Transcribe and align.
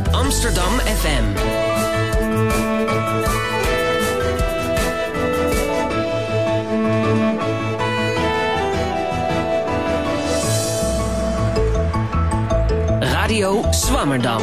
op 0.00 0.08
Amsterdam 0.08 0.78
FM. 0.78 1.24
Radio 13.00 13.62
Swammerdam. 13.70 14.40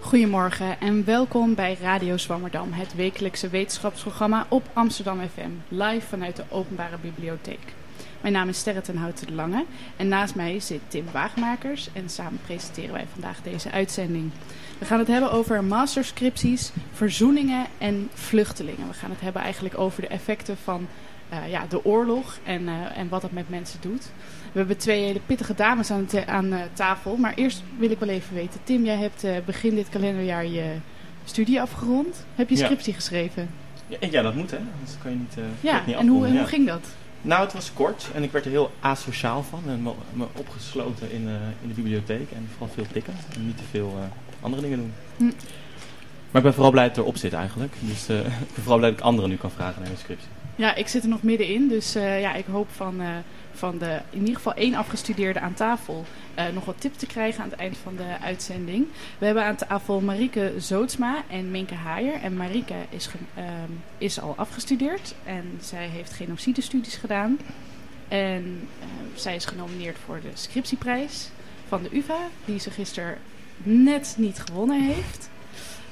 Goedemorgen 0.00 0.80
en 0.80 1.04
welkom 1.04 1.54
bij 1.54 1.76
Radio 1.82 2.16
Zwammerdam, 2.16 2.72
het 2.72 2.94
wekelijkse 2.94 3.48
wetenschapsprogramma 3.48 4.46
op 4.48 4.62
Amsterdam 4.72 5.20
FM, 5.34 5.50
live 5.68 6.06
vanuit 6.06 6.36
de 6.36 6.44
Openbare 6.48 6.96
Bibliotheek. 7.02 7.81
Mijn 8.22 8.34
naam 8.34 8.48
is 8.48 8.58
Sterre 8.58 8.80
ten 8.80 8.96
Houten 8.96 9.26
de 9.26 9.32
Lange 9.32 9.64
en 9.96 10.08
naast 10.08 10.34
mij 10.34 10.60
zit 10.60 10.80
Tim 10.88 11.04
Waagmakers 11.12 11.88
en 11.92 12.08
samen 12.08 12.40
presenteren 12.46 12.92
wij 12.92 13.06
vandaag 13.12 13.42
deze 13.42 13.70
uitzending. 13.70 14.30
We 14.78 14.84
gaan 14.84 14.98
het 14.98 15.08
hebben 15.08 15.32
over 15.32 15.64
masterscripties, 15.64 16.72
verzoeningen 16.92 17.66
en 17.78 18.10
vluchtelingen. 18.14 18.88
We 18.88 18.94
gaan 18.94 19.10
het 19.10 19.20
hebben 19.20 19.42
eigenlijk 19.42 19.78
over 19.78 20.02
de 20.02 20.08
effecten 20.08 20.56
van 20.56 20.86
uh, 21.32 21.50
ja, 21.50 21.66
de 21.68 21.84
oorlog 21.84 22.38
en, 22.44 22.62
uh, 22.62 22.98
en 22.98 23.08
wat 23.08 23.20
dat 23.20 23.32
met 23.32 23.48
mensen 23.48 23.80
doet. 23.80 24.10
We 24.52 24.58
hebben 24.58 24.76
twee 24.76 25.04
hele 25.04 25.20
pittige 25.26 25.54
dames 25.54 25.90
aan, 25.90 26.08
aan 26.26 26.52
uh, 26.52 26.60
tafel. 26.72 27.16
Maar 27.16 27.34
eerst 27.34 27.62
wil 27.78 27.90
ik 27.90 27.98
wel 27.98 28.08
even 28.08 28.34
weten. 28.34 28.60
Tim, 28.64 28.84
jij 28.84 28.96
hebt 28.96 29.44
begin 29.46 29.74
dit 29.74 29.88
kalenderjaar 29.88 30.46
je 30.46 30.76
studie 31.24 31.60
afgerond. 31.60 32.26
Heb 32.34 32.48
je 32.48 32.56
scriptie 32.56 32.92
ja. 32.92 32.98
geschreven? 32.98 33.50
Ja, 33.86 33.96
ja, 34.10 34.22
dat 34.22 34.34
moet 34.34 34.50
hè. 34.50 34.56
Anders 34.56 34.98
kan 35.02 35.10
je 35.10 35.16
niet, 35.16 35.36
ja, 35.60 35.82
niet 35.86 35.96
en 35.96 36.06
hoe, 36.06 36.28
hoe 36.28 36.46
ging 36.46 36.66
dat? 36.66 36.86
Nou, 37.22 37.42
het 37.44 37.52
was 37.52 37.72
kort 37.72 38.08
en 38.14 38.22
ik 38.22 38.32
werd 38.32 38.44
er 38.44 38.50
heel 38.50 38.70
asociaal 38.80 39.42
van. 39.42 39.62
En 39.66 39.82
me, 40.12 40.26
opgesloten 40.36 41.12
in, 41.12 41.28
in 41.62 41.68
de 41.68 41.74
bibliotheek 41.74 42.30
en 42.30 42.48
vooral 42.50 42.74
veel 42.74 42.86
tikken. 42.92 43.14
En 43.34 43.46
niet 43.46 43.56
te 43.56 43.64
veel 43.70 43.98
andere 44.40 44.62
dingen 44.62 44.78
doen. 44.78 44.92
Hm. 45.16 45.24
Maar 46.30 46.40
ik 46.40 46.42
ben 46.42 46.54
vooral 46.54 46.70
blij 46.70 46.86
dat 46.86 46.96
het 46.96 47.04
erop 47.04 47.16
zit 47.16 47.32
eigenlijk. 47.32 47.74
Dus 47.80 48.08
ik 48.48 48.54
ben 48.54 48.62
vooral 48.62 48.78
blij 48.78 48.90
dat 48.90 48.98
ik 48.98 49.04
anderen 49.04 49.30
nu 49.30 49.36
kan 49.36 49.50
vragen 49.50 49.80
naar 49.80 49.88
hun 49.88 49.98
scriptie. 49.98 50.28
Ja, 50.56 50.74
ik 50.74 50.88
zit 50.88 51.02
er 51.02 51.08
nog 51.08 51.22
middenin. 51.22 51.68
Dus 51.68 51.92
ja, 51.92 52.34
ik 52.34 52.44
hoop 52.50 52.68
van, 52.70 53.00
van 53.52 53.78
de 53.78 54.00
in 54.10 54.18
ieder 54.18 54.34
geval 54.34 54.54
één 54.54 54.74
afgestudeerde 54.74 55.40
aan 55.40 55.54
tafel 55.54 56.04
uh, 56.38 56.44
nog 56.54 56.64
wat 56.64 56.80
tips 56.80 56.96
te 56.96 57.06
krijgen 57.06 57.42
aan 57.42 57.50
het 57.50 57.58
eind 57.58 57.76
van 57.76 57.96
de 57.96 58.16
uitzending. 58.20 58.86
We 59.18 59.26
hebben 59.26 59.44
aan 59.44 59.56
tafel 59.56 60.00
Marieke 60.00 60.52
Zootsma 60.58 61.22
en 61.28 61.50
Minke 61.50 61.74
Haaier. 61.74 62.14
En 62.14 62.36
Marieke 62.36 62.74
is, 62.88 63.08
is 63.98 64.20
al 64.20 64.34
afgestudeerd 64.36 65.14
en 65.24 65.58
zij 65.60 65.86
heeft 65.86 66.12
genocidestudies 66.12 66.96
gedaan. 66.96 67.38
En 68.08 68.68
zij 69.14 69.34
is 69.34 69.44
genomineerd 69.44 69.96
voor 70.04 70.20
de 70.20 70.30
scriptieprijs 70.34 71.30
van 71.68 71.82
de 71.82 71.96
UvA, 71.96 72.28
die 72.44 72.58
ze 72.58 72.70
gisteren 72.70 73.18
net 73.62 74.14
niet 74.18 74.38
gewonnen 74.38 74.82
heeft. 74.82 75.30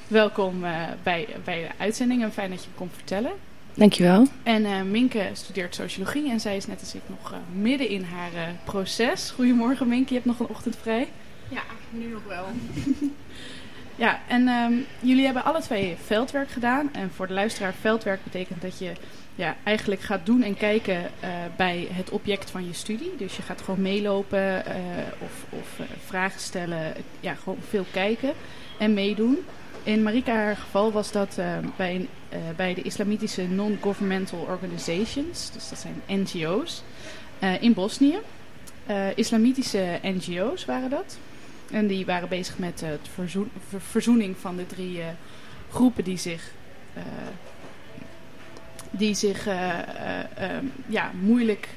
Welkom 0.07 0.59
bij, 1.03 1.27
bij 1.43 1.61
de 1.61 1.69
uitzending 1.77 2.23
en 2.23 2.31
fijn 2.31 2.49
dat 2.49 2.63
je 2.63 2.69
kon 2.75 2.89
vertellen. 2.93 3.31
Dankjewel. 3.73 4.27
En 4.43 4.61
uh, 4.61 4.81
Minke 4.81 5.29
studeert 5.33 5.75
sociologie 5.75 6.29
en 6.29 6.39
zij 6.39 6.55
is 6.55 6.67
net 6.67 6.79
als 6.79 6.95
ik 6.95 7.01
nog 7.07 7.31
uh, 7.31 7.37
midden 7.61 7.89
in 7.89 8.03
haar 8.03 8.33
uh, 8.33 8.41
proces. 8.63 9.31
Goedemorgen 9.31 9.87
Minke, 9.87 10.09
je 10.09 10.13
hebt 10.13 10.25
nog 10.25 10.39
een 10.39 10.55
ochtend 10.55 10.75
vrij. 10.81 11.07
Ja, 11.49 11.61
nu 11.89 12.07
nog 12.07 12.23
wel. 12.27 12.45
ja, 14.05 14.19
en 14.27 14.47
um, 14.47 14.85
jullie 14.99 15.25
hebben 15.25 15.43
alle 15.43 15.61
twee 15.61 15.97
veldwerk 16.05 16.49
gedaan. 16.49 16.93
En 16.93 17.11
voor 17.11 17.27
de 17.27 17.33
luisteraar, 17.33 17.73
veldwerk 17.73 18.23
betekent 18.23 18.61
dat 18.61 18.79
je 18.79 18.91
ja, 19.35 19.55
eigenlijk 19.63 20.01
gaat 20.01 20.25
doen 20.25 20.43
en 20.43 20.57
kijken 20.57 21.11
bij 21.55 21.87
het 21.91 22.09
object 22.09 22.49
van 22.49 22.67
je 22.67 22.73
studie. 22.73 23.11
Dus 23.17 23.35
je 23.35 23.41
gaat 23.41 23.61
gewoon 23.61 23.81
meelopen 23.81 24.63
of, 25.19 25.59
of 25.59 25.87
vragen 26.05 26.39
stellen, 26.39 26.93
ja, 27.19 27.33
gewoon 27.33 27.59
veel 27.69 27.85
kijken 27.91 28.33
en 28.79 28.93
meedoen. 28.93 29.37
In 29.83 30.03
Marika 30.03 30.33
haar 30.33 30.55
geval 30.55 30.91
was 30.91 31.11
dat 31.11 31.35
uh, 31.39 31.45
bij, 31.75 31.95
een, 31.95 32.09
uh, 32.33 32.39
bij 32.55 32.73
de 32.73 32.81
islamitische 32.81 33.47
non-governmental 33.47 34.39
organizations, 34.39 35.51
dus 35.51 35.69
dat 35.69 35.79
zijn 35.79 36.01
NGO's, 36.07 36.83
uh, 37.43 37.61
in 37.61 37.73
Bosnië. 37.73 38.17
islamitische 39.15 39.99
NGO's 40.01 40.65
waren 40.65 40.89
dat. 40.89 41.17
En 41.71 41.87
die 41.87 42.05
waren 42.05 42.29
bezig 42.29 42.57
met 42.57 42.83
ver, 43.13 43.47
verzoening 43.77 44.37
van 44.37 44.55
de 44.55 44.67
drie 44.67 44.99
groepen 45.69 46.03
die 46.03 46.17
zich, 46.17 46.51
die 48.91 49.15
zich 49.15 49.45
ja, 50.87 51.11
moeilijk 51.21 51.67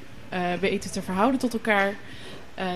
weten 0.59 0.91
te 0.91 1.01
verhouden 1.01 1.39
tot 1.39 1.53
elkaar. 1.53 1.93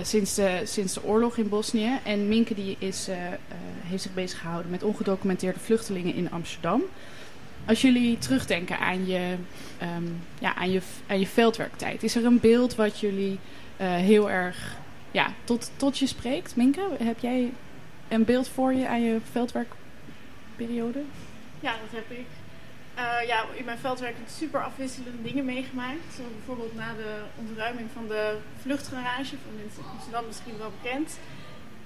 Sinds, 0.02 0.36
de, 0.36 0.62
sinds 0.64 0.94
de 0.94 1.04
oorlog 1.04 1.38
in 1.38 1.50
Bosnië. 1.50 2.00
En 2.04 2.28
Minke 2.28 2.54
die 2.56 2.76
is, 2.80 3.08
heeft 3.84 4.04
zich 4.04 4.14
bezig 4.14 4.40
gehouden 4.40 4.72
met 4.72 4.84
ongedocumenteerde 4.84 5.60
vluchtelingen 5.60 6.16
in 6.16 6.32
Amsterdam. 6.32 6.82
Als 7.70 7.82
jullie 7.82 8.18
terugdenken 8.18 8.80
aan 8.80 9.08
je, 9.08 9.36
um, 9.98 10.22
ja, 10.40 10.56
aan 10.56 10.72
je, 10.72 10.82
aan 11.08 11.20
je 11.20 11.28
veldwerktijd, 11.28 12.04
is 12.04 12.16
er 12.16 12.26
een 12.26 12.40
beeld 12.40 12.76
wat 12.76 13.00
jullie 13.00 13.40
heel 13.78 14.30
erg 14.30 14.78
ja, 15.12 15.34
tot, 15.44 15.72
tot 15.76 15.98
je 15.98 16.08
spreekt? 16.08 16.56
Minke, 16.56 16.82
heb 17.04 17.20
jij 17.20 17.52
een 18.08 18.24
beeld 18.26 18.48
voor 18.48 18.74
je 18.74 18.88
aan 18.88 19.02
je 19.02 19.20
veldwerkperiode? 19.32 21.02
Ja, 21.60 21.72
dat 21.72 22.02
heb 22.02 22.18
ik. 22.18 22.26
Uh, 22.98 23.28
ja, 23.28 23.46
in 23.56 23.66
mijn 23.66 23.78
veldwerk 23.78 24.14
heb 24.14 24.28
ik 24.28 24.34
super 24.34 24.64
afwisselende 24.64 25.22
dingen 25.22 25.46
meegemaakt. 25.46 26.14
Zo 26.16 26.24
bijvoorbeeld 26.36 26.76
na 26.76 26.94
de 26.94 27.22
ontruiming 27.36 27.90
van 27.94 28.08
de 28.08 28.38
vluchtgarage, 28.62 29.36
van 29.46 29.56
mensen 29.62 29.82
in 29.82 29.90
Amsterdam 29.90 30.26
misschien 30.28 30.58
wel 30.58 30.72
bekend, 30.82 31.20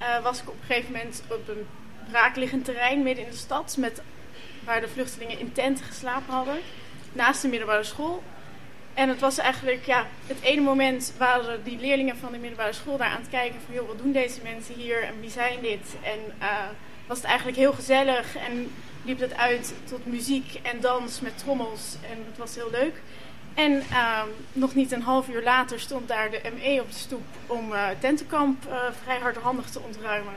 uh, 0.02 0.24
was 0.24 0.42
ik 0.42 0.50
op 0.50 0.56
een 0.60 0.68
gegeven 0.68 0.92
moment 0.92 1.24
op 1.30 1.48
een 1.48 1.66
braakliggend 2.10 2.66
terrein 2.66 3.04
midden 3.04 3.26
in 3.26 3.32
de 3.32 3.38
stad, 3.38 3.76
met, 3.80 4.02
waar 4.66 4.82
de 4.82 4.88
vluchtelingen 4.88 5.40
in 5.40 5.52
tenten 5.52 5.86
geslapen 5.86 6.34
hadden, 6.34 6.58
naast 7.14 7.42
de 7.42 7.48
middelbare 7.48 7.84
school. 7.84 8.24
En 8.94 9.10
het 9.10 9.20
was 9.20 9.38
eigenlijk, 9.38 9.86
ja, 9.86 10.08
het 10.28 10.42
ene 10.42 10.62
moment 10.62 11.14
waren 11.18 11.64
die 11.64 11.80
leerlingen 11.80 12.18
van 12.18 12.32
de 12.32 12.38
middelbare 12.38 12.74
school 12.74 12.98
daar 12.98 13.10
aan 13.10 13.22
het 13.22 13.30
kijken 13.30 13.60
van, 13.66 13.74
joh, 13.74 13.88
wat 13.88 13.98
doen 13.98 14.12
deze 14.12 14.40
mensen 14.44 14.76
hier 14.76 15.04
en 15.04 15.20
wie 15.20 15.30
zijn 15.30 15.62
dit? 15.62 15.96
En 16.02 16.20
uh, 16.42 16.48
was 17.06 17.18
het 17.18 17.26
eigenlijk 17.26 17.58
heel 17.58 17.74
gezellig 17.74 18.36
en 18.36 18.72
liep 19.06 19.20
het 19.20 19.38
uit 19.38 19.74
tot 19.84 20.06
muziek 20.06 20.60
en 20.62 20.82
dans 20.82 21.20
met 21.20 21.38
trommels. 21.38 21.96
En 22.12 22.18
het 22.28 22.38
was 22.38 22.56
heel 22.56 22.70
leuk. 22.72 23.02
En 23.54 23.72
uh, 23.92 24.22
nog 24.54 24.76
niet 24.76 24.92
een 24.92 25.02
half 25.02 25.30
uur 25.30 25.44
later 25.44 25.80
stond 25.80 26.08
daar 26.08 26.32
de 26.32 26.42
ME 26.58 26.82
op 26.82 26.92
de 26.92 26.98
stoep 26.98 27.26
om 27.48 27.72
uh, 27.72 27.88
tentenkamp 28.00 28.66
uh, 28.68 28.76
vrij 29.04 29.20
hardhandig 29.20 29.70
te 29.70 29.80
ontruimen. 29.80 30.34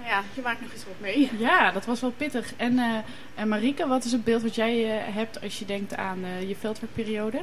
Nou 0.00 0.12
ja, 0.12 0.22
je 0.34 0.40
maakt 0.42 0.60
nog 0.60 0.72
eens 0.72 0.84
wat 0.84 1.00
mee. 1.00 1.30
Ja, 1.38 1.70
dat 1.70 1.84
was 1.84 2.00
wel 2.00 2.10
pittig. 2.10 2.52
En, 2.56 2.72
uh, 2.72 2.96
en 3.34 3.48
Marike, 3.48 3.86
wat 3.86 4.04
is 4.04 4.12
het 4.12 4.24
beeld 4.24 4.42
wat 4.42 4.54
jij 4.54 4.80
hebt 5.12 5.42
als 5.42 5.58
je 5.58 5.64
denkt 5.64 5.96
aan 5.96 6.18
je 6.46 6.56
veldwerkperiode? 6.58 7.40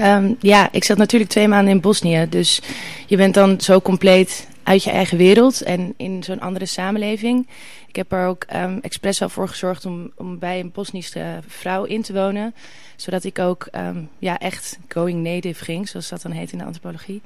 Um, 0.00 0.36
ja, 0.40 0.68
ik 0.72 0.84
zat 0.84 0.96
natuurlijk 0.96 1.30
twee 1.30 1.48
maanden 1.48 1.72
in 1.72 1.80
Bosnië. 1.80 2.26
Dus 2.28 2.62
je 3.06 3.16
bent 3.16 3.34
dan 3.34 3.60
zo 3.60 3.80
compleet 3.80 4.48
uit 4.62 4.84
je 4.84 4.90
eigen 4.90 5.18
wereld 5.18 5.62
en 5.62 5.94
in 5.96 6.22
zo'n 6.22 6.40
andere 6.40 6.66
samenleving. 6.66 7.48
Ik 7.88 7.96
heb 7.96 8.12
er 8.12 8.26
ook 8.26 8.46
um, 8.54 8.78
expres 8.82 9.18
wel 9.18 9.28
voor 9.28 9.48
gezorgd 9.48 9.86
om, 9.86 10.12
om 10.16 10.38
bij 10.38 10.60
een 10.60 10.72
Bosnische 10.72 11.40
vrouw 11.46 11.84
in 11.84 12.02
te 12.02 12.12
wonen. 12.12 12.54
Zodat 12.96 13.24
ik 13.24 13.38
ook 13.38 13.68
um, 13.72 14.08
ja, 14.18 14.38
echt 14.38 14.78
going 14.88 15.22
native 15.22 15.64
ging, 15.64 15.88
zoals 15.88 16.08
dat 16.08 16.22
dan 16.22 16.32
heet 16.32 16.52
in 16.52 16.58
de 16.58 16.64
antropologie. 16.64 17.22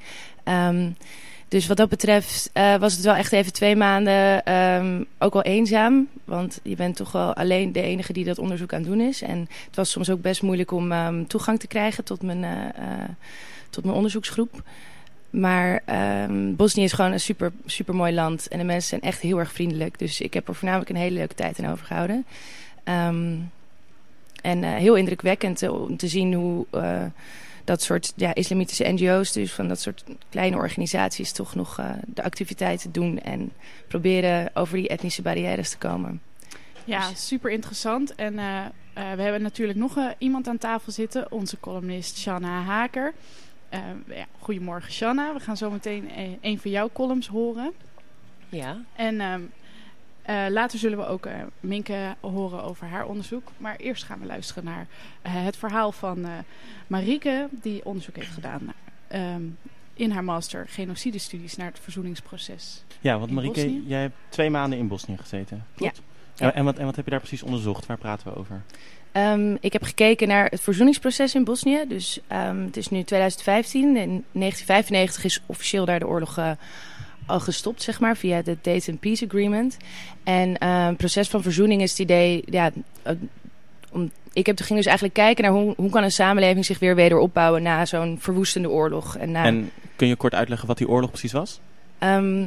Dus 1.48 1.66
wat 1.66 1.76
dat 1.76 1.88
betreft 1.88 2.50
uh, 2.54 2.76
was 2.76 2.92
het 2.92 3.04
wel 3.04 3.14
echt 3.14 3.32
even 3.32 3.52
twee 3.52 3.76
maanden 3.76 4.42
ook 5.18 5.32
wel 5.32 5.42
eenzaam. 5.42 6.08
Want 6.24 6.60
je 6.62 6.76
bent 6.76 6.96
toch 6.96 7.12
wel 7.12 7.34
alleen 7.34 7.72
de 7.72 7.80
enige 7.80 8.12
die 8.12 8.24
dat 8.24 8.38
onderzoek 8.38 8.72
aan 8.72 8.80
het 8.80 8.88
doen 8.88 9.00
is. 9.00 9.22
En 9.22 9.48
het 9.66 9.76
was 9.76 9.90
soms 9.90 10.10
ook 10.10 10.20
best 10.20 10.42
moeilijk 10.42 10.70
om 10.70 11.26
toegang 11.26 11.60
te 11.60 11.66
krijgen 11.66 12.04
tot 12.04 12.22
mijn, 12.22 12.42
uh, 12.42 12.50
uh, 12.50 13.04
tot 13.70 13.84
mijn 13.84 13.96
onderzoeksgroep. 13.96 14.62
Maar 15.30 15.82
um, 16.28 16.56
Bosnië 16.56 16.82
is 16.82 16.92
gewoon 16.92 17.12
een 17.12 17.20
super, 17.20 17.52
super 17.66 17.94
mooi 17.94 18.14
land. 18.14 18.48
En 18.48 18.58
de 18.58 18.64
mensen 18.64 18.88
zijn 18.88 19.00
echt 19.00 19.20
heel 19.20 19.38
erg 19.38 19.52
vriendelijk. 19.52 19.98
Dus 19.98 20.20
ik 20.20 20.34
heb 20.34 20.48
er 20.48 20.54
voornamelijk 20.54 20.90
een 20.90 20.96
hele 20.96 21.16
leuke 21.16 21.34
tijd 21.34 21.62
aan 21.62 21.72
overgehouden. 21.72 22.26
En 24.42 24.62
heel 24.62 24.94
indrukwekkend 24.94 25.68
om 25.68 25.96
te 25.96 26.08
zien 26.08 26.34
hoe 26.34 26.66
dat 27.66 27.82
soort 27.82 28.12
ja, 28.16 28.34
islamitische 28.34 28.84
NGO's, 28.92 29.32
dus 29.32 29.52
van 29.52 29.68
dat 29.68 29.80
soort 29.80 30.04
kleine 30.28 30.56
organisaties, 30.56 31.32
toch 31.32 31.54
nog 31.54 31.80
de 32.06 32.22
activiteiten 32.22 32.92
doen. 32.92 33.18
En 33.18 33.52
proberen 33.88 34.50
over 34.54 34.76
die 34.76 34.88
etnische 34.88 35.22
barrières 35.22 35.70
te 35.70 35.78
komen. 35.78 36.20
Ja, 36.84 37.08
dus... 37.08 37.26
super 37.26 37.50
interessant. 37.50 38.14
En 38.14 38.34
we 38.94 39.22
hebben 39.22 39.42
natuurlijk 39.42 39.78
nog 39.78 39.98
iemand 40.18 40.48
aan 40.48 40.58
tafel 40.58 40.92
zitten, 40.92 41.32
onze 41.32 41.60
columnist 41.60 42.18
Shanna 42.18 42.62
Haker. 42.62 43.14
Uh, 43.74 44.16
ja, 44.16 44.26
goedemorgen 44.38 44.92
Shanna. 44.92 45.34
We 45.34 45.40
gaan 45.40 45.56
zo 45.56 45.70
meteen 45.70 46.10
een, 46.40 46.58
van 46.58 46.70
jouw 46.70 46.90
columns 46.92 47.26
horen. 47.26 47.72
Ja. 48.48 48.78
En 48.96 49.20
um, 49.20 49.52
uh, 50.28 50.46
later 50.48 50.78
zullen 50.78 50.98
we 50.98 51.06
ook 51.06 51.26
uh, 51.26 51.32
Minke 51.60 52.14
horen 52.20 52.62
over 52.62 52.86
haar 52.86 53.06
onderzoek. 53.06 53.48
Maar 53.56 53.76
eerst 53.76 54.04
gaan 54.04 54.20
we 54.20 54.26
luisteren 54.26 54.64
naar 54.64 54.86
het 55.22 55.56
verhaal 55.56 55.92
van 55.92 56.26
Marieke, 56.86 57.48
die 57.50 57.84
onderzoek 57.84 58.16
heeft 58.16 58.32
gedaan 58.32 58.60
naar 58.64 59.34
um, 59.34 59.58
in 59.94 60.10
haar 60.10 60.24
master 60.24 60.66
genocidestudies 60.68 61.56
naar 61.56 61.66
het 61.66 61.78
verzoeningsproces. 61.78 62.84
Ja, 63.00 63.18
want 63.18 63.30
Marieke, 63.30 63.60
Bosnië? 63.60 63.82
jij 63.86 64.00
hebt 64.00 64.14
twee 64.28 64.50
maanden 64.50 64.78
in 64.78 64.88
Bosnië 64.88 65.16
gezeten. 65.16 65.66
Klopt? 65.74 66.02
En, 66.36 66.54
en, 66.54 66.64
wat, 66.64 66.78
en 66.78 66.84
wat 66.84 66.96
heb 66.96 67.04
je 67.04 67.10
daar 67.10 67.20
precies 67.20 67.42
onderzocht? 67.42 67.86
Waar 67.86 67.98
praten 67.98 68.32
we 68.32 68.38
over? 68.38 68.62
Ehm, 69.12 69.56
ik 69.60 69.72
heb 69.72 69.82
gekeken 69.82 70.28
naar 70.28 70.46
het 70.46 70.60
verzoeningsproces 70.60 71.34
in 71.34 71.44
Bosnië. 71.44 71.84
Dus 71.88 72.20
ehm, 72.26 72.64
het 72.64 72.76
is 72.76 72.88
nu 72.88 73.02
2015. 73.02 73.82
In 73.82 73.94
1995 73.94 75.24
is 75.24 75.42
officieel 75.46 75.84
daar 75.84 75.98
de 75.98 76.06
oorlog 76.06 76.38
eh, 76.38 76.50
al 77.26 77.40
gestopt, 77.40 77.82
zeg 77.82 78.00
maar, 78.00 78.16
via 78.16 78.42
de 78.42 78.56
Dayton 78.62 78.98
Peace 78.98 79.24
Agreement. 79.24 79.76
En 80.24 80.64
het 80.64 80.96
proces 80.96 81.28
van 81.28 81.42
verzoening 81.42 81.82
is 81.82 81.90
het 81.90 81.98
idee... 81.98 82.42
Ja, 82.46 82.70
om, 83.92 84.10
ik 84.32 84.46
heb, 84.46 84.60
ging 84.60 84.78
dus 84.78 84.86
eigenlijk 84.86 85.14
kijken 85.14 85.44
naar 85.44 85.52
hoe, 85.52 85.74
hoe 85.76 85.90
kan 85.90 86.02
een 86.02 86.12
samenleving 86.12 86.64
zich 86.64 86.78
weer 86.78 86.94
wederopbouwen 86.94 87.62
na 87.62 87.84
zo'n 87.86 88.16
verwoestende 88.20 88.70
oorlog. 88.70 89.16
En, 89.16 89.30
na, 89.30 89.44
En 89.44 89.70
kun 89.96 90.08
je 90.08 90.16
kort 90.16 90.34
uitleggen 90.34 90.68
wat 90.68 90.78
die 90.78 90.88
oorlog 90.88 91.10
precies 91.10 91.32
was? 91.32 91.60
ehm, 91.98 92.46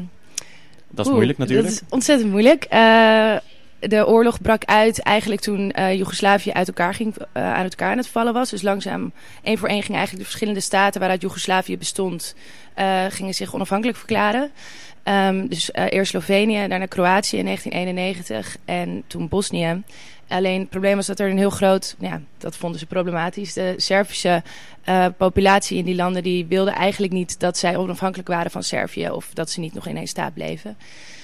Dat 0.90 1.00
is 1.00 1.06
Oeh, 1.06 1.16
moeilijk 1.16 1.38
natuurlijk. 1.38 1.68
Dat 1.68 1.78
is 1.78 1.88
ontzettend 1.90 2.30
moeilijk. 2.32 2.64
Eh, 2.64 3.36
de 3.80 4.08
oorlog 4.08 4.42
brak 4.42 4.66
uit 4.66 5.02
eigenlijk 5.02 5.42
toen 5.42 5.72
eh, 5.72 5.94
Joegoslavië 5.94 6.52
uit 6.52 6.68
elkaar 6.68 6.94
ging, 6.94 7.16
eh, 7.32 7.54
aan 7.54 7.64
elkaar 7.64 7.92
aan 7.92 7.98
het 7.98 8.08
vallen 8.08 8.34
was. 8.34 8.50
Dus 8.50 8.62
langzaam, 8.62 9.12
één 9.44 9.58
voor 9.58 9.68
één, 9.68 9.82
gingen 9.82 9.98
eigenlijk 9.98 10.24
de 10.24 10.30
verschillende 10.30 10.60
staten 10.60 11.00
waaruit 11.00 11.22
Joegoslavië 11.22 11.78
bestond, 11.78 12.36
eh, 12.74 13.06
gingen 13.10 13.34
zich 13.34 13.54
onafhankelijk 13.54 13.98
verklaren. 13.98 14.52
Ehm, 15.04 15.48
dus 15.48 15.70
eerst 15.74 16.12
Slovenië, 16.12 16.68
daarna 16.68 16.86
Kroatië 16.86 17.38
in 17.38 17.46
1991 17.46 18.58
en 18.66 19.04
toen 19.08 19.28
Bosnië. 19.28 19.84
Alleen 20.30 20.60
het 20.60 20.70
probleem 20.70 20.96
was 20.96 21.08
dat 21.08 21.20
er 21.20 21.30
een 21.30 21.38
heel 21.38 21.50
groot, 21.50 21.96
ja, 22.00 22.22
dat 22.38 22.58
vonden 22.58 22.80
ze 22.80 22.86
problematisch. 22.86 23.54
De 23.54 23.74
Servische 23.78 24.44
eh, 24.84 25.06
populatie 25.18 25.78
in 25.78 25.86
die 25.86 25.96
landen 25.96 26.24
die 26.24 26.46
wilde 26.46 26.72
eigenlijk 26.72 27.14
niet 27.14 27.40
dat 27.40 27.58
zij 27.58 27.78
onafhankelijk 27.78 28.28
waren 28.28 28.52
van 28.52 28.64
Servië 28.64 29.10
of 29.10 29.30
dat 29.34 29.50
ze 29.50 29.60
niet 29.60 29.74
nog 29.74 29.88
in 29.88 29.98
één 29.98 30.08
staat 30.08 30.34
bleven. 30.34 30.78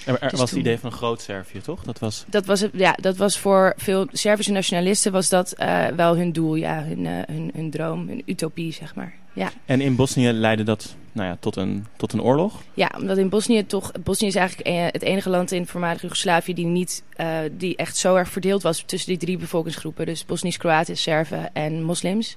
Er, 0.05 0.21
er 0.21 0.29
Dus 0.29 0.39
was 0.39 0.49
het 0.49 0.59
idee 0.59 0.79
van 0.79 0.91
een 0.91 0.97
groot 0.97 1.21
Servië, 1.21 1.61
toch? 1.61 1.83
Dat 1.83 1.99
was... 1.99 2.25
Dat 2.27 2.45
was, 2.45 2.59
het, 2.59 2.71
ja, 2.73 2.97
dat 3.01 3.17
was 3.17 3.39
voor 3.39 3.73
veel 3.77 4.07
Servische 4.11 4.51
nationalisten 4.51 5.11
was 5.11 5.29
dat 5.29 5.51
eh, 5.51 5.85
wel 5.87 6.15
hun 6.15 6.31
doel, 6.31 6.55
ja, 6.55 6.83
hun, 6.83 7.05
eh, 7.05 7.13
hun, 7.35 7.51
hun 7.53 7.69
droom, 7.69 8.07
hun 8.07 8.21
utopie, 8.25 8.73
zeg 8.73 8.95
maar. 8.95 9.13
Ja. 9.35 9.51
En 9.65 9.81
in 9.81 9.95
Bosnië 9.95 10.31
leidde 10.31 10.63
dat 10.63 10.95
nou 11.11 11.27
ja, 11.27 11.37
tot, 11.39 11.55
een, 11.55 11.85
tot 11.95 12.13
een 12.13 12.21
oorlog. 12.21 12.61
ja, 12.73 12.91
omdat 12.97 13.17
in 13.17 13.29
Bosnië 13.29 13.65
toch, 13.65 13.91
Bosnië 14.03 14.27
is 14.27 14.35
eigenlijk 14.35 14.67
eh, 14.67 14.85
het 14.85 15.01
enige 15.01 15.29
land 15.29 15.51
in 15.51 15.67
voormalig 15.67 16.01
Joegoslavië 16.01 16.53
die 16.53 16.65
niet, 16.65 17.03
eh, 17.15 17.37
die 17.51 17.75
echt 17.75 17.97
zo 17.97 18.15
erg 18.15 18.29
verdeeld 18.29 18.61
was 18.61 18.83
tussen 18.85 19.09
die 19.09 19.17
drie 19.17 19.37
bevolkingsgroepen, 19.37 20.05
dus 20.05 20.25
Bosnisch, 20.25 20.57
Kroatisch, 20.57 21.01
Serven 21.01 21.53
en 21.53 21.83
moslims. 21.83 22.35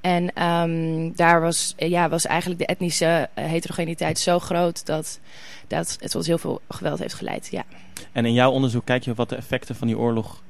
En 0.00 0.34
ehm, 0.34 1.10
daar 1.14 1.40
was, 1.40 1.74
eh, 1.76 1.90
ja, 1.90 2.08
was 2.08 2.26
eigenlijk 2.26 2.60
de 2.60 2.66
etnische 2.66 3.28
heterogeniteit 3.34 4.18
zo 4.18 4.38
groot 4.38 4.86
dat, 4.86 5.20
dat 5.66 5.96
het 6.00 6.10
tot 6.10 6.26
heel 6.26 6.38
veel 6.38 6.60
geweld 6.68 6.98
heeft 6.98 7.14
geleid. 7.14 7.48
Ja, 7.50 7.64
En 8.12 8.26
in 8.26 8.32
jouw 8.32 8.50
onderzoek 8.50 8.84
kijk 8.84 9.04
je 9.04 9.14
wat 9.14 9.28
de 9.28 9.36
effecten 9.36 9.76
van 9.76 9.86
die 9.86 9.98
oorlog... 9.98 10.42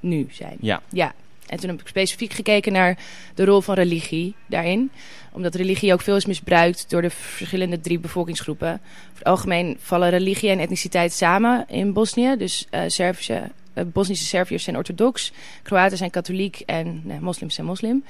nu 0.00 0.26
zijn. 0.30 0.56
Ja, 0.60 0.82
Ja, 0.88 1.14
en 1.50 1.60
toen 1.60 1.70
heb 1.70 1.80
ik 1.80 1.88
specifiek 1.88 2.32
gekeken 2.32 2.72
naar 2.72 2.98
de 3.34 3.44
rol 3.44 3.60
van 3.60 3.74
religie 3.74 4.34
daarin. 4.46 4.90
Omdat 5.32 5.54
religie 5.54 5.92
ook 5.92 6.00
veel 6.00 6.16
is 6.16 6.26
misbruikt 6.26 6.90
door 6.90 7.02
de 7.02 7.10
verschillende 7.10 7.80
drie 7.80 7.98
bevolkingsgroepen. 7.98 8.68
Over 8.68 9.18
het 9.18 9.24
algemeen 9.24 9.76
vallen 9.80 10.10
religie 10.10 10.50
en 10.50 10.58
etniciteit 10.58 11.12
samen 11.12 11.64
in 11.68 11.92
Bosnië. 11.92 12.36
Dus 12.36 12.66
eh 12.70 12.84
eh, 13.74 13.84
Bosnische 13.92 14.24
Serviërs 14.24 14.64
zijn 14.64 14.76
orthodox, 14.76 15.32
Kroaten 15.62 15.96
zijn 15.96 16.10
katholiek 16.10 16.62
en 16.66 17.02
moslims 17.20 17.54
zijn 17.54 17.66
moslim. 17.66 18.04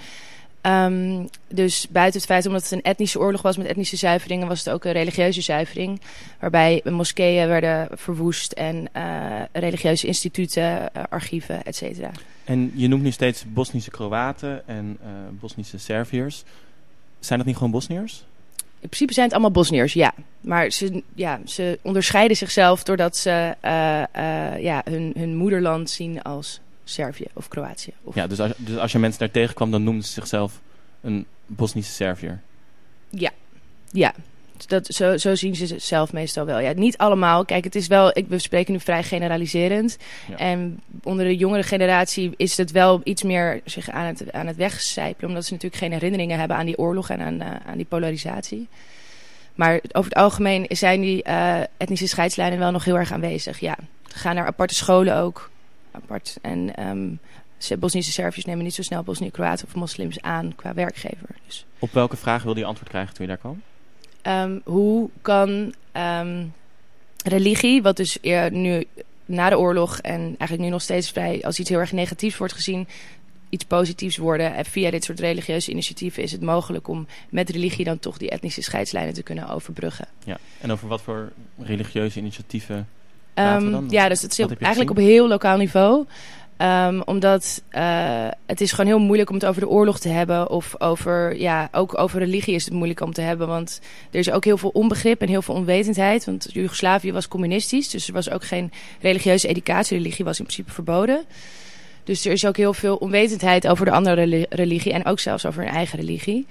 Ehm, 0.60 1.26
dus 1.48 1.86
buiten 1.88 2.20
het 2.20 2.28
feit 2.28 2.46
omdat 2.46 2.62
het 2.62 2.70
een 2.70 2.82
etnische 2.82 3.18
oorlog 3.18 3.42
was 3.42 3.56
met 3.56 3.66
etnische 3.66 3.96
zuiveringen, 3.96 4.48
was 4.48 4.64
het 4.64 4.74
ook 4.74 4.84
een 4.84 4.92
religieuze 4.92 5.40
zuivering. 5.40 6.00
Waarbij 6.40 6.80
moskeeën 6.84 7.48
werden 7.48 7.88
verwoest 7.98 8.52
en 8.52 8.88
eh, 8.92 9.02
religieuze 9.52 10.06
instituten, 10.06 10.92
archieven, 11.08 11.64
et 11.64 11.76
cetera. 11.76 12.10
en 12.44 12.72
je 12.74 12.88
noemt 12.88 13.02
nu 13.02 13.10
steeds 13.10 13.44
Bosnische 13.48 13.90
Kroaten 13.90 14.68
en 14.68 14.98
Bosnische 15.40 15.78
Serviërs. 15.78 16.44
Zijn 17.20 17.38
dat 17.38 17.48
niet 17.48 17.56
gewoon 17.56 17.72
Bosniërs? 17.72 18.24
In 18.80 18.88
principe 18.88 19.12
zijn 19.12 19.24
het 19.24 19.34
allemaal 19.34 19.52
Bosniërs, 19.52 19.92
ja. 19.92 20.14
Maar 20.40 20.70
ze, 20.70 21.02
ja, 21.14 21.40
ze 21.44 21.78
onderscheiden 21.82 22.36
zichzelf 22.36 22.82
doordat 22.82 23.16
ze 23.16 23.54
eh, 23.60 24.02
eh, 24.02 24.62
ja, 24.62 24.82
hun, 24.84 25.12
hun 25.16 25.36
moederland 25.36 25.90
zien 25.90 26.22
als 26.22 26.60
Servië 26.84 27.26
of 27.32 27.48
Kroatië. 27.48 27.92
Of, 28.02 28.14
Ja, 28.14 28.26
dus 28.26 28.40
als, 28.40 28.52
dus 28.56 28.76
als 28.76 28.92
je 28.92 28.98
mensen 28.98 29.18
daar 29.18 29.30
tegenkwam, 29.30 29.70
dan 29.70 29.82
noemden 29.82 30.04
ze 30.04 30.12
zichzelf 30.12 30.60
een 31.00 31.26
Bosnische 31.46 31.92
Serviër. 31.92 32.40
ja. 33.90 34.14
Dat, 34.68 34.86
zo, 34.86 35.16
zo 35.16 35.34
zien 35.34 35.54
ze 35.54 35.66
zichzelf 35.66 36.12
meestal 36.12 36.44
wel. 36.44 36.58
Ja, 36.58 36.72
niet 36.72 36.98
allemaal. 36.98 37.44
Kijk, 37.44 37.64
het 37.64 37.74
is 37.74 37.86
wel, 37.86 38.18
ik, 38.18 38.28
we 38.28 38.38
spreken 38.38 38.72
nu 38.72 38.80
vrij 38.80 39.02
generaliserend. 39.02 39.96
Ja. 40.28 40.36
En 40.36 40.80
onder 41.02 41.24
de 41.24 41.36
jongere 41.36 41.62
generatie 41.62 42.32
is 42.36 42.56
het 42.56 42.70
wel 42.70 43.00
iets 43.04 43.22
meer 43.22 43.60
zich 43.64 43.90
aan 43.90 44.06
het, 44.06 44.32
aan 44.32 44.46
het 44.46 44.56
wegcijpelen. 44.56 45.28
Omdat 45.28 45.44
ze 45.44 45.52
natuurlijk 45.52 45.82
geen 45.82 45.92
herinneringen 45.92 46.38
hebben 46.38 46.56
aan 46.56 46.66
die 46.66 46.78
oorlog 46.78 47.10
en 47.10 47.20
aan, 47.20 47.40
eh, 47.40 47.48
aan 47.66 47.76
die 47.76 47.86
polarisatie. 47.86 48.68
Maar 49.54 49.80
over 49.92 50.10
het 50.10 50.18
algemeen 50.18 50.66
zijn 50.68 51.00
die 51.00 51.22
eh, 51.22 51.60
etnische 51.76 52.06
scheidslijnen 52.06 52.58
wel 52.58 52.70
nog 52.70 52.84
heel 52.84 52.98
erg 52.98 53.12
aanwezig. 53.12 53.60
Ja, 53.60 53.76
ze 54.06 54.18
gaan 54.18 54.34
naar 54.34 54.46
aparte 54.46 54.74
scholen 54.74 55.16
ook. 55.16 55.50
Apart. 55.92 56.36
En 56.42 56.74
ehm, 56.74 57.78
Bosnische 57.78 58.12
Serviërs 58.12 58.44
nemen 58.44 58.64
niet 58.64 58.74
zo 58.74 58.82
snel 58.82 59.02
Bosnië, 59.02 59.30
Kroaten 59.30 59.66
of 59.66 59.74
moslims 59.74 60.20
aan 60.20 60.54
qua 60.56 60.74
werkgever. 60.74 61.28
Dus 61.46 61.66
Op 61.78 61.92
welke 61.92 62.16
vraag 62.16 62.42
wilde 62.42 62.60
je 62.60 62.66
antwoord 62.66 62.88
krijgen 62.88 63.14
toen 63.14 63.24
je 63.24 63.30
daar 63.30 63.40
kwam? 63.40 63.62
Ehm, 64.22 64.58
hoe 64.64 65.10
kan 65.22 65.74
ehm, 65.92 66.44
religie, 67.24 67.82
wat 67.82 67.96
dus 67.96 68.18
eer- 68.20 68.52
nu 68.52 68.84
na 69.24 69.48
de 69.48 69.58
oorlog 69.58 69.98
en 69.98 70.20
eigenlijk 70.20 70.60
nu 70.60 70.68
nog 70.68 70.82
steeds 70.82 71.10
vrij 71.10 71.42
als 71.42 71.58
iets 71.58 71.68
heel 71.68 71.78
erg 71.78 71.92
negatiefs 71.92 72.36
wordt 72.36 72.52
gezien, 72.52 72.88
iets 73.48 73.64
positiefs 73.64 74.16
worden? 74.16 74.54
En 74.54 74.64
via 74.64 74.90
dit 74.90 75.04
soort 75.04 75.20
religieuze 75.20 75.70
initiatieven 75.70 76.22
is 76.22 76.32
het 76.32 76.40
mogelijk 76.42 76.88
om 76.88 77.06
met 77.28 77.50
religie 77.50 77.84
dan 77.84 77.98
toch 77.98 78.18
die 78.18 78.30
etnische 78.30 78.62
scheidslijnen 78.62 79.14
te 79.14 79.22
kunnen 79.22 79.48
overbruggen. 79.48 80.06
Ja. 80.24 80.38
En 80.60 80.70
over 80.72 80.88
wat 80.88 81.02
voor 81.02 81.32
religieuze 81.58 82.18
initiatieven 82.18 82.88
Ehm, 83.34 83.70
dan- 83.70 83.86
ja, 83.90 84.08
dus 84.08 84.22
het 84.22 84.30
is 84.30 84.36
heel- 84.36 84.50
eigenlijk 84.58 84.90
op 84.90 84.96
heel 84.96 85.28
lokaal 85.28 85.56
niveau. 85.56 86.06
Ehm, 86.60 87.00
omdat 87.04 87.62
eh, 87.68 88.28
het 88.46 88.60
is 88.60 88.70
gewoon 88.70 88.86
heel 88.86 88.98
moeilijk 88.98 89.28
om 89.28 89.34
het 89.34 89.46
over 89.46 89.60
de 89.60 89.68
oorlog 89.68 89.98
te 89.98 90.08
hebben. 90.08 90.50
Of 90.50 90.80
over, 90.80 91.36
ja, 91.36 91.68
ook 91.72 91.98
over 91.98 92.18
religie 92.18 92.54
is 92.54 92.64
het 92.64 92.74
moeilijk 92.74 93.00
om 93.00 93.12
te 93.12 93.20
hebben. 93.20 93.46
Want 93.46 93.80
er 94.10 94.18
is 94.18 94.30
ook 94.30 94.44
heel 94.44 94.58
veel 94.58 94.70
onbegrip 94.72 95.20
en 95.20 95.28
heel 95.28 95.42
veel 95.42 95.54
onwetendheid. 95.54 96.24
Want 96.24 96.48
Joegoslavië 96.52 97.12
was 97.12 97.28
communistisch. 97.28 97.88
Dus 97.88 98.06
er 98.06 98.12
was 98.12 98.30
ook 98.30 98.44
geen 98.44 98.72
religieuze 99.00 99.48
educatie. 99.48 99.96
Religie 99.96 100.24
was 100.24 100.38
in 100.38 100.44
principe 100.44 100.72
verboden. 100.72 101.24
Dus 102.04 102.24
er 102.24 102.32
is 102.32 102.46
ook 102.46 102.56
heel 102.56 102.74
veel 102.74 102.96
onwetendheid 102.96 103.68
over 103.68 103.84
de 103.84 103.92
andere 103.92 104.14
reli- 104.14 104.46
religie. 104.48 104.92
En 104.92 105.04
ook 105.04 105.20
zelfs 105.20 105.46
over 105.46 105.62
hun 105.62 105.72
eigen 105.72 105.98
religie. 105.98 106.46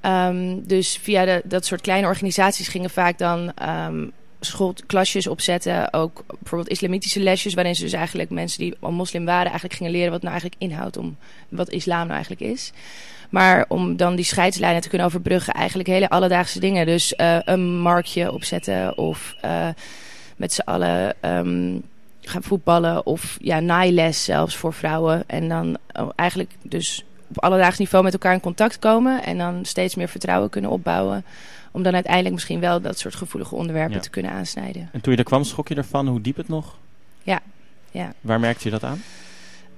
Ehm, 0.00 0.58
dus 0.62 0.98
via 1.02 1.40
dat 1.44 1.66
soort 1.66 1.80
kleine 1.80 2.06
organisaties 2.06 2.68
gingen 2.68 2.90
vaak 2.90 3.18
dan 3.18 3.52
ehm 3.54 4.04
schoolklasjes 4.40 5.26
opzetten. 5.26 5.92
Ook 5.92 6.24
bijvoorbeeld 6.38 6.70
islamitische 6.70 7.20
lesjes, 7.20 7.54
waarin 7.54 7.74
ze 7.74 7.82
dus 7.82 7.92
eigenlijk 7.92 8.30
mensen 8.30 8.58
die 8.58 8.74
al 8.80 8.92
moslim 8.92 9.24
waren, 9.24 9.44
eigenlijk 9.44 9.74
gingen 9.74 9.92
leren 9.92 10.10
wat 10.10 10.22
nou 10.22 10.32
eigenlijk 10.32 10.62
inhoudt 10.62 10.96
om 10.96 11.16
wat 11.48 11.70
islam 11.70 11.98
nou 11.98 12.10
eigenlijk 12.10 12.40
is. 12.40 12.72
Maar 13.30 13.64
om 13.68 13.96
dan 13.96 14.16
die 14.16 14.24
scheidslijnen 14.24 14.82
te 14.82 14.88
kunnen 14.88 15.06
overbruggen, 15.06 15.54
eigenlijk 15.54 15.88
hele 15.88 16.08
alledaagse 16.08 16.60
dingen. 16.60 16.86
Dus 16.86 17.14
eh, 17.14 17.38
een 17.44 17.78
marktje 17.78 18.32
opzetten 18.32 18.98
of 18.98 19.34
eh, 19.40 19.68
met 20.36 20.52
z'n 20.52 20.60
allen 20.60 21.14
ehm, 21.20 21.78
gaan 22.20 22.42
voetballen 22.42 23.06
of 23.06 23.36
ja, 23.40 23.60
naailes 23.60 24.24
zelfs 24.24 24.56
voor 24.56 24.72
vrouwen. 24.72 25.24
En 25.26 25.48
dan 25.48 25.76
oh, 25.92 26.08
eigenlijk 26.14 26.50
dus 26.62 27.04
op 27.28 27.42
alledaags 27.42 27.78
niveau 27.78 28.04
met 28.04 28.12
elkaar 28.12 28.32
in 28.32 28.40
contact 28.40 28.78
komen 28.78 29.22
en 29.24 29.38
dan 29.38 29.64
steeds 29.64 29.94
meer 29.94 30.08
vertrouwen 30.08 30.50
kunnen 30.50 30.70
opbouwen. 30.70 31.24
Om 31.76 31.82
dan 31.82 31.94
uiteindelijk 31.94 32.34
misschien 32.34 32.60
wel 32.60 32.80
dat 32.80 32.98
soort 32.98 33.14
gevoelige 33.14 33.54
onderwerpen 33.54 33.94
Ja. 33.94 34.00
te 34.00 34.10
kunnen 34.10 34.32
aansnijden. 34.32 34.88
En 34.92 35.00
toen 35.00 35.12
je 35.12 35.18
er 35.18 35.24
kwam, 35.24 35.44
schrok 35.44 35.68
je 35.68 35.74
ervan 35.74 36.08
hoe 36.08 36.20
diep 36.20 36.36
het 36.36 36.48
nog? 36.48 36.76
Ja, 37.22 37.40
ja. 37.90 38.12
Waar 38.20 38.40
merkte 38.40 38.64
je 38.64 38.70
dat 38.70 38.84
aan? 38.84 39.02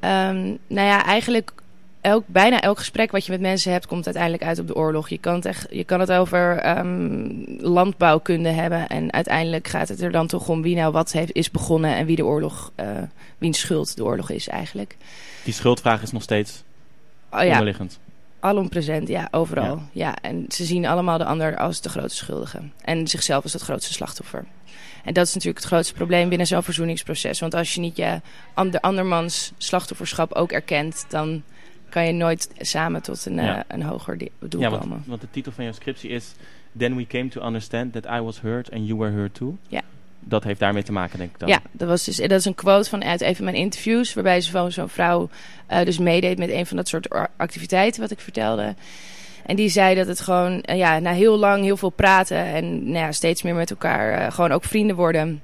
Ehm, 0.01 0.45
nou 0.67 0.87
ja, 0.87 1.05
eigenlijk 1.05 1.53
elk, 2.01 2.25
bijna 2.27 2.61
elk 2.61 2.79
gesprek 2.79 3.11
wat 3.11 3.27
je 3.27 3.33
met 3.33 3.41
mensen 3.41 3.73
hebt, 3.73 3.87
komt 3.87 4.05
uiteindelijk 4.05 4.45
uit 4.45 4.59
op 4.59 4.67
de 4.67 4.75
oorlog. 4.75 5.09
Je 5.09 5.19
kan 5.19 5.35
het, 5.35 5.45
echt, 5.45 5.67
je 5.71 5.85
kan 5.85 6.01
het 6.01 6.13
over 6.13 6.59
ehm, 6.59 7.31
landbouwkunde 7.59 8.49
hebben. 8.49 8.89
En 8.89 9.13
uiteindelijk 9.13 9.69
gaat 9.69 9.89
het 9.89 10.01
er 10.01 10.11
dan 10.13 10.27
toch 10.27 10.49
om 10.49 10.63
wie 10.63 10.77
nou 10.77 10.93
wat 10.93 11.13
heeft, 11.13 11.33
is 11.33 11.51
begonnen 11.51 11.95
en 11.97 12.07
wie 12.07 12.17
de 12.17 12.25
oorlog, 12.25 12.73
eh 12.75 12.87
wiens 13.39 13.59
schuld 13.59 13.97
de 13.97 14.05
oorlog 14.05 14.31
is 14.31 14.49
eigenlijk. 14.49 14.97
Die 15.45 15.55
schuldvraag 15.55 16.03
is 16.03 16.13
nog 16.13 16.23
steeds 16.23 16.63
Oh 17.31 17.43
ja, 17.43 17.51
onderliggend. 17.51 17.99
Alom 18.41 18.69
present, 18.69 19.09
ja, 19.09 19.29
overal. 19.31 19.83
Ja. 19.93 20.17
en 20.23 20.45
ze 20.49 20.65
zien 20.65 20.87
allemaal 20.87 21.19
de 21.19 21.25
ander 21.25 21.57
als 21.57 21.81
de 21.81 21.89
grootste 21.89 22.25
schuldige. 22.25 22.61
En 22.85 23.09
zichzelf 23.09 23.43
als 23.43 23.53
het 23.53 23.63
grootste 23.63 23.93
slachtoffer. 23.93 24.45
En 25.05 25.15
dat 25.15 25.27
is 25.27 25.35
natuurlijk 25.35 25.59
het 25.63 25.73
grootste 25.73 25.95
probleem 25.95 26.29
binnen 26.29 26.47
zo'n 26.47 26.63
verzoeningsproces. 26.63 27.41
Want 27.41 27.55
als 27.55 27.75
je 27.75 27.81
niet 27.81 27.97
je 27.97 28.21
ander, 28.55 28.81
andermans 28.81 29.53
slachtofferschap 29.57 30.33
ook 30.33 30.53
erkent, 30.53 31.05
dan 31.09 31.43
kan 31.89 32.07
je 32.07 32.13
nooit 32.13 32.51
samen 32.59 33.03
tot 33.03 33.27
een, 33.27 33.35
Ja. 33.35 33.65
een 33.69 33.83
hoger 33.83 34.19
doel 34.41 34.61
Ja, 34.61 34.69
komen. 34.69 34.89
want, 34.89 35.07
want 35.07 35.21
de 35.21 35.31
titel 35.31 35.53
van 35.53 35.65
jouw 35.65 35.73
scriptie 35.73 36.11
is... 36.11 36.35
Then 36.77 36.97
we 36.97 37.07
came 37.07 37.29
to 37.29 37.43
understand 37.47 37.93
that 37.93 38.05
I 38.05 38.21
was 38.21 38.41
hurt 38.41 38.73
and 38.73 38.87
you 38.87 38.99
were 38.99 39.11
hurt 39.11 39.35
too. 39.35 39.57
Ja. 39.69 39.83
Dat 40.21 40.45
heeft 40.45 40.61
daarmee 40.61 40.83
te 40.83 40.93
maken, 40.93 41.19
denk 41.19 41.31
ik 41.31 41.39
dan. 41.39 41.49
Ja, 41.49 41.61
dat, 41.73 41.89
was 41.89 42.05
dus, 42.05 42.17
dat 42.17 42.31
is 42.31 42.45
een 42.45 42.55
quote 42.55 42.89
van 42.89 43.05
uit 43.05 43.21
een 43.21 43.37
van 43.37 43.45
mijn 43.45 43.57
interviews. 43.57 44.15
Waarbij 44.15 44.41
zo'n 44.41 44.89
vrouw 44.89 45.29
eh, 45.67 45.85
dus 45.85 45.99
meedeed 45.99 46.39
met 46.39 46.51
een 46.51 46.67
van 46.67 46.77
dat 46.77 46.89
soort 46.89 47.13
or- 47.13 47.31
activiteiten 47.37 48.01
wat 48.01 48.11
ik 48.11 48.21
vertelde. 48.21 48.75
En 49.47 49.57
die 49.57 49.69
zei 49.69 49.95
dat 49.95 50.07
het 50.07 50.21
gewoon, 50.21 50.61
eh, 50.61 50.77
ja, 50.77 50.99
na 50.99 51.13
heel 51.13 51.39
lang 51.39 51.65
heel 51.65 51.77
veel 51.77 51.91
praten 51.91 52.45
en 52.45 52.85
nou 52.85 53.05
ja, 53.05 53.13
steeds 53.13 53.43
meer 53.43 53.55
met 53.55 53.71
elkaar 53.71 54.13
eh, 54.13 54.33
gewoon 54.33 54.53
ook 54.53 54.65
vrienden 54.65 54.97
worden. 54.97 55.43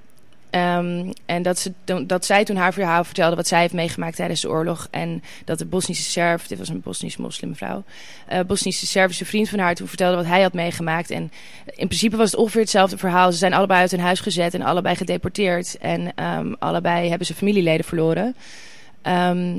Ehm, 0.54 1.12
en 1.26 1.42
dat, 1.42 1.58
ze, 1.58 1.72
dat 2.06 2.24
zij 2.24 2.44
toen 2.44 2.56
haar 2.56 2.72
verhaal 2.72 3.04
vertelde 3.04 3.36
wat 3.36 3.46
zij 3.46 3.60
heeft 3.60 3.72
meegemaakt 3.72 4.16
tijdens 4.16 4.40
de 4.40 4.48
oorlog. 4.48 4.88
En 4.90 5.22
dat 5.44 5.58
de 5.58 5.64
Bosnische 5.64 6.10
Serf, 6.10 6.46
dit 6.46 6.58
was 6.58 6.68
een 6.68 6.80
Bosnische 6.80 7.20
moslimvrouw, 7.20 7.84
eh 8.26 8.40
Bosnische 8.46 8.86
Servische 8.86 9.24
vriend 9.24 9.48
van 9.48 9.58
haar 9.58 9.74
toen 9.74 9.88
vertelde 9.88 10.16
wat 10.16 10.26
hij 10.26 10.42
had 10.42 10.52
meegemaakt. 10.52 11.10
En 11.10 11.22
in 11.66 11.86
principe 11.86 12.16
was 12.16 12.30
het 12.30 12.40
ongeveer 12.40 12.60
hetzelfde 12.60 12.98
verhaal. 12.98 13.32
Ze 13.32 13.38
zijn 13.38 13.52
allebei 13.54 13.80
uit 13.80 13.90
hun 13.90 14.00
huis 14.00 14.20
gezet 14.20 14.54
en 14.54 14.62
allebei 14.62 14.96
gedeporteerd. 14.96 15.78
En 15.78 16.14
ehm, 16.14 16.52
allebei 16.58 17.08
hebben 17.08 17.26
ze 17.26 17.34
familieleden 17.34 17.84
verloren. 17.86 18.36
Ehm, 19.02 19.56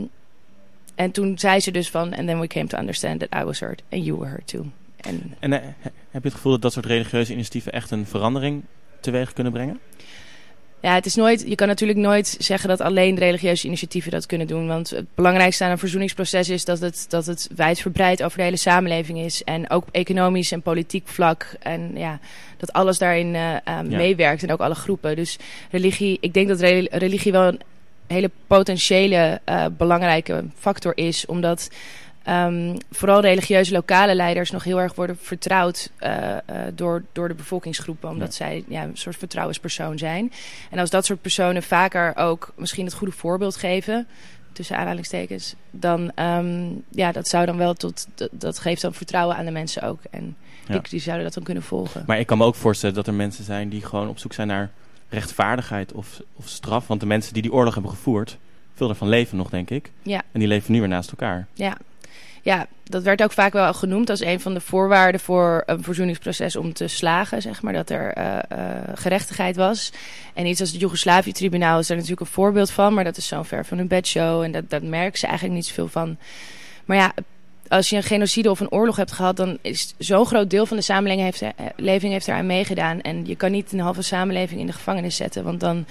en 0.96 1.12
toen 1.12 1.38
zei 1.40 1.60
ze 1.60 1.72
dus 1.72 1.90
van... 1.90 2.14
And 2.14 2.28
then 2.28 2.40
we 2.40 2.48
came 2.48 2.68
to 2.68 2.78
understand 2.78 3.20
that 3.20 3.42
I 3.42 3.46
was 3.46 3.60
hurt 3.60 3.84
and 3.92 4.06
you 4.06 4.18
were 4.18 4.30
hurt 4.30 4.48
too. 4.48 4.66
En 4.98 5.36
En 5.40 5.54
eh, 5.54 5.60
he- 5.62 5.92
heb 6.12 6.24
je 6.24 6.30
het 6.30 6.34
gevoel 6.34 6.52
dat 6.52 6.62
dat 6.62 6.74
soort 6.74 6.86
religieuze 6.86 7.32
initiatieven 7.34 7.72
echt 7.72 7.92
een 7.92 8.06
verandering 8.06 8.64
teweeg 9.00 9.34
kunnen 9.34 9.54
brengen? 9.54 9.80
Ja, 10.82 10.94
het 10.94 11.06
is 11.06 11.16
nooit, 11.16 11.44
je 11.48 11.56
kan 11.56 11.68
natuurlijk 11.68 12.00
nooit 12.00 12.36
zeggen 12.40 12.70
dat 12.70 12.82
alleen 12.82 13.18
religieuze 13.18 13.68
initiatieven 13.68 14.12
dat 14.12 14.26
kunnen 14.26 14.48
doen. 14.48 14.68
Want 14.68 14.90
het 14.90 15.06
belangrijkste 15.16 15.64
aan 15.64 15.72
een 15.72 15.78
verzoeningsproces 15.78 16.50
is 16.50 16.66
dat 16.66 16.80
het, 16.80 17.06
dat 17.10 17.26
het 17.26 17.50
wijdverbreid 17.56 18.24
over 18.24 18.38
de 18.38 18.44
hele 18.44 18.58
samenleving 18.58 19.20
is. 19.20 19.44
En 19.44 19.70
ook 19.70 19.86
economisch 19.92 20.52
en 20.52 20.62
politiek 20.62 21.08
vlak. 21.08 21.56
En 21.60 21.92
ja, 21.96 22.20
dat 22.58 22.74
alles 22.74 22.98
daarin 22.98 23.36
eh, 23.36 23.56
eh, 23.56 23.80
meewerkt 23.82 24.44
en 24.44 24.52
ook 24.52 24.60
alle 24.60 24.76
groepen. 24.76 25.16
Dus 25.16 25.38
religie, 25.72 26.18
ik 26.22 26.34
denk 26.34 26.48
dat 26.48 26.60
rel- 26.60 26.88
religie 26.90 27.32
wel 27.32 27.48
een 27.48 27.62
hele 28.08 28.32
potentiële 28.48 29.42
eh, 29.44 29.66
belangrijke 29.78 30.46
factor 30.58 30.98
is. 30.98 31.26
Omdat 31.26 31.70
ehm, 32.26 32.76
vooral 32.92 33.22
religieuze 33.22 33.72
lokale 33.72 34.16
leiders 34.16 34.52
nog 34.52 34.64
heel 34.64 34.80
erg 34.80 34.96
worden 34.96 35.18
vertrouwd 35.22 35.92
eh, 35.98 36.38
eh, 36.38 36.42
door, 36.74 37.04
door 37.12 37.28
de 37.28 37.34
bevolkingsgroepen. 37.34 38.10
Omdat 38.10 38.34
zij 38.34 38.64
ja, 38.68 38.84
een 38.84 38.98
soort 38.98 39.16
vertrouwenspersoon 39.18 39.98
zijn. 39.98 40.32
En 40.72 40.80
als 40.80 40.90
dat 40.90 41.06
soort 41.06 41.22
personen 41.22 41.64
vaker 41.64 42.16
ook 42.16 42.54
misschien 42.56 42.86
het 42.86 42.94
goede 42.94 43.14
voorbeeld 43.14 43.56
geven, 43.56 44.08
tussen 44.52 44.78
aanhalingstekens, 44.78 45.56
dan 45.72 46.12
ehm, 46.16 46.68
ja, 46.90 47.12
dat 47.12 47.28
zou 47.28 47.46
dan 47.46 47.58
wel 47.58 47.74
tot 47.74 48.08
dat, 48.16 48.30
dat 48.32 48.60
geeft 48.60 48.82
dan 48.82 48.94
vertrouwen 48.94 49.36
aan 49.36 49.46
de 49.46 49.52
mensen 49.52 49.82
ook. 49.82 50.00
En 50.12 50.36
Ja. 50.68 50.74
die, 50.74 50.90
die 50.90 51.00
zouden 51.00 51.26
dat 51.26 51.34
dan 51.34 51.44
kunnen 51.44 51.64
volgen. 51.64 52.04
Maar 52.08 52.20
ik 52.20 52.28
kan 52.28 52.38
me 52.38 52.44
ook 52.44 52.56
voorstellen 52.56 52.96
dat 52.96 53.08
er 53.08 53.14
mensen 53.14 53.44
zijn 53.44 53.70
die 53.70 53.86
gewoon 53.86 54.08
op 54.08 54.20
zoek 54.20 54.34
zijn 54.34 54.48
naar 54.48 54.72
rechtvaardigheid 55.10 55.92
of, 55.92 56.22
of 56.36 56.48
straf. 56.48 56.88
Want 56.88 57.00
de 57.00 57.06
mensen 57.06 57.34
die 57.34 57.42
die 57.42 57.54
oorlog 57.54 57.74
hebben 57.74 57.92
gevoerd, 57.92 58.38
veel 58.74 58.88
daarvan 58.88 59.10
leven 59.10 59.38
nog, 59.38 59.50
denk 59.50 59.70
ik. 59.70 59.92
Ja. 60.02 60.22
En 60.32 60.40
die 60.40 60.48
leven 60.48 60.72
nu 60.72 60.80
weer 60.80 60.88
naast 60.88 61.10
elkaar. 61.10 61.48
Ja. 61.54 61.78
Ja, 62.46 62.68
dat 62.84 63.04
werd 63.04 63.24
ook 63.24 63.32
vaak 63.32 63.54
wel 63.54 63.74
genoemd 63.74 64.10
als 64.10 64.20
een 64.20 64.40
van 64.40 64.54
de 64.54 64.60
voorwaarden 64.60 65.22
voor 65.22 65.64
een 65.66 65.84
verzoeningsproces 65.84 66.56
om 66.56 66.74
te 66.74 66.88
slagen, 66.88 67.42
zeg 67.42 67.62
maar, 67.62 67.74
dat 67.74 67.90
er 67.90 68.14
eh, 68.14 68.38
eh, 68.38 68.82
gerechtigheid 68.94 69.56
was. 69.56 69.92
En 70.34 70.46
iets 70.46 70.60
als 70.60 70.72
het 70.72 70.80
Joegoslavië-tribunaal 70.80 71.80
is 71.80 71.88
daar 71.88 71.98
natuurlijk 71.98 72.28
een 72.28 72.34
voorbeeld 72.34 72.72
van, 72.72 72.94
maar 72.94 73.04
dat 73.04 73.18
is 73.18 73.28
zo'n 73.28 73.46
ver 73.46 73.66
van 73.66 73.78
hun 73.78 73.88
bedshow 73.88 74.42
en 74.42 74.52
dat, 74.52 74.70
dat 74.70 74.84
merken 74.84 75.20
ze 75.20 75.26
eigenlijk 75.26 75.56
niet 75.56 75.66
zoveel 75.66 75.88
van. 75.88 76.18
Maar 76.86 76.98
ja, 76.98 77.14
als 77.68 77.90
je 77.90 77.96
een 77.96 78.04
genocide 78.04 78.50
of 78.50 78.60
een 78.60 78.72
oorlog 78.72 78.96
hebt 78.96 79.12
gehad, 79.12 79.38
dan 79.38 79.58
is 79.62 79.94
zo'n 79.98 80.26
groot 80.26 80.50
deel 80.50 80.66
van 80.66 80.78
de 80.78 80.84
samenleving 80.84 81.24
heeft, 81.24 82.04
heeft 82.12 82.28
eraan 82.28 82.46
meegedaan. 82.46 83.02
En 83.02 83.26
je 83.26 83.36
kan 83.36 83.52
niet 83.52 83.72
een 83.72 83.80
halve 83.80 84.02
samenleving 84.02 84.60
in 84.60 84.66
de 84.66 84.74
gevangenis 84.74 85.16
zetten, 85.16 85.44
want 85.44 85.60
dan, 85.60 85.86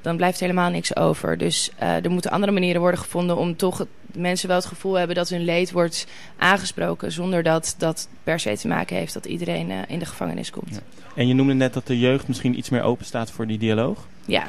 dan 0.00 0.16
blijft 0.16 0.40
helemaal 0.40 0.70
niks 0.70 0.96
over. 0.96 1.38
Dus 1.38 1.70
eh, 1.78 2.04
er 2.04 2.10
moeten 2.10 2.30
andere 2.30 2.52
manieren 2.52 2.80
worden 2.80 3.00
gevonden 3.00 3.36
om 3.36 3.56
toch 3.56 3.86
mensen 4.16 4.48
wel 4.48 4.56
het 4.56 4.66
gevoel 4.66 4.94
hebben 4.94 5.16
dat 5.16 5.28
hun 5.28 5.44
leed 5.44 5.72
wordt 5.72 6.06
aangesproken, 6.36 7.12
zonder 7.12 7.42
dat 7.42 7.74
dat 7.78 8.08
per 8.24 8.40
se 8.40 8.56
te 8.56 8.68
maken 8.68 8.96
heeft 8.96 9.14
dat 9.14 9.24
iedereen 9.24 9.70
eh, 9.70 9.78
in 9.86 9.98
de 9.98 10.06
gevangenis 10.06 10.50
komt. 10.50 10.70
Ja. 10.70 11.00
En 11.14 11.28
je 11.28 11.34
noemde 11.34 11.54
net 11.54 11.74
dat 11.74 11.86
de 11.86 11.98
jeugd 11.98 12.28
misschien 12.28 12.58
iets 12.58 12.68
meer 12.68 12.82
open 12.82 13.04
staat 13.04 13.30
voor 13.30 13.46
die 13.46 13.58
dialoog. 13.58 14.06
Ja, 14.24 14.44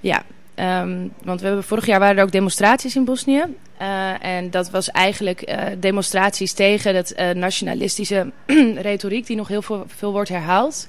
ja. 0.00 0.22
Ehm, 0.54 1.06
want 1.22 1.40
we 1.40 1.46
hebben, 1.46 1.64
vorig 1.64 1.86
jaar 1.86 2.00
waren 2.00 2.16
er 2.16 2.22
ook 2.22 2.32
demonstraties 2.32 2.96
in 2.96 3.04
Bosnië. 3.04 3.44
Eh, 3.76 4.24
en 4.24 4.50
dat 4.50 4.70
was 4.70 4.90
eigenlijk 4.90 5.40
eh, 5.40 5.64
demonstraties 5.78 6.52
tegen 6.52 6.94
dat 6.94 7.14
nationalistische 7.34 8.30
retoriek 8.90 9.26
die 9.26 9.36
nog 9.36 9.48
heel 9.48 9.62
veel, 9.62 9.84
veel 9.88 10.12
wordt 10.12 10.28
herhaald. 10.28 10.86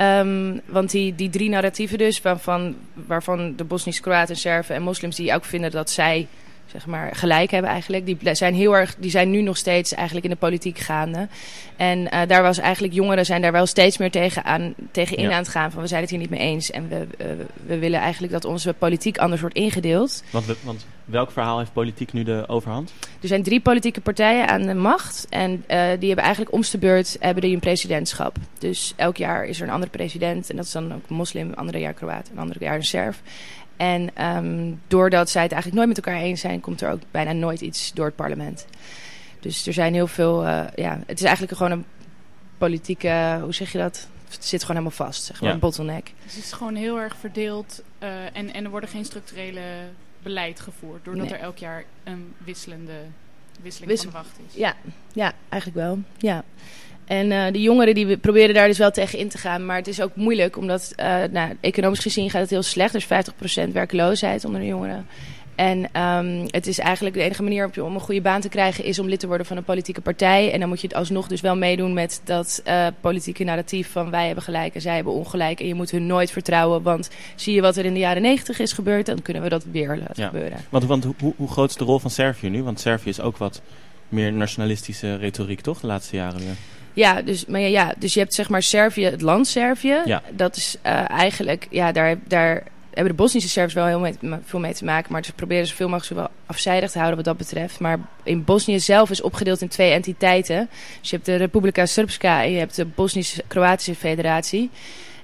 Ehm, 0.00 0.58
want 0.66 0.90
die, 0.90 1.14
die 1.14 1.30
drie 1.30 1.48
narratieven 1.48 1.98
dus, 1.98 2.22
waarvan, 2.22 2.76
waarvan 2.94 3.56
de 3.56 3.64
Bosnische 3.64 4.02
Kroaten, 4.02 4.36
Serven 4.36 4.74
en 4.74 4.82
moslims 4.82 5.16
die 5.16 5.34
ook 5.34 5.44
vinden 5.44 5.70
dat 5.70 5.90
zij 5.90 6.26
zeg 6.72 6.86
maar, 6.86 7.14
gelijk 7.16 7.50
hebben 7.50 7.70
eigenlijk. 7.70 8.06
Die 8.06 8.34
zijn 8.34 8.54
heel 8.54 8.76
erg, 8.76 8.94
die 8.98 9.10
zijn 9.10 9.30
nu 9.30 9.42
nog 9.42 9.56
steeds 9.56 9.94
eigenlijk 9.94 10.24
in 10.26 10.32
de 10.32 10.36
politiek 10.36 10.78
gaande. 10.78 11.28
En 11.76 12.10
eh, 12.10 12.20
daar 12.28 12.42
was 12.42 12.58
eigenlijk 12.58 12.94
jongeren 12.94 13.24
zijn 13.26 13.42
daar 13.42 13.52
wel 13.52 13.66
steeds 13.66 13.98
meer 13.98 14.10
tegen, 14.10 14.44
aan, 14.44 14.74
tegen 14.90 15.16
in 15.16 15.24
Ja. 15.24 15.30
aan 15.32 15.38
het 15.42 15.48
gaan 15.48 15.70
van 15.70 15.82
we 15.82 15.88
zijn 15.88 16.00
het 16.00 16.10
hier 16.10 16.18
niet 16.18 16.30
mee 16.30 16.40
eens 16.40 16.70
en 16.70 16.88
we, 16.88 17.06
eh, 17.18 17.26
we 17.66 17.78
willen 17.78 18.00
eigenlijk 18.00 18.32
dat 18.32 18.44
onze 18.44 18.72
politiek 18.72 19.18
anders 19.18 19.40
wordt 19.40 19.56
ingedeeld. 19.56 20.22
Want, 20.30 20.46
we- 20.46 20.56
want 20.62 20.86
welk 21.04 21.30
verhaal 21.30 21.58
heeft 21.58 21.72
politiek 21.72 22.12
nu 22.12 22.22
de 22.22 22.44
overhand? 22.46 22.92
Er 23.22 23.28
zijn 23.28 23.42
drie 23.42 23.60
politieke 23.60 24.00
partijen 24.00 24.48
aan 24.48 24.62
de 24.62 24.74
macht. 24.74 25.26
En 25.30 25.64
eh, 25.66 25.78
die 25.98 26.06
hebben 26.06 26.24
eigenlijk 26.24 26.52
omste 26.54 26.78
beurt 26.78 27.16
hebben 27.20 27.42
die 27.42 27.54
een 27.54 27.60
presidentschap. 27.60 28.36
Dus 28.58 28.92
elk 28.96 29.16
jaar 29.16 29.44
is 29.44 29.60
er 29.60 29.66
een 29.66 29.72
andere 29.72 29.90
president. 29.90 30.50
En 30.50 30.56
dat 30.56 30.64
is 30.64 30.72
dan 30.72 30.94
ook 30.94 31.08
moslim, 31.08 31.48
een 31.48 31.56
ander 31.56 31.78
jaar 31.78 31.92
Kroaat, 31.92 32.28
een 32.32 32.38
ander 32.38 32.56
jaar 32.60 32.74
een 32.74 32.84
Serf. 32.84 33.20
En 33.80 34.10
ehm, 34.14 34.72
doordat 34.88 35.30
zij 35.30 35.42
het 35.42 35.52
eigenlijk 35.52 35.82
nooit 35.84 35.96
met 35.96 36.06
elkaar 36.06 36.22
eens 36.22 36.40
zijn, 36.40 36.60
komt 36.60 36.80
er 36.80 36.90
ook 36.90 37.00
bijna 37.10 37.32
nooit 37.32 37.60
iets 37.60 37.92
door 37.92 38.06
het 38.06 38.16
parlement. 38.16 38.66
Dus 39.40 39.66
er 39.66 39.72
zijn 39.72 39.94
heel 39.94 40.06
veel. 40.06 40.46
eh, 40.46 40.64
ja, 40.74 40.98
het 41.06 41.18
is 41.18 41.24
eigenlijk 41.26 41.56
gewoon 41.56 41.72
een 41.72 41.84
politieke. 42.58 43.38
Hoe 43.42 43.54
zeg 43.54 43.72
je 43.72 43.78
dat? 43.78 44.08
Het 44.30 44.44
zit 44.44 44.60
gewoon 44.64 44.76
helemaal 44.82 45.06
vast. 45.06 45.24
Zeg 45.24 45.40
maar, 45.40 45.48
Ja. 45.48 45.54
een 45.54 45.60
bottleneck. 45.60 46.12
Dus 46.24 46.34
het 46.34 46.44
is 46.44 46.52
gewoon 46.52 46.74
heel 46.74 46.98
erg 47.00 47.16
verdeeld 47.16 47.82
eh, 47.98 48.08
en, 48.36 48.52
en 48.54 48.64
er 48.64 48.70
worden 48.70 48.88
geen 48.90 49.04
structurele 49.04 49.62
beleid 50.22 50.60
gevoerd. 50.60 51.04
Doordat 51.04 51.24
Nee. 51.24 51.34
er 51.34 51.40
elk 51.40 51.56
jaar 51.58 51.84
een 52.04 52.34
wisselende 52.44 52.92
wisseling 53.62 53.90
Wissel- 53.90 54.10
van 54.10 54.20
de 54.20 54.26
wacht 54.26 54.40
is. 54.48 54.58
Ja, 54.60 54.74
ja, 55.12 55.32
eigenlijk 55.48 55.82
wel. 55.86 55.98
Ja. 56.18 56.44
En 57.10 57.32
eh, 57.32 57.52
de 57.52 57.60
jongeren 57.60 57.94
die 57.94 58.16
proberen 58.16 58.54
daar 58.54 58.66
dus 58.66 58.78
wel 58.78 58.90
tegen 58.90 59.18
in 59.18 59.28
te 59.28 59.38
gaan. 59.38 59.66
Maar 59.66 59.76
het 59.76 59.86
is 59.88 60.00
ook 60.00 60.10
moeilijk, 60.14 60.56
omdat 60.56 60.92
eh, 60.96 61.16
nou, 61.30 61.56
economisch 61.60 61.98
gezien 61.98 62.30
gaat 62.30 62.40
het 62.40 62.50
heel 62.50 62.62
slecht. 62.62 62.94
Er 62.94 63.04
is 63.10 63.68
50% 63.68 63.72
werkloosheid 63.72 64.44
onder 64.44 64.60
de 64.60 64.66
jongeren. 64.66 65.06
En 65.54 65.88
ehm, 65.92 66.46
het 66.46 66.66
is 66.66 66.78
eigenlijk 66.78 67.16
de 67.16 67.22
enige 67.22 67.42
manier 67.42 67.70
om 67.82 67.94
een 67.94 68.00
goede 68.00 68.20
baan 68.20 68.40
te 68.40 68.48
krijgen... 68.48 68.84
is 68.84 68.98
om 68.98 69.08
lid 69.08 69.20
te 69.20 69.26
worden 69.26 69.46
van 69.46 69.56
een 69.56 69.64
politieke 69.64 70.00
partij. 70.00 70.52
En 70.52 70.60
dan 70.60 70.68
moet 70.68 70.80
je 70.80 70.86
het 70.86 70.96
alsnog 70.96 71.28
dus 71.28 71.40
wel 71.40 71.56
meedoen 71.56 71.92
met 71.92 72.20
dat 72.24 72.60
eh, 72.64 72.86
politieke 73.00 73.44
narratief... 73.44 73.90
van 73.90 74.10
wij 74.10 74.26
hebben 74.26 74.44
gelijk 74.44 74.74
en 74.74 74.80
zij 74.80 74.94
hebben 74.94 75.12
ongelijk. 75.12 75.60
En 75.60 75.66
je 75.66 75.74
moet 75.74 75.90
hun 75.90 76.06
nooit 76.06 76.30
vertrouwen. 76.30 76.82
Want 76.82 77.10
zie 77.34 77.54
je 77.54 77.60
wat 77.60 77.76
er 77.76 77.84
in 77.84 77.92
de 77.92 77.98
jaren 77.98 78.22
90 78.22 78.58
is 78.58 78.72
gebeurd... 78.72 79.06
dan 79.06 79.22
kunnen 79.22 79.42
we 79.42 79.48
dat 79.48 79.64
weer 79.72 79.96
laten 79.96 80.22
Ja. 80.22 80.26
gebeuren. 80.26 80.58
Want, 80.68 80.84
want 80.84 81.04
hoe, 81.04 81.34
hoe 81.36 81.48
groot 81.48 81.70
is 81.70 81.76
de 81.76 81.84
rol 81.84 81.98
van 81.98 82.10
Servië 82.10 82.48
nu? 82.48 82.62
Want 82.62 82.80
Servië 82.80 83.08
is 83.08 83.20
ook 83.20 83.36
wat 83.36 83.62
meer 84.08 84.32
nationalistische 84.32 85.16
retoriek, 85.16 85.60
toch? 85.60 85.80
De 85.80 85.86
laatste 85.86 86.16
jaren 86.16 86.38
weer. 86.38 86.56
Ja, 86.92 87.22
dus, 87.22 87.46
maar 87.46 87.60
ja, 87.60 87.66
ja, 87.66 87.94
dus 87.98 88.14
je 88.14 88.20
hebt 88.20 88.34
zeg 88.34 88.48
maar 88.48 88.62
Servië, 88.62 89.04
het 89.04 89.20
land 89.20 89.46
Servië. 89.46 90.00
Ja. 90.04 90.22
Dat 90.30 90.56
is 90.56 90.76
eh, 90.82 91.10
eigenlijk, 91.10 91.66
ja, 91.70 91.92
daar, 91.92 92.16
daar 92.28 92.62
hebben 92.90 93.16
de 93.16 93.22
Bosnische 93.22 93.48
Serviërs 93.48 93.74
wel 93.74 93.86
heel 93.86 94.00
mee, 94.00 94.40
veel 94.44 94.58
mee 94.58 94.74
te 94.74 94.84
maken. 94.84 95.12
Maar 95.12 95.24
ze 95.24 95.32
proberen 95.32 95.66
zoveel 95.66 95.88
mogelijk 95.88 96.20
wel 96.20 96.30
afzijdig 96.46 96.90
te 96.90 96.98
houden 96.98 97.16
wat 97.16 97.26
dat 97.26 97.36
betreft. 97.36 97.80
Maar 97.80 97.98
in 98.22 98.44
Bosnië 98.44 98.80
zelf 98.80 99.10
is 99.10 99.22
opgedeeld 99.22 99.60
in 99.60 99.68
twee 99.68 99.92
entiteiten. 99.92 100.68
Dus 101.00 101.10
je 101.10 101.16
hebt 101.16 101.28
de 101.28 101.36
Republika 101.36 101.86
Srpska 101.86 102.42
en 102.42 102.50
je 102.50 102.58
hebt 102.58 102.76
de 102.76 102.86
Bosnisch-Kroatische 102.86 103.94
Federatie. 103.94 104.70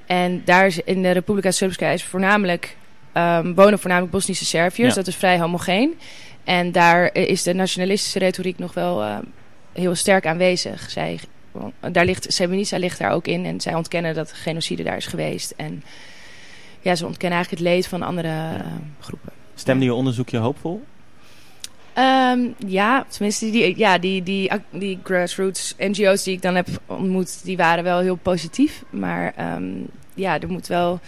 En 0.07 0.43
daar 0.45 0.67
is, 0.67 0.81
in 0.81 1.03
de 1.03 1.11
Republika 1.11 1.51
Srpska 1.51 1.89
is 1.89 2.05
voornamelijk, 2.05 2.77
ehm, 3.13 3.55
wonen 3.55 3.79
voornamelijk 3.79 4.13
Bosnische 4.13 4.45
Serviërs. 4.45 4.89
Ja. 4.89 4.95
Dat 4.95 5.07
is 5.07 5.17
vrij 5.17 5.39
homogeen. 5.39 5.99
En 6.45 6.73
daar 6.73 7.15
is 7.15 7.43
de 7.43 7.55
nationalistische 7.55 8.19
retoriek 8.19 8.59
nog 8.59 8.75
wel 8.75 9.03
eh, 9.03 9.19
heel 9.73 9.95
sterk 9.95 10.27
aanwezig. 10.27 10.91
Zij 10.91 11.19
daar 11.93 12.05
ligt, 12.05 12.33
Srebrenica 12.33 12.79
ligt 12.79 12.99
daar 12.99 13.13
ook 13.13 13.27
in. 13.27 13.45
En 13.45 13.61
zij 13.61 13.75
ontkennen 13.75 14.15
dat 14.15 14.33
genocide 14.33 14.83
daar 14.83 14.97
is 14.97 15.07
geweest. 15.07 15.55
En 15.57 15.83
ja, 16.81 16.95
ze 16.95 17.07
ontkennen 17.07 17.39
eigenlijk 17.39 17.65
het 17.65 17.75
leed 17.75 17.87
van 17.87 18.03
andere 18.03 18.29
eh, 18.29 18.61
groepen. 19.01 19.33
Stemde 19.55 19.85
je 19.85 19.95
onderzoekje 19.95 20.39
hoopvol? 20.39 20.83
Ehm, 21.97 22.49
ja, 22.67 23.05
tenminste, 23.09 23.51
die, 23.51 23.79
ja, 23.79 23.99
die, 23.99 24.23
die, 24.23 24.51
die 24.71 24.99
grassroots 25.03 25.75
NGO's 25.79 26.23
die 26.23 26.35
ik 26.35 26.43
dan 26.43 26.55
heb 26.55 26.69
ontmoet, 26.87 27.45
die 27.45 27.57
waren 27.57 27.85
wel 27.85 27.99
heel 27.99 28.17
positief. 28.17 28.83
Maar 28.91 29.33
ehm, 29.37 29.73
ja, 30.15 30.41
er 30.41 30.49
moet 30.49 30.67
wel, 30.67 31.01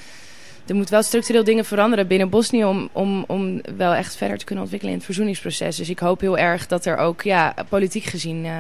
er 0.67 0.75
moet 0.75 0.89
wel 0.89 1.03
structureel 1.03 1.45
dingen 1.45 1.65
veranderen 1.65 2.07
binnen 2.07 2.29
Bosnië 2.29 2.65
om, 2.65 2.89
om, 2.93 3.25
om 3.27 3.61
wel 3.77 3.95
echt 3.95 4.17
verder 4.17 4.39
te 4.39 4.45
kunnen 4.45 4.65
ontwikkelen 4.65 4.95
in 4.95 4.99
het 4.99 5.09
verzoeningsproces. 5.09 5.77
Dus 5.77 5.89
ik 5.89 5.99
hoop 5.99 6.21
heel 6.21 6.39
erg 6.39 6.67
dat 6.67 6.85
er 6.85 6.97
ook 6.97 7.23
ja, 7.23 7.55
politiek 7.69 8.05
gezien 8.05 8.45
uh, 8.45 8.53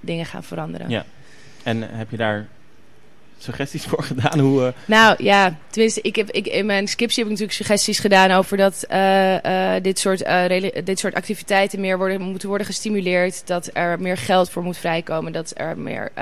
dingen 0.00 0.26
gaan 0.26 0.44
veranderen. 0.44 0.88
Ja. 0.88 1.04
En 1.64 1.82
heb 1.96 2.10
je 2.10 2.16
daar 2.16 2.46
suggesties 3.38 3.84
voor 3.84 4.02
gedaan? 4.12 4.38
Hoe, 4.38 4.60
uh... 4.62 4.68
Nou 4.84 5.24
ja, 5.24 5.56
tenminste, 5.70 6.00
ik 6.02 6.16
heb, 6.16 6.30
ik, 6.30 6.46
in 6.46 6.66
mijn 6.66 6.88
scriptie 6.88 7.22
heb 7.22 7.32
ik 7.32 7.38
natuurlijk 7.38 7.58
suggesties 7.58 7.98
gedaan 7.98 8.30
over 8.30 8.56
dat 8.56 8.84
uh, 8.90 9.34
uh, 9.34 9.72
dit, 9.82 9.98
soort, 9.98 10.24
dit 10.84 10.98
soort 10.98 11.14
activiteiten 11.14 11.80
meer 11.80 11.98
worden, 11.98 12.20
moeten 12.20 12.48
worden 12.48 12.66
gestimuleerd. 12.66 13.46
Dat 13.46 13.70
er 13.72 14.00
meer 14.00 14.16
geld 14.16 14.50
voor 14.50 14.62
moet 14.62 14.76
vrijkomen. 14.76 15.32
Dat 15.32 15.52
er 15.56 15.78
meer, 15.78 16.12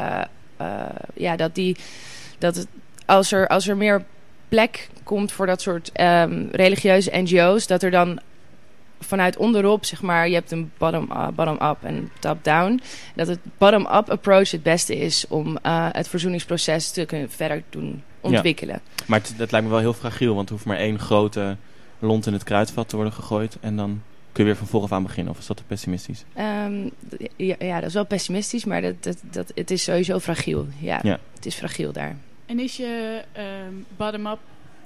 ja, 1.15 1.37
dat 1.37 1.55
die, 1.55 1.77
dat 2.39 2.67
als 3.07 3.33
er, 3.33 3.49
als 3.49 3.69
er 3.69 3.77
meer 3.77 4.05
plek 4.49 4.89
komt 5.03 5.33
voor 5.33 5.47
dat 5.47 5.61
soort 5.61 5.91
um, 6.01 6.49
religieuze 6.53 7.11
NGO's, 7.15 7.67
dat 7.67 7.83
er 7.83 7.91
dan 7.91 8.21
vanuit 9.03 9.37
onderop, 9.37 9.85
zeg 9.85 10.03
maar, 10.03 10.29
je 10.29 10.35
hebt 10.35 10.51
een 10.51 10.71
bottom-up 10.79 11.35
bottom 11.35 11.77
en 11.81 12.11
top-down. 12.19 12.81
Dat 13.15 13.27
het 13.27 13.39
bottom-up 13.59 14.11
approach 14.11 14.51
het 14.51 14.63
beste 14.63 14.97
is 14.97 15.27
om 15.29 15.59
uh, 15.63 15.89
het 15.93 16.09
verzoeningsproces 16.09 16.91
te 16.91 17.05
kunnen 17.05 17.31
verder 17.31 17.63
doen 17.71 18.03
ontwikkelen. 18.21 18.81
Ja. 18.85 19.05
Maar 19.07 19.19
het, 19.19 19.35
dat 19.37 19.51
lijkt 19.51 19.67
me 19.67 19.73
wel 19.73 19.83
heel 19.83 19.93
fragiel, 19.93 20.35
want 20.35 20.49
er 20.49 20.55
hoeft 20.55 20.67
maar 20.67 20.77
één 20.77 20.99
grote 20.99 21.57
lont 21.99 22.27
in 22.27 22.33
het 22.33 22.45
kruidvat 22.45 22.89
te 22.89 22.97
worden 22.97 23.15
gegooid 23.15 23.57
en 23.61 23.77
dan 23.77 24.03
kun 24.33 24.45
je 24.45 24.51
weer 24.51 24.59
van 24.59 24.67
vooraf 24.67 24.93
aan 24.93 25.03
beginnen? 25.03 25.33
Of 25.33 25.39
is 25.39 25.47
dat 25.47 25.57
te 25.57 25.63
pessimistisch? 25.63 26.25
Um, 26.39 26.91
ja, 27.37 27.55
ja, 27.59 27.75
dat 27.75 27.89
is 27.89 27.95
wel 27.95 28.07
pessimistisch, 28.07 28.65
maar 28.65 28.83
dat, 28.83 29.03
dat, 29.03 29.17
dat, 29.31 29.53
het 29.55 29.71
is 29.71 29.83
sowieso 29.83 30.19
fragiel. 30.19 30.67
Ja, 30.79 31.01
ja. 31.03 31.19
het 31.35 31.47
is 31.47 31.55
fragiel 31.55 31.93
daar. 31.93 32.17
En 32.47 32.61
is 32.61 32.77
je 32.77 33.23
um, 33.69 33.85
bottom-up 33.97 34.39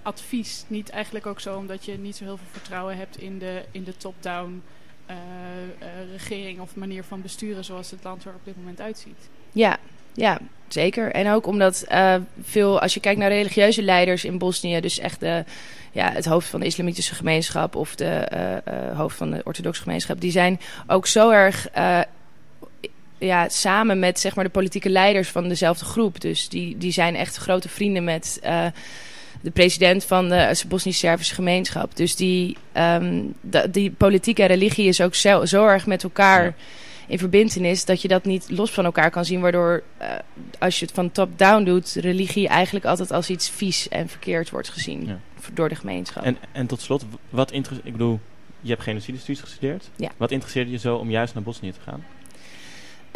advies 0.06 0.64
niet 0.66 0.90
eigenlijk 0.90 1.26
ook 1.26 1.40
zo 1.40 1.56
omdat 1.56 1.84
je 1.84 1.98
niet 1.98 2.16
zo 2.16 2.24
heel 2.24 2.36
veel 2.36 2.46
vertrouwen 2.52 2.96
hebt 2.96 3.18
in 3.18 3.38
de, 3.38 3.62
in 3.70 3.84
de 3.84 3.96
top-down 3.96 4.62
uh, 5.10 5.16
uh, 5.16 6.12
regering 6.12 6.60
of 6.60 6.74
manier 6.74 7.04
van 7.04 7.22
besturen 7.22 7.64
zoals 7.64 7.90
het 7.90 8.04
land 8.04 8.24
er 8.24 8.34
op 8.34 8.44
dit 8.44 8.56
moment 8.56 8.80
uitziet? 8.80 9.28
Ja, 9.52 9.76
ja, 10.14 10.38
zeker. 10.68 11.12
En 11.12 11.30
ook 11.30 11.46
omdat 11.46 11.84
uh, 11.88 12.14
veel, 12.42 12.80
als 12.80 12.94
je 12.94 13.00
kijkt 13.00 13.18
naar 13.18 13.28
religieuze 13.28 13.82
leiders 13.82 14.24
in 14.24 14.38
Bosnië, 14.38 14.80
dus 14.80 14.98
echt 14.98 15.20
de, 15.20 15.44
ja, 15.92 16.12
het 16.12 16.24
hoofd 16.24 16.48
van 16.48 16.60
de 16.60 16.66
islamitische 16.66 17.14
gemeenschap 17.14 17.76
of 17.76 17.94
de 17.94 18.62
hoofd 18.94 19.16
van 19.16 19.30
de 19.30 19.40
orthodoxe 19.44 19.82
gemeenschap, 19.82 20.20
die 20.20 20.30
zijn 20.30 20.60
ook 20.86 21.06
zo 21.06 21.30
erg 21.30 21.68
ja, 23.18 23.48
samen 23.48 23.98
met 23.98 24.20
zeg 24.20 24.34
maar, 24.34 24.44
de 24.44 24.50
politieke 24.50 24.90
leiders 24.90 25.28
van 25.28 25.48
dezelfde 25.48 25.84
groep. 25.84 26.20
Dus 26.20 26.48
die, 26.48 26.78
die 26.78 26.92
zijn 26.92 27.16
echt 27.16 27.36
grote 27.36 27.68
vrienden 27.68 28.04
met 28.04 28.40
de 29.40 29.50
president 29.50 30.04
van 30.04 30.28
de 30.28 30.62
Bosnisch-Servische 30.68 31.34
gemeenschap. 31.34 31.96
Dus 31.96 32.16
die, 32.16 32.56
um, 32.76 33.34
die 33.70 33.90
politiek 33.90 34.38
en 34.38 34.46
religie 34.46 34.88
is 34.88 35.00
ook 35.00 35.14
zo, 35.14 35.44
zo 35.44 35.66
erg 35.66 35.86
met 35.86 36.02
elkaar 36.02 36.44
ja. 36.44 36.54
in 37.06 37.18
verbindenis 37.18 37.84
dat 37.84 38.02
je 38.02 38.08
dat 38.08 38.24
niet 38.24 38.50
los 38.50 38.70
van 38.70 38.84
elkaar 38.84 39.10
kan 39.10 39.24
zien. 39.24 39.40
Waardoor 39.40 39.82
uh, 40.02 40.08
als 40.58 40.78
je 40.78 40.84
het 40.84 40.94
van 40.94 41.12
top-down 41.12 41.64
doet, 41.64 41.96
religie 42.00 42.48
eigenlijk 42.48 42.84
altijd 42.84 43.12
als 43.12 43.30
iets 43.30 43.50
vies 43.50 43.88
en 43.88 44.08
verkeerd 44.08 44.50
wordt 44.50 44.68
gezien 44.68 45.06
ja. 45.06 45.18
door 45.54 45.68
de 45.68 45.74
gemeenschap. 45.74 46.24
En, 46.24 46.36
en 46.52 46.66
tot 46.66 46.80
slot, 46.80 47.04
wat 47.30 47.52
interesseert, 47.52 47.86
ik 47.86 47.92
bedoel, 47.92 48.20
je 48.60 48.70
hebt 48.70 48.82
genocide 48.82 49.18
studies 49.18 49.40
gestudeerd. 49.40 49.90
Ja. 49.96 50.10
Wat 50.16 50.30
interesseerde 50.30 50.70
je 50.70 50.78
zo 50.78 50.96
om 50.96 51.10
juist 51.10 51.34
naar 51.34 51.42
Bosnië 51.42 51.72
te 51.72 51.80
gaan? 51.84 52.04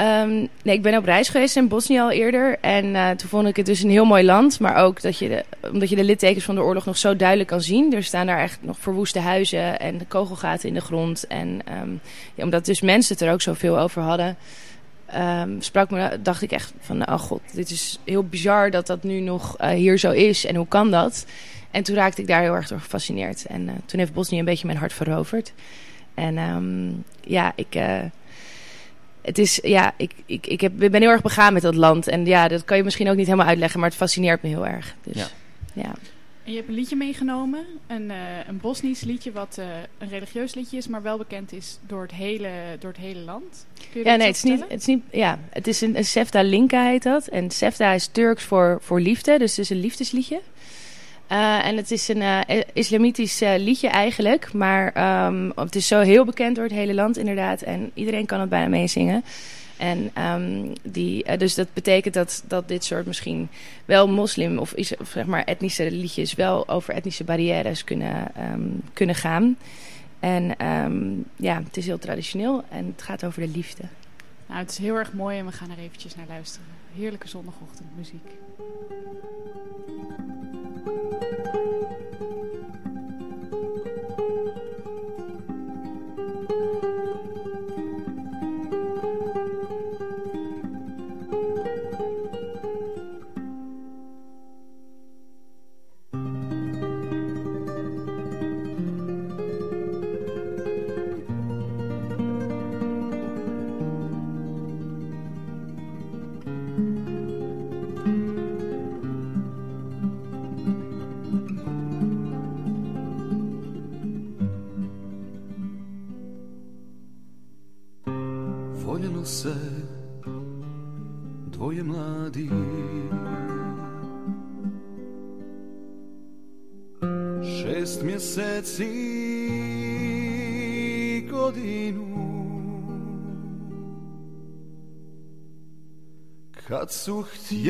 Um, 0.01 0.49
nee, 0.63 0.75
ik 0.77 0.83
ben 0.83 0.97
op 0.97 1.05
reis 1.05 1.29
geweest 1.29 1.57
in 1.57 1.69
Bosnië 1.69 1.99
al 1.99 2.11
eerder. 2.11 2.59
En 2.61 2.85
uh, 2.85 3.11
toen 3.11 3.29
vond 3.29 3.49
ik 3.49 3.57
het 3.57 3.67
dus 3.67 3.83
een 3.83 3.91
heel 3.91 4.05
mooi 4.05 4.25
land. 4.25 4.61
Maar 4.61 4.77
ook 4.77 5.03
dat 5.03 5.19
je 5.19 5.45
omdat 5.73 5.89
je 5.89 5.97
de 5.97 6.05
littekens 6.05 6.45
van 6.45 6.55
de 6.55 6.61
oorlog 6.61 6.87
nog 6.87 6.99
zo 6.99 7.17
duidelijk 7.17 7.49
kan 7.49 7.61
zien. 7.61 7.95
Er 7.95 8.05
staan 8.05 8.27
daar 8.27 8.41
echt 8.41 8.59
nog 8.63 8.79
verwoeste 8.79 9.19
huizen 9.19 9.81
en 9.81 10.09
kogelgaten 10.09 10.69
in 10.69 10.75
de 10.75 10.81
grond. 10.81 11.27
En 11.27 11.61
um, 11.83 12.01
ja, 12.35 12.45
omdat 12.45 12.65
dus 12.65 12.81
mensen 12.81 13.15
het 13.15 13.23
er 13.23 13.33
ook 13.33 13.43
zoveel 13.43 13.79
over 13.79 14.03
hadden... 14.03 14.37
Um, 15.17 15.63
sprak 15.63 15.91
me, 15.91 16.19
dacht 16.23 16.43
ik 16.43 16.53
echt 16.53 16.73
van, 16.81 17.09
oh 17.09 17.19
god, 17.19 17.41
dit 17.53 17.71
is 17.71 17.99
heel 18.05 18.25
bizar 18.25 18.71
dat 18.71 18.87
dat 18.87 19.03
nu 19.03 19.21
nog 19.21 19.61
uh, 19.61 19.69
hier 19.69 19.99
zo 19.99 20.11
is. 20.11 20.47
En 20.47 20.57
hoe 20.57 20.69
kan 20.69 20.91
dat? 20.91 21.27
En 21.71 21.83
toen 21.83 21.95
raakte 21.95 22.21
ik 22.21 22.27
daar 22.27 22.43
heel 22.43 22.55
erg 22.55 22.69
door 22.69 22.81
gefascineerd. 22.81 23.47
En 23.47 23.63
uh, 23.63 23.73
toen 23.87 23.99
heeft 23.99 24.13
Bosnië 24.13 24.39
een 24.39 24.45
beetje 24.45 24.67
mijn 24.67 24.79
hart 24.79 24.93
veroverd. 24.93 25.53
En 26.15 27.05
ja, 27.21 27.53
ik... 27.55 27.77
het 29.23 29.39
is, 29.39 29.59
ja, 29.63 29.95
ik, 29.97 30.13
ik, 30.27 30.47
ik 30.47 30.61
heb, 30.61 30.73
ben 30.77 31.01
heel 31.01 31.11
erg 31.11 31.23
begaan 31.23 31.53
met 31.53 31.63
dat 31.63 31.75
land. 31.75 32.09
En 32.09 32.27
ja, 32.27 32.49
dat 32.49 32.65
kan 32.65 32.77
je 32.77 32.85
misschien 32.85 33.09
ook 33.09 33.17
niet 33.17 33.27
helemaal 33.27 33.49
uitleggen, 33.49 33.81
maar 33.81 33.89
het 33.89 33.99
fascineert 33.99 34.43
me 34.43 34.49
heel 34.49 34.67
erg. 34.67 34.95
Dus, 35.03 35.17
ja. 35.17 35.27
ja. 35.73 35.95
En 36.45 36.53
je 36.53 36.57
hebt 36.57 36.69
een 36.69 36.75
liedje 36.75 36.97
meegenomen, 36.97 37.65
een, 37.87 38.11
uh, 38.11 38.17
een 38.47 38.59
Bosnisch 38.59 39.01
liedje, 39.01 39.33
wat 39.33 39.57
uh, 39.59 39.65
een 39.99 40.09
religieus 40.09 40.55
liedje 40.55 40.77
is, 40.77 40.89
maar 40.89 41.03
wel 41.03 41.19
bekend 41.19 41.53
is 41.53 41.79
door 41.87 42.03
het 42.03 42.13
hele, 42.13 42.51
door 42.79 42.91
het 42.91 43.01
hele 43.01 43.21
land. 43.21 43.67
Kun 43.93 44.01
je 44.01 44.09
ja, 44.09 44.17
nee, 44.17 44.27
het 44.27 44.37
is, 44.37 44.43
niet, 44.43 44.61
het 44.69 44.81
is 44.81 44.87
niet. 44.87 45.03
Ja, 45.11 45.39
het 45.51 45.67
is 45.67 45.81
een, 45.81 45.97
een 45.97 46.05
Sefta 46.05 46.43
Linka 46.43 46.87
heet 46.87 47.03
dat. 47.03 47.27
En 47.27 47.51
Sefta 47.51 47.93
is 47.93 48.07
Turks 48.07 48.45
voor, 48.45 48.79
voor 48.83 49.01
liefde, 49.01 49.39
dus 49.39 49.51
het 49.51 49.59
is 49.59 49.71
een 49.71 49.81
liefdesliedje. 49.81 50.41
Uh, 51.33 51.67
en 51.67 51.77
het 51.77 51.91
is 51.91 52.09
een 52.09 52.21
uh, 52.21 52.41
islamitisch 52.73 53.43
uh, 53.43 53.55
liedje 53.57 53.89
eigenlijk. 53.89 54.53
Maar 54.53 55.27
um, 55.27 55.53
het 55.55 55.75
is 55.75 55.87
zo 55.87 56.01
heel 56.01 56.25
bekend 56.25 56.55
door 56.57 56.65
het 56.65 56.73
hele 56.73 56.95
land 56.95 57.17
inderdaad. 57.17 57.63
En 57.63 57.91
iedereen 57.95 58.27
kan 58.27 58.41
het 58.41 58.49
bijna 58.49 58.69
meezingen. 58.69 59.25
En 59.77 60.11
um, 60.25 60.73
die, 60.83 61.37
dus 61.37 61.55
dat 61.55 61.69
betekent 61.73 62.15
dat, 62.15 62.43
dat 62.47 62.69
dit 62.69 62.85
soort 62.85 63.07
misschien 63.07 63.49
wel 63.85 64.09
moslim 64.09 64.59
of, 64.59 64.75
zeg 64.77 65.27
maar 65.27 65.45
etnische 65.45 65.91
liedjes... 65.91 66.35
wel 66.35 66.69
over 66.69 66.95
etnische 66.95 67.25
barrières 67.25 67.85
kunnen, 67.85 68.33
um, 68.53 68.83
kunnen 68.93 69.15
gaan. 69.15 69.57
En 70.21 70.55
ja, 71.37 71.63
het 71.65 71.77
is 71.77 71.87
heel 71.87 71.99
traditioneel 71.99 72.65
en 72.69 72.87
het 72.87 73.03
gaat 73.03 73.25
over 73.25 73.41
de 73.41 73.49
liefde. 73.49 73.83
Nou, 74.47 74.61
het 74.61 74.71
is 74.71 74.79
heel 74.79 74.97
erg 74.97 75.13
mooi 75.13 75.39
en 75.39 75.47
we 75.47 75.53
gaan 75.53 75.71
er 75.71 75.79
eventjes 75.79 76.17
naar 76.17 76.27
luisteren. 76.29 76.67
Heerlijke 76.97 77.29
zondagochtendmuziek. 77.29 78.27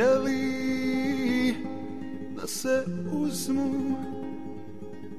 Htjeli 0.00 1.54
da 2.36 2.46
se 2.46 2.84
uzmu 3.12 3.96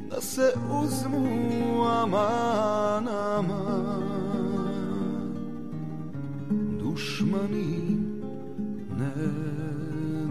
Da 0.10 0.22
se 0.22 0.54
uzmu 0.84 1.84
aman, 1.84 3.08
aman 3.08 4.02
dušmani 6.80 7.98
ne 9.00 9.14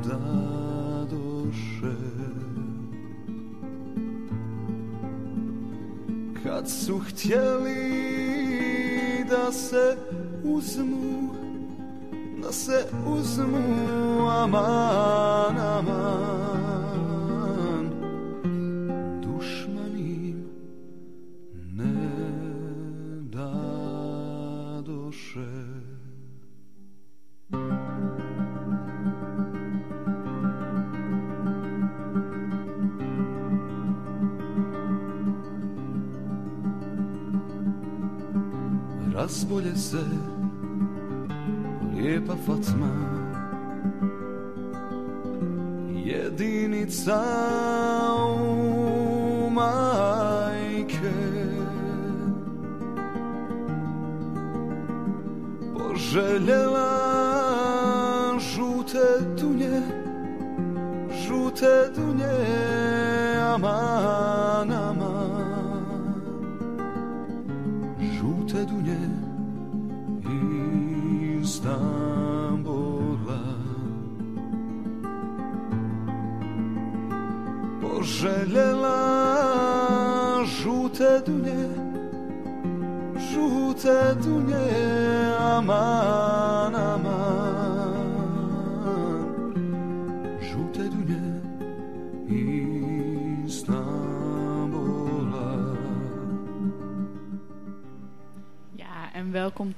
dadoše. 0.09 1.97
Kad 6.43 6.69
su 6.71 6.99
htjeli 6.99 7.85
da 9.31 9.53
se 9.53 9.97
uzmu 10.45 11.20
se 12.53 12.87
uzmu 13.07 14.29
aman, 14.29 15.59
aman. 15.59 16.71
Dušmanim 19.23 20.45
ne 21.73 21.95
dadoše 23.33 24.61
Razbolje 39.15 39.77
se 39.77 40.30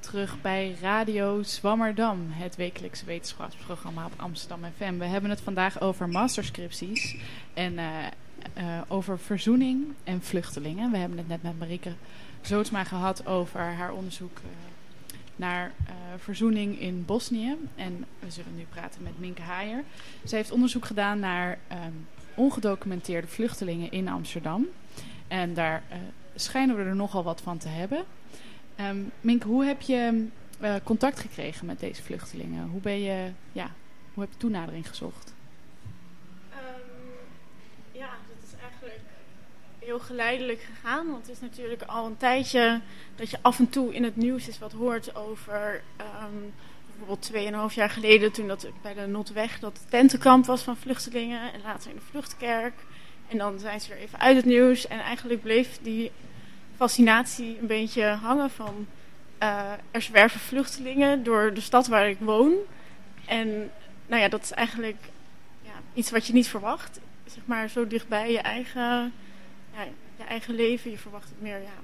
terug 0.03 0.41
bij 0.41 0.75
Radio 0.81 1.43
Zwammerdam, 1.43 2.27
het 2.29 2.55
wekelijkse 2.55 3.05
wetenschapsprogramma 3.05 4.05
op 4.05 4.13
Amsterdam 4.17 4.59
FM. 4.77 4.97
We 4.97 5.05
hebben 5.05 5.29
het 5.29 5.41
vandaag 5.41 5.81
over 5.81 6.09
masterscripties 6.09 7.15
en 7.53 7.77
eh, 7.77 7.87
eh, 8.53 8.81
over 8.87 9.19
verzoening 9.19 9.85
en 10.03 10.21
vluchtelingen. 10.21 10.91
We 10.91 10.97
hebben 10.97 11.17
het 11.17 11.27
net 11.27 11.43
met 11.43 11.59
Marike 11.59 11.93
Zootsma 12.41 12.83
gehad 12.83 13.25
over 13.25 13.59
haar 13.59 13.93
onderzoek 13.93 14.37
eh, 14.37 14.43
naar 15.35 15.71
verzoening 16.17 16.79
in 16.79 17.05
Bosnië. 17.05 17.55
En 17.75 18.05
we 18.19 18.31
zullen 18.31 18.55
nu 18.55 18.65
praten 18.69 19.03
met 19.03 19.19
Minke 19.19 19.41
Haier. 19.41 19.83
Zij 20.23 20.37
heeft 20.37 20.51
onderzoek 20.51 20.85
gedaan 20.85 21.19
naar 21.19 21.59
ehm, 21.67 21.91
ongedocumenteerde 22.33 23.27
vluchtelingen 23.27 23.91
in 23.91 24.07
Amsterdam. 24.07 24.65
En 25.27 25.53
daar 25.53 25.83
schijnen 26.35 26.75
we 26.77 26.83
er 26.83 26.95
nogal 26.95 27.23
wat 27.23 27.41
van 27.41 27.57
te 27.57 27.67
hebben. 27.67 28.05
Ehm 28.75 28.97
Minke, 29.21 29.47
hoe 29.47 29.65
heb 29.65 29.81
je 29.81 30.27
eh, 30.59 30.75
contact 30.83 31.19
gekregen 31.19 31.65
met 31.65 31.79
deze 31.79 32.03
vluchtelingen? 32.03 32.69
Hoe, 32.69 32.81
ben 32.81 32.99
je, 32.99 33.31
ja, 33.51 33.71
hoe 34.13 34.23
heb 34.23 34.31
je 34.31 34.37
toenadering 34.37 34.87
gezocht? 34.87 35.33
Ehm, 36.51 36.61
ja, 37.91 38.09
dat 38.27 38.49
is 38.49 38.59
eigenlijk 38.61 38.99
heel 39.79 39.99
geleidelijk 39.99 40.61
gegaan. 40.61 41.07
Want 41.07 41.27
het 41.27 41.35
is 41.35 41.41
natuurlijk 41.41 41.81
al 41.81 42.05
een 42.05 42.17
tijdje 42.17 42.81
dat 43.15 43.29
je 43.29 43.37
af 43.41 43.59
en 43.59 43.69
toe 43.69 43.93
in 43.93 44.03
het 44.03 44.15
nieuws 44.15 44.47
eens 44.47 44.59
wat 44.59 44.71
hoort 44.71 45.15
over... 45.15 45.83
ehm, 45.97 46.39
bijvoorbeeld 46.87 47.21
tweeënhalf 47.21 47.73
jaar 47.73 47.89
geleden 47.89 48.31
toen 48.31 48.47
dat 48.47 48.67
bij 48.81 48.93
de 48.93 49.07
Notweg 49.07 49.59
dat 49.59 49.85
tentenkamp 49.89 50.45
was 50.45 50.61
van 50.61 50.77
vluchtelingen. 50.77 51.53
En 51.53 51.61
later 51.61 51.89
in 51.89 51.95
de 51.95 52.01
vluchtkerk. 52.09 52.73
En 53.27 53.37
dan 53.37 53.59
zijn 53.59 53.81
ze 53.81 53.89
weer 53.89 53.97
even 53.97 54.19
uit 54.19 54.35
het 54.35 54.45
nieuws. 54.45 54.87
En 54.87 54.99
eigenlijk 54.99 55.41
bleef 55.41 55.79
die 55.81 56.11
fascinatie 56.75 57.57
een 57.59 57.67
beetje 57.67 58.03
hangen 58.03 58.49
van... 58.49 58.87
eh, 59.37 59.71
er 59.91 60.01
zwerven 60.01 60.39
vluchtelingen 60.39 61.23
door 61.23 61.53
de 61.53 61.61
stad 61.61 61.87
waar 61.87 62.09
ik 62.09 62.17
woon. 62.19 62.53
En 63.25 63.71
nou 64.07 64.21
ja, 64.21 64.27
dat 64.27 64.43
is 64.43 64.51
eigenlijk 64.51 64.97
ja, 65.61 65.71
iets 65.93 66.11
wat 66.11 66.27
je 66.27 66.33
niet 66.33 66.47
verwacht. 66.47 66.99
Zeg 67.25 67.43
maar 67.45 67.69
zo 67.69 67.87
dichtbij 67.87 68.31
je 68.31 68.39
eigen, 68.39 69.13
ja, 69.73 69.83
je 70.17 70.23
eigen 70.23 70.55
leven. 70.55 70.91
Je 70.91 70.97
verwacht 70.97 71.29
het 71.29 71.41
meer 71.41 71.61
ja, 71.61 71.77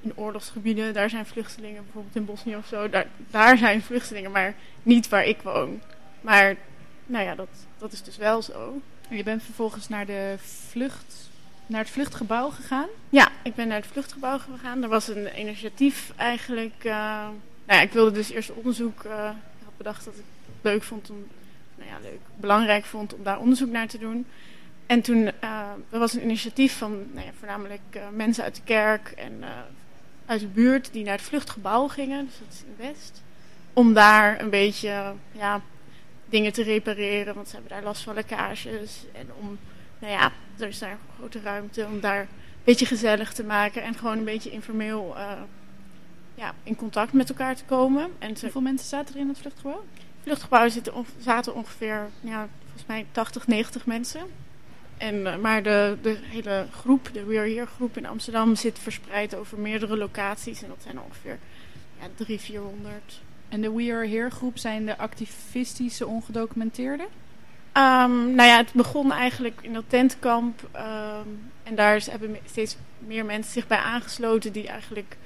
in 0.00 0.12
oorlogsgebieden. 0.14 0.94
Daar 0.94 1.10
zijn 1.10 1.26
vluchtelingen, 1.26 1.82
bijvoorbeeld 1.82 2.16
in 2.16 2.24
Bosnië 2.24 2.56
of 2.56 2.66
zo. 2.66 2.88
Daar, 2.88 3.06
daar 3.30 3.58
zijn 3.58 3.82
vluchtelingen, 3.82 4.30
maar 4.30 4.54
niet 4.82 5.08
waar 5.08 5.24
ik 5.24 5.42
woon. 5.42 5.80
Maar 6.20 6.56
nou 7.06 7.24
ja, 7.24 7.34
dat, 7.34 7.48
dat 7.78 7.92
is 7.92 8.02
dus 8.02 8.16
wel 8.16 8.42
zo. 8.42 8.80
En 9.08 9.16
je 9.16 9.22
bent 9.22 9.42
vervolgens 9.42 9.88
naar, 9.88 10.06
de 10.06 10.34
vlucht, 10.38 11.30
naar 11.66 11.80
het 11.80 11.90
vluchtgebouw 11.90 12.50
gegaan. 12.50 12.88
Ja, 13.08 13.28
ik 13.42 13.54
ben 13.54 13.68
naar 13.68 13.76
het 13.76 13.86
vluchtgebouw 13.86 14.38
gegaan. 14.38 14.82
Er 14.82 14.88
was 14.88 15.08
een 15.08 15.40
initiatief 15.40 16.12
eigenlijk. 16.16 16.84
eh, 16.84 16.92
nou 17.66 17.78
ja, 17.78 17.80
ik 17.80 17.92
wilde 17.92 18.10
dus 18.10 18.30
eerst 18.30 18.52
onderzoek. 18.52 19.04
eh, 19.04 19.30
ik 19.58 19.64
had 19.64 19.76
bedacht 19.76 20.04
dat 20.04 20.14
ik 20.14 20.24
het 20.46 20.54
leuk 20.62 20.82
vond 20.82 21.10
om. 21.10 21.26
Nou 21.74 21.90
ja, 21.90 21.96
leuk, 22.02 22.20
belangrijk 22.36 22.84
vond 22.84 23.14
om 23.14 23.22
daar 23.22 23.38
onderzoek 23.38 23.70
naar 23.70 23.86
te 23.88 23.98
doen. 23.98 24.26
En 24.86 25.00
toen 25.00 25.32
eh, 25.40 25.68
er 25.90 25.98
was 25.98 26.12
een 26.12 26.22
initiatief 26.22 26.78
van 26.78 26.90
nou 27.12 27.26
ja, 27.26 27.32
voornamelijk 27.38 27.98
mensen 28.12 28.44
uit 28.44 28.54
de 28.54 28.62
kerk 28.64 29.08
en 29.16 29.44
uit 30.26 30.40
de 30.40 30.46
buurt 30.46 30.92
die 30.92 31.04
naar 31.04 31.16
het 31.16 31.22
vluchtgebouw 31.26 31.88
gingen. 31.88 32.24
Dus 32.26 32.38
dat 32.38 32.52
is 32.52 32.62
in 32.62 32.86
West. 32.86 33.22
Om 33.72 33.92
daar 33.94 34.40
een 34.40 34.50
beetje 34.50 35.12
ja, 35.32 35.60
dingen 36.26 36.52
te 36.52 36.62
repareren. 36.62 37.34
Want 37.34 37.48
ze 37.48 37.54
hebben 37.54 37.72
daar 37.72 37.82
last 37.82 38.02
van 38.02 38.14
lekkages. 38.14 39.04
En 39.12 39.28
om, 39.40 39.58
nou 40.02 40.14
ja, 40.14 40.32
er 40.58 40.68
is 40.68 40.78
daar 40.78 40.98
grote 41.16 41.40
ruimte 41.40 41.86
om 41.86 42.00
daar 42.00 42.20
een 42.20 42.28
beetje 42.64 42.86
gezellig 42.86 43.32
te 43.32 43.44
maken. 43.44 43.82
En 43.82 43.94
gewoon 43.94 44.18
een 44.18 44.24
beetje 44.24 44.50
informeel 44.50 45.16
eh, 45.16 45.42
ja, 46.34 46.54
in 46.62 46.76
contact 46.76 47.12
met 47.12 47.28
elkaar 47.28 47.56
te 47.56 47.64
komen. 47.64 48.10
En 48.18 48.36
Hoeveel 48.40 48.60
mensen 48.60 48.88
zaten 48.88 49.14
er 49.14 49.20
in 49.20 49.28
het 49.28 49.38
vluchtgebouw? 49.38 49.84
vluchtgebouw 50.22 50.68
zitten, 50.68 50.92
zaten 51.18 51.54
ongeveer, 51.54 52.08
ja, 52.20 52.48
volgens 52.62 52.86
mij 52.86 53.06
80, 53.12 53.46
90 53.46 53.86
mensen. 53.86 54.20
En, 54.96 55.26
eh, 55.26 55.36
maar 55.38 55.62
de, 55.62 55.96
de 56.02 56.18
hele 56.22 56.66
groep, 56.70 57.10
de 57.12 57.24
We 57.24 57.38
Are 57.38 57.54
Here 57.54 57.66
groep 57.66 57.96
in 57.96 58.06
Amsterdam, 58.06 58.56
zit 58.56 58.78
verspreid 58.78 59.34
over 59.34 59.58
meerdere 59.58 59.96
locaties. 59.96 60.62
En 60.62 60.68
dat 60.68 60.82
zijn 60.82 61.00
ongeveer 61.00 61.38
ja, 62.00 62.06
300, 62.14 62.46
400. 62.46 63.20
En 63.48 63.60
de 63.60 63.72
We 63.72 63.92
Are 63.92 64.08
Here 64.08 64.30
groep 64.30 64.58
zijn 64.58 64.86
de 64.86 64.98
activistische 64.98 66.06
ongedocumenteerden? 66.06 67.06
Ehm, 67.72 68.34
nou 68.34 68.48
ja, 68.48 68.56
het 68.56 68.72
begon 68.72 69.12
eigenlijk 69.12 69.58
in 69.62 69.72
dat 69.72 69.84
tentkamp. 69.86 70.68
ehm, 70.72 71.28
en 71.62 71.74
daar 71.74 72.02
hebben 72.10 72.36
steeds 72.44 72.76
meer 72.98 73.24
mensen 73.24 73.52
zich 73.52 73.66
bij 73.66 73.78
aangesloten 73.78 74.52
die 74.52 74.68
eigenlijk 74.68 75.16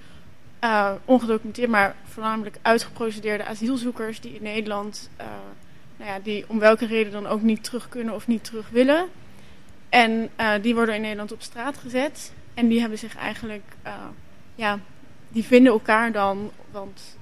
eh, 0.58 0.92
ongedocumenteerd, 1.04 1.70
maar 1.70 1.94
voornamelijk 2.04 2.58
uitgeprocedeerde 2.62 3.44
asielzoekers 3.44 4.20
die 4.20 4.34
in 4.34 4.42
Nederland, 4.42 5.10
eh, 5.16 5.26
nou 5.96 6.10
ja, 6.10 6.18
die 6.22 6.44
om 6.48 6.58
welke 6.58 6.86
reden 6.86 7.12
dan 7.12 7.26
ook 7.26 7.42
niet 7.42 7.64
terug 7.64 7.88
kunnen 7.88 8.14
of 8.14 8.26
niet 8.26 8.44
terug 8.44 8.68
willen. 8.70 9.06
En 9.88 10.28
eh, 10.36 10.52
die 10.62 10.74
worden 10.74 10.94
in 10.94 11.00
Nederland 11.00 11.32
op 11.32 11.42
straat 11.42 11.76
gezet. 11.76 12.32
En 12.54 12.68
die 12.68 12.80
hebben 12.80 12.98
zich 12.98 13.16
eigenlijk, 13.16 13.62
ja, 14.54 14.78
die 15.28 15.44
vinden 15.44 15.72
elkaar 15.72 16.12
dan, 16.12 16.50
want 16.70 17.16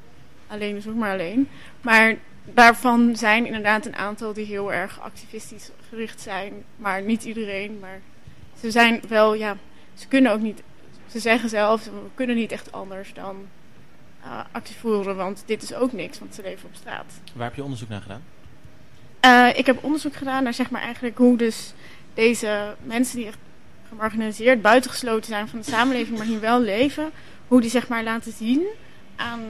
alleen 0.47 0.77
is 0.77 0.89
ook 0.89 0.95
maar 0.95 1.13
alleen. 1.13 1.49
Maar 1.81 2.17
daarvan 2.45 3.17
zijn 3.17 3.47
inderdaad 3.47 3.87
een 3.87 3.97
aantal 3.97 4.33
die 4.33 4.47
heel 4.47 4.73
erg 4.73 5.01
activistisch 5.01 5.71
gericht 5.89 6.21
zijn. 6.21 6.53
Maar 6.77 7.03
niet 7.03 7.25
iedereen. 7.25 7.79
Maar 7.81 8.01
ze 8.61 8.71
zijn 8.71 9.01
wel, 9.09 9.35
ja, 9.35 9.57
ze 9.95 10.09
kunnen 10.09 10.33
ook 10.33 10.41
niet. 10.41 10.63
Ze 11.07 11.19
zeggen 11.19 11.49
zelf, 11.49 11.85
we 11.85 11.91
kunnen 12.15 12.37
niet 12.37 12.53
echt 12.53 12.73
anders 12.73 13.13
dan 13.13 13.37
eh, 14.23 14.41
actie 14.53 14.77
voeren. 14.77 15.17
Want 15.17 15.43
dit 15.47 15.63
is 15.63 15.75
ook 15.75 15.93
niks, 15.93 16.19
want 16.19 16.35
ze 16.35 16.43
leven 16.43 16.69
op 16.69 16.75
straat. 16.75 17.13
Waar 17.35 17.47
heb 17.47 17.55
je 17.55 17.63
onderzoek 17.63 17.89
naar 17.89 18.03
gedaan? 18.03 18.23
Eh, 19.21 19.59
ik 19.59 19.67
heb 19.67 19.85
onderzoek 19.85 20.15
gedaan 20.15 20.43
naar 20.43 20.55
zeg 20.55 20.71
maar 20.71 20.83
eigenlijk 20.83 21.19
hoe 21.19 21.37
dus 21.37 21.73
deze 22.15 22.75
mensen 22.83 23.17
die 23.17 23.27
echt 23.27 23.39
gemarginaliseerd, 23.89 24.63
buitengesloten 24.63 25.29
zijn 25.29 25.49
van 25.49 25.59
de 25.59 25.65
samenleving, 25.65 26.19
maar 26.19 26.27
hier 26.27 26.41
wel 26.41 26.61
leven, 26.61 27.11
hoe 27.49 27.61
die 27.61 27.71
zeg 27.71 27.89
maar 27.89 28.03
laten 28.03 28.33
zien 28.33 28.67
aan 29.17 29.41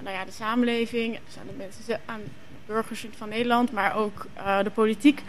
nou 0.00 0.16
ja, 0.16 0.24
de 0.24 0.30
samenleving, 0.32 1.18
dus 1.26 1.38
aan 1.38 1.46
de 1.46 1.52
mensen, 1.56 2.00
aan 2.04 2.20
de 2.24 2.30
burgers 2.66 3.06
van 3.16 3.28
Nederland, 3.28 3.72
maar 3.72 3.96
ook 3.96 4.26
eh, 4.34 4.62
de 4.62 4.70
politiek, 4.70 5.22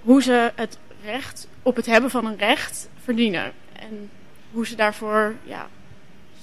hoe 0.00 0.22
ze 0.22 0.52
het 0.54 0.78
recht 1.04 1.48
op 1.62 1.76
het 1.76 1.86
hebben 1.86 2.10
van 2.10 2.26
een 2.26 2.38
recht 2.38 2.88
verdienen. 3.02 3.52
En 3.72 4.10
hoe 4.50 4.66
ze 4.66 4.74
daarvoor 4.74 5.34
ja, 5.44 5.68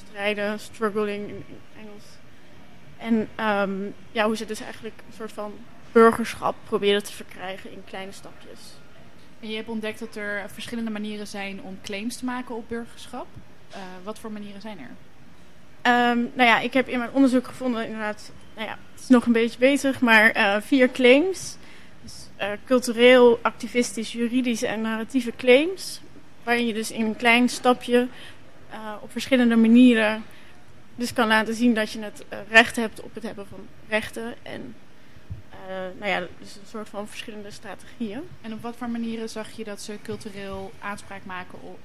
strijden, 0.08 0.60
struggling 0.60 1.28
in, 1.28 1.44
in 1.48 1.60
Engels. 1.80 2.04
En 2.98 3.30
ehm, 3.36 3.92
ja, 4.12 4.26
hoe 4.26 4.38
ze 4.38 4.46
dus 4.46 4.62
eigenlijk 4.62 4.96
een 5.08 5.14
soort 5.14 5.32
van 5.32 5.54
burgerschap 5.92 6.56
proberen 6.64 7.04
te 7.04 7.14
verkrijgen 7.14 7.72
in 7.72 7.84
kleine 7.86 8.12
stapjes. 8.12 8.60
En 9.40 9.50
je 9.50 9.56
hebt 9.56 9.70
ontdekt 9.70 10.00
dat 10.00 10.16
er 10.16 10.50
verschillende 10.50 10.92
manieren 10.92 11.28
zijn 11.28 11.62
om 11.62 11.78
claims 11.82 12.18
te 12.18 12.26
maken 12.26 12.56
op 12.56 12.70
burgerschap. 12.70 13.28
Eh, 13.70 13.80
wat 14.04 14.20
voor 14.20 14.32
manieren 14.32 14.62
zijn 14.62 14.80
er? 14.80 14.92
Ehm, 15.90 16.20
nou 16.34 16.50
ja, 16.50 16.60
ik 16.60 16.74
heb 16.74 16.88
in 16.88 16.98
mijn 17.00 17.12
onderzoek 17.14 17.48
gevonden, 17.48 17.86
inderdaad, 17.86 18.32
nou 18.56 18.68
ja, 18.68 18.78
het 18.92 19.02
is 19.02 19.08
nog 19.08 19.26
een 19.26 19.32
beetje 19.32 19.60
bezig, 19.60 20.00
maar 20.00 20.32
eh, 20.32 20.56
vier 20.62 20.92
claims. 20.92 21.58
Dus, 22.02 22.14
eh, 22.36 22.52
cultureel, 22.66 23.40
activistisch, 23.42 24.12
juridisch 24.12 24.64
en 24.64 24.82
narratieve 24.82 25.34
claims. 25.38 26.02
Waarin 26.44 26.68
je 26.68 26.74
dus 26.74 26.92
in 26.92 27.06
een 27.06 27.16
klein 27.16 27.50
stapje 27.50 28.08
eh, 28.70 28.94
op 29.02 29.12
verschillende 29.12 29.56
manieren 29.56 30.24
dus 30.96 31.14
kan 31.14 31.28
laten 31.28 31.54
zien 31.54 31.74
dat 31.74 31.92
je 31.92 32.00
het 32.00 32.26
recht 32.50 32.76
hebt 32.76 33.02
op 33.02 33.14
het 33.14 33.24
hebben 33.24 33.48
van 33.48 33.68
rechten. 33.88 34.34
En 34.42 34.76
nou 36.00 36.12
ja, 36.12 36.20
dus 36.20 36.56
een 36.56 36.68
soort 36.70 36.90
van 36.90 37.08
verschillende 37.08 37.52
strategieën. 37.52 38.22
En 38.42 38.54
op 38.54 38.62
wat 38.62 38.76
voor 38.76 38.90
manieren 38.90 39.30
zag 39.30 39.52
je 39.52 39.64
dat 39.64 39.82
ze 39.82 39.98
cultureel 40.04 40.72
aanspraak 40.80 41.26
maken 41.26 41.62
op, 41.62 41.80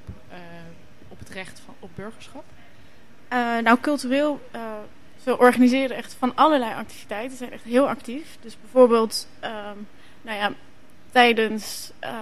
op 1.08 1.18
het 1.18 1.28
recht 1.28 1.60
van, 1.64 1.74
op 1.78 1.90
burgerschap? 1.94 2.44
Eh, 3.34 3.58
nou, 3.62 3.78
cultureel, 3.80 4.40
eh, 4.50 4.60
ze 5.22 5.38
organiseren 5.38 5.96
echt 5.96 6.14
van 6.18 6.34
allerlei 6.34 6.74
activiteiten. 6.74 7.30
Ze 7.30 7.36
zijn 7.36 7.52
echt 7.52 7.64
heel 7.64 7.88
actief. 7.88 8.36
Dus 8.40 8.56
bijvoorbeeld, 8.60 9.28
ehm, 9.40 9.76
nou 10.22 10.38
ja, 10.38 10.52
tijdens 11.10 11.90
eh, 11.98 12.14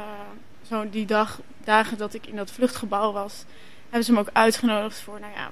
zo 0.62 0.90
die 0.90 1.06
dag, 1.06 1.40
dagen 1.64 1.98
dat 1.98 2.14
ik 2.14 2.26
in 2.26 2.36
dat 2.36 2.50
vluchtgebouw 2.50 3.12
was, 3.12 3.44
hebben 3.82 4.04
ze 4.04 4.12
me 4.12 4.18
ook 4.18 4.30
uitgenodigd 4.32 5.00
voor, 5.00 5.20
nou 5.20 5.32
ja, 5.32 5.50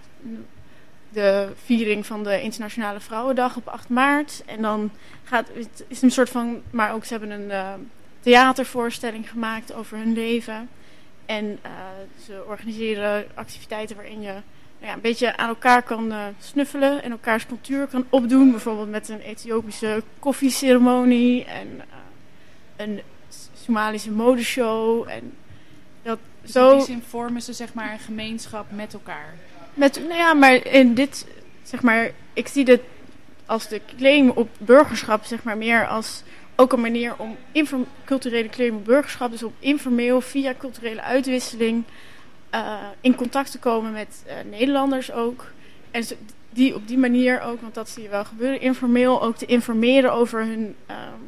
de 1.09 1.53
viering 1.65 2.07
van 2.07 2.25
de 2.25 2.43
Internationale 2.43 3.01
Vrouwendag 3.01 3.57
op 3.57 3.69
8 3.69 3.89
maart. 3.89 4.43
En 4.47 4.63
dan 4.63 4.91
gaat, 5.25 5.49
het 5.55 5.85
is 5.89 6.03
een 6.03 6.11
soort 6.11 6.31
van, 6.31 6.63
maar 6.71 6.93
ook 6.93 7.05
ze 7.05 7.17
hebben 7.17 7.31
een 7.41 7.51
eh, 7.51 7.73
theatervoorstelling 8.21 9.31
gemaakt 9.31 9.73
over 9.73 9.97
hun 9.97 10.13
leven. 10.13 10.69
En 11.27 11.59
eh, 11.63 11.71
ze 12.25 12.45
organiseren 12.47 13.27
activiteiten 13.35 13.97
waarin 13.97 14.21
je 14.21 14.35
ja, 14.81 14.93
een 14.93 15.01
beetje 15.01 15.37
aan 15.37 15.49
elkaar 15.49 15.83
kan 15.83 16.13
eh, 16.13 16.25
snuffelen 16.41 17.03
en 17.03 17.11
elkaars 17.11 17.47
cultuur 17.47 17.87
kan 17.87 18.07
opdoen. 18.09 18.51
Bijvoorbeeld 18.51 18.91
met 18.91 19.09
een 19.09 19.21
Ethiopische 19.21 20.03
koffieceremonie 20.19 21.45
en 21.45 21.69
eh, 21.81 22.87
een 22.87 23.01
Somalische 23.65 24.11
modeshow. 24.11 25.09
En 25.09 25.33
dat 26.03 26.19
Dus 26.43 26.53
zo. 26.53 26.71
in 26.71 26.77
die 26.77 26.87
zin 26.87 27.03
vormen 27.09 27.43
ze 27.43 27.53
zeg 27.53 27.75
maar 27.75 27.93
een 27.93 27.99
gemeenschap 27.99 28.67
met 28.71 28.93
elkaar. 28.93 29.35
Met, 29.75 30.01
nou 30.09 30.15
ja, 30.15 30.35
maar 30.35 30.67
in 30.67 30.95
dit, 30.95 31.27
zeg 31.63 31.83
maar, 31.83 32.11
ik 32.33 32.49
zie 32.49 32.65
dit 32.65 32.81
als 33.47 33.69
de 33.69 33.81
claim 33.97 34.31
op 34.31 34.49
burgerschap, 34.59 35.25
zeg 35.25 35.43
maar, 35.43 35.57
meer 35.57 35.87
als 35.87 36.23
ook 36.57 36.73
een 36.73 36.81
manier 36.81 37.15
om 37.19 37.37
culturele 38.05 38.49
claim 38.49 38.77
op 38.77 38.85
burgerschap, 38.85 39.31
dus 39.31 39.43
op 39.43 39.53
informeel, 39.59 40.21
via 40.21 40.55
culturele 40.59 41.03
uitwisseling, 41.03 41.85
eh, 42.51 42.75
in 43.01 43.15
contact 43.15 43.51
te 43.51 43.59
komen 43.59 43.93
met 43.93 44.25
eh, 44.27 44.35
Nederlanders 44.51 45.13
ook. 45.13 45.53
En 45.91 46.05
die 46.51 46.75
op 46.75 46.89
die 46.89 46.99
manier 46.99 47.41
ook, 47.41 47.61
want 47.61 47.75
dat 47.75 47.89
zie 47.89 48.03
je 48.03 48.09
wel 48.09 48.25
gebeuren, 48.25 48.61
informeel 48.61 49.23
ook 49.23 49.37
te 49.37 49.47
informeren 49.47 50.13
over 50.13 50.41
hun 50.45 50.77
ehm, 50.87 51.21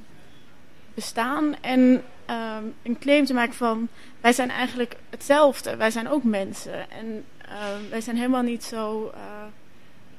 bestaan 0.95 1.57
en 1.61 2.03
ehm, 2.27 2.65
een 2.83 2.99
claim 2.99 3.25
te 3.25 3.35
maken 3.35 3.55
van 3.55 3.89
wij 4.21 4.33
zijn 4.33 4.51
eigenlijk 4.51 4.97
hetzelfde, 5.11 5.77
wij 5.77 5.91
zijn 5.91 6.09
ook 6.09 6.25
mensen 6.25 6.91
en 6.91 7.25
ehm, 7.39 7.91
wij 7.91 8.01
zijn 8.01 8.17
helemaal 8.17 8.43
niet 8.43 8.65
zo, 8.65 9.11
eh, 9.15 9.21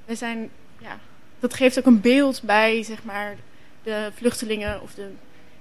wij 0.06 0.16
zijn, 0.16 0.50
ja, 0.78 1.00
dat 1.40 1.54
geeft 1.54 1.80
ook 1.80 1.86
een 1.86 2.02
beeld 2.02 2.42
bij 2.42 2.84
zeg 2.84 3.04
maar 3.04 3.36
de 3.84 4.12
vluchtelingen 4.16 4.82
of 4.82 4.94
de 4.94 5.10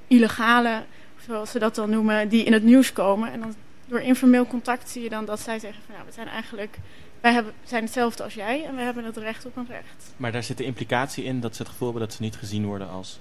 illegale, 0.07 0.85
zoals 1.27 1.51
ze 1.51 1.59
dat 1.59 1.75
dan 1.75 1.91
noemen, 1.91 2.29
die 2.29 2.45
in 2.45 2.53
het 2.53 2.63
nieuws 2.63 2.93
komen 2.93 3.33
en 3.33 3.41
dan 3.41 3.55
door 3.87 4.01
informeel 4.01 4.47
contact 4.47 4.91
zie 4.91 5.03
je 5.03 5.09
dan 5.09 5.25
dat 5.25 5.41
zij 5.41 5.59
zeggen 5.59 5.83
van 5.87 5.95
ja, 5.95 6.05
we 6.07 6.13
zijn 6.13 6.29
eigenlijk, 6.29 6.79
wij 7.21 7.33
hebben, 7.33 7.53
zijn 7.65 7.83
hetzelfde 7.85 8.23
als 8.23 8.35
jij 8.35 8.65
en 8.65 8.77
we 8.77 8.83
hebben 8.83 9.05
het 9.05 9.17
recht 9.17 9.47
op 9.47 9.57
een 9.57 9.67
recht. 9.69 10.15
Maar 10.17 10.33
daar 10.33 10.43
zit 10.43 10.57
de 10.59 10.65
implicatie 10.65 11.25
in 11.25 11.41
dat 11.41 11.57
ze 11.57 11.63
het 11.63 11.71
gevoel 11.71 11.89
hebben 11.89 12.07
dat 12.09 12.17
ze 12.17 12.23
niet 12.23 12.37
gezien 12.37 12.65
worden 12.65 12.89
als 12.91 13.19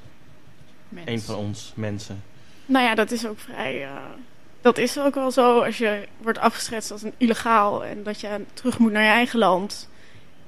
Mens. 0.90 1.08
een 1.10 1.22
van 1.22 1.36
ons 1.36 1.74
mensen. 1.76 2.24
Nou 2.66 2.86
ja, 2.86 2.96
dat 2.96 3.12
is 3.12 3.26
ook 3.28 3.40
vrij. 3.40 3.84
eh, 3.84 3.96
dat 4.62 4.78
is 4.78 5.00
ook 5.00 5.16
wel 5.16 5.32
zo 5.32 5.60
als 5.60 5.78
je 5.78 6.08
wordt 6.18 6.40
afgeschetst 6.40 6.92
als 6.92 7.02
een 7.04 7.14
illegaal 7.18 7.86
en 7.86 8.04
dat 8.04 8.22
je 8.22 8.46
terug 8.54 8.80
moet 8.80 8.92
naar 8.92 9.04
je 9.04 9.10
eigen 9.10 9.40
land. 9.40 9.90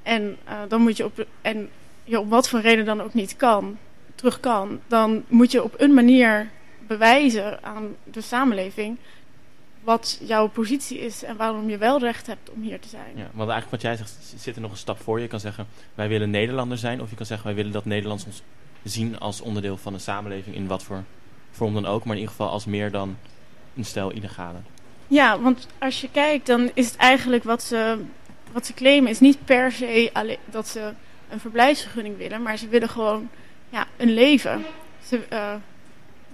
En 0.02 0.36
eh, 0.44 0.58
dan 0.68 0.80
moet 0.80 0.96
je 0.96 1.04
op 1.04 1.26
en 1.42 1.70
je 2.04 2.20
op 2.20 2.28
wat 2.30 2.48
voor 2.48 2.60
reden 2.60 2.84
dan 2.84 3.00
ook 3.02 3.14
niet 3.14 3.36
kan, 3.36 3.78
terug 4.14 4.40
kan, 4.40 4.80
dan 4.86 5.24
moet 5.28 5.50
je 5.52 5.62
op 5.62 5.74
een 5.80 5.94
manier 5.94 6.50
bewijzen 6.86 7.64
aan 7.64 7.96
de 8.04 8.20
samenleving 8.20 8.96
wat 9.84 10.18
jouw 10.22 10.48
positie 10.48 10.98
is 10.98 11.22
en 11.22 11.36
waarom 11.36 11.70
je 11.70 11.78
wel 11.78 11.98
recht 11.98 12.26
hebt 12.26 12.50
om 12.50 12.62
hier 12.62 12.80
te 12.80 12.88
zijn. 12.88 13.16
Ja, 13.16 13.30
want 13.32 13.50
eigenlijk 13.50 13.70
wat 13.70 13.82
jij 13.82 13.96
zegt, 13.96 14.34
zit 14.36 14.54
er 14.54 14.60
nog 14.60 14.70
een 14.70 14.76
stap 14.76 15.00
voor. 15.00 15.20
Je 15.20 15.26
kan 15.26 15.40
zeggen, 15.40 15.66
wij 15.94 16.08
willen 16.08 16.30
Nederlander 16.30 16.78
zijn. 16.78 17.00
Of 17.00 17.10
je 17.10 17.16
kan 17.16 17.26
zeggen, 17.26 17.46
wij 17.46 17.56
willen 17.56 17.72
dat 17.72 17.84
Nederlands 17.84 18.24
ons 18.24 18.42
zien 18.82 19.18
als 19.18 19.40
onderdeel 19.40 19.76
van 19.76 19.94
een 19.94 20.00
samenleving. 20.00 20.56
In 20.56 20.66
wat 20.66 20.82
voor 20.82 21.04
vorm 21.50 21.74
dan 21.74 21.86
ook. 21.86 22.04
Maar 22.04 22.14
in 22.14 22.20
ieder 22.20 22.34
geval 22.36 22.50
als 22.52 22.64
meer 22.64 22.90
dan 22.90 23.16
een 23.76 23.84
stel 23.84 24.10
illegale. 24.10 24.58
Ja, 25.06 25.40
want 25.40 25.66
als 25.78 26.00
je 26.00 26.10
kijkt, 26.10 26.46
dan 26.46 26.70
is 26.74 26.86
het 26.86 26.96
eigenlijk 26.96 27.44
wat 27.44 27.62
ze, 27.62 27.98
wat 28.52 28.66
ze 28.66 28.74
claimen, 28.74 29.10
is 29.10 29.20
niet 29.20 29.44
per 29.44 29.72
se 29.72 30.10
alleen 30.12 30.38
dat 30.44 30.68
ze 30.68 30.92
een 31.28 31.40
verblijfsvergunning 31.40 32.16
willen, 32.16 32.42
maar 32.42 32.56
ze 32.56 32.68
willen 32.68 32.88
gewoon 32.88 33.28
ja, 33.68 33.86
een 33.96 34.12
leven. 34.14 34.64
Ze, 35.06 35.24
eh, 35.28 35.54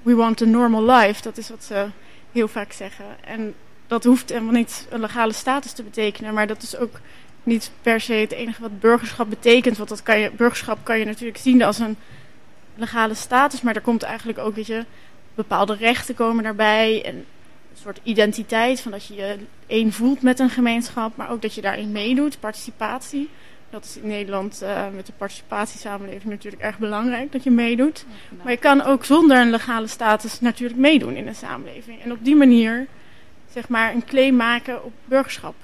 we 0.02 0.14
want 0.14 0.42
a 0.42 0.44
normal 0.44 0.84
life, 0.84 1.22
dat 1.22 1.36
is 1.36 1.48
wat 1.48 1.64
ze 1.64 1.88
heel 2.32 2.48
vaak 2.48 2.72
zeggen. 2.72 3.04
En 3.24 3.54
dat 3.86 4.04
hoeft 4.04 4.28
helemaal 4.28 4.52
niet 4.52 4.86
een 4.90 5.00
legale 5.00 5.32
status 5.32 5.72
te 5.72 5.82
betekenen, 5.82 6.34
maar 6.34 6.46
dat 6.46 6.62
is 6.62 6.76
ook 6.76 7.00
niet 7.42 7.70
per 7.82 8.00
se 8.00 8.12
het 8.12 8.32
enige 8.32 8.60
wat 8.60 8.80
burgerschap 8.80 9.30
betekent. 9.30 9.76
Want 9.76 9.88
dat 9.88 10.02
kan 10.02 10.18
je, 10.18 10.30
burgerschap 10.30 10.78
kan 10.82 10.98
je 10.98 11.04
natuurlijk 11.04 11.38
zien 11.38 11.62
als 11.62 11.78
een 11.78 11.96
legale 12.74 13.14
status, 13.14 13.60
maar 13.60 13.74
er 13.74 13.80
komt 13.80 14.02
eigenlijk 14.02 14.38
ook, 14.38 14.54
weet 14.54 14.66
je, 14.66 14.84
bepaalde 15.34 15.74
rechten 15.74 16.14
komen 16.14 16.44
daarbij 16.44 17.04
en 17.04 17.14
een 17.14 17.26
soort 17.82 18.00
identiteit 18.02 18.80
van 18.80 18.90
dat 18.90 19.06
je 19.06 19.14
je 19.14 19.38
één 19.66 19.92
voelt 19.92 20.22
met 20.22 20.38
een 20.38 20.50
gemeenschap, 20.50 21.16
maar 21.16 21.30
ook 21.30 21.42
dat 21.42 21.54
je 21.54 21.60
daarin 21.60 21.92
meedoet, 21.92 22.40
participatie. 22.40 23.28
Dat 23.70 23.84
is 23.84 23.96
in 23.96 24.08
Nederland 24.08 24.62
eh, 24.62 24.88
met 24.94 25.06
de 25.06 25.12
participatiesamenleving 25.12 26.30
natuurlijk 26.30 26.62
erg 26.62 26.78
belangrijk, 26.78 27.32
dat 27.32 27.44
je 27.44 27.50
meedoet. 27.50 28.04
Maar 28.42 28.52
je 28.52 28.58
kan 28.58 28.82
ook 28.82 29.04
zonder 29.04 29.40
een 29.40 29.50
legale 29.50 29.86
status 29.86 30.40
natuurlijk 30.40 30.78
meedoen 30.78 31.16
in 31.16 31.26
een 31.26 31.34
samenleving. 31.34 32.02
En 32.02 32.12
op 32.12 32.24
die 32.24 32.36
manier, 32.36 32.86
zeg 33.52 33.68
maar, 33.68 33.94
een 33.94 34.04
claim 34.04 34.36
maken 34.36 34.84
op 34.84 34.92
burgerschap. 35.04 35.54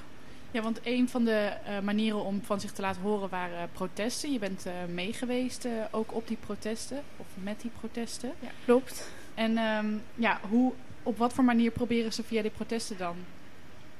Ja, 0.50 0.62
want 0.62 0.80
een 0.82 1.08
van 1.08 1.24
de 1.24 1.52
eh, 1.64 1.80
manieren 1.80 2.24
om 2.24 2.40
van 2.44 2.60
zich 2.60 2.72
te 2.72 2.80
laten 2.80 3.02
horen 3.02 3.28
waren 3.28 3.68
protesten. 3.72 4.32
Je 4.32 4.38
bent 4.38 4.66
eh 4.66 4.72
meegeweest 4.94 5.68
ook 5.90 6.14
op 6.14 6.28
die 6.28 6.38
protesten, 6.46 7.02
of 7.16 7.26
met 7.42 7.60
die 7.60 7.70
protesten. 7.78 8.32
Ja, 8.40 8.48
klopt. 8.64 9.10
En 9.34 9.56
ehm, 9.56 9.86
ja, 10.14 10.40
hoe, 10.48 10.72
op 11.02 11.18
wat 11.18 11.32
voor 11.32 11.44
manier 11.44 11.70
proberen 11.70 12.12
ze 12.12 12.22
via 12.22 12.42
die 12.42 12.50
protesten 12.50 12.96
dan 12.96 13.16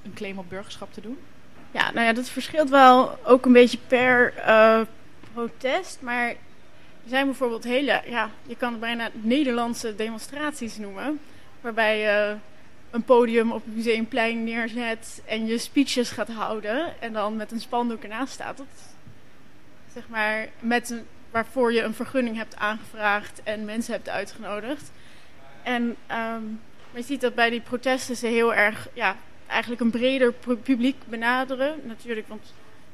een 0.02 0.14
claim 0.14 0.38
op 0.38 0.48
burgerschap 0.48 0.92
te 0.92 1.00
doen? 1.00 1.18
Ja, 1.76 1.90
nou 1.92 2.06
ja, 2.06 2.12
dat 2.12 2.28
verschilt 2.28 2.70
wel 2.70 3.18
ook 3.24 3.44
een 3.44 3.52
beetje 3.52 3.78
per 3.86 4.34
eh, 4.34 4.80
protest. 5.32 5.98
Maar 6.00 6.28
er 6.28 6.36
zijn 7.06 7.24
bijvoorbeeld 7.24 7.64
hele, 7.64 8.02
ja, 8.06 8.30
je 8.42 8.56
kan 8.56 8.70
het 8.70 8.80
bijna 8.80 9.10
Nederlandse 9.12 9.94
demonstraties 9.94 10.76
noemen. 10.76 11.20
Waarbij 11.60 11.98
je 11.98 12.36
een 12.90 13.02
podium 13.02 13.52
op 13.52 13.64
het 13.64 13.74
museumplein 13.74 14.44
neerzet 14.44 15.22
en 15.24 15.46
je 15.46 15.58
speeches 15.58 16.10
gaat 16.10 16.28
houden. 16.28 17.00
En 17.00 17.12
dan 17.12 17.36
met 17.36 17.52
een 17.52 17.60
spandoek 17.60 18.02
ernaast 18.02 18.32
staat. 18.32 18.56
Dat, 18.56 18.66
zeg 19.92 20.08
maar, 20.08 20.48
met 20.58 20.90
een, 20.90 21.06
waarvoor 21.30 21.72
je 21.72 21.82
een 21.82 21.94
vergunning 21.94 22.36
hebt 22.36 22.56
aangevraagd 22.56 23.40
en 23.42 23.64
mensen 23.64 23.92
hebt 23.92 24.08
uitgenodigd. 24.08 24.90
En 25.62 25.96
ehm, 26.06 26.44
maar 26.90 27.00
je 27.00 27.02
ziet 27.02 27.20
dat 27.20 27.34
bij 27.34 27.50
die 27.50 27.60
protesten 27.60 28.16
ze 28.16 28.26
heel 28.26 28.54
erg, 28.54 28.88
ja, 28.92 29.16
eigenlijk 29.46 29.80
een 29.80 29.90
breder 29.90 30.32
pu- 30.32 30.56
publiek 30.56 30.96
benaderen. 31.08 31.80
Natuurlijk, 31.84 32.28
want 32.28 32.52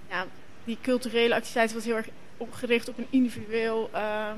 ja, 0.08 0.26
die 0.64 0.78
culturele 0.82 1.34
activiteit 1.34 1.72
was 1.72 1.84
heel 1.84 1.96
erg 1.96 2.08
opgericht 2.36 2.88
op 2.88 2.98
een 2.98 3.06
individueel 3.10 3.90
ehm, 3.92 4.36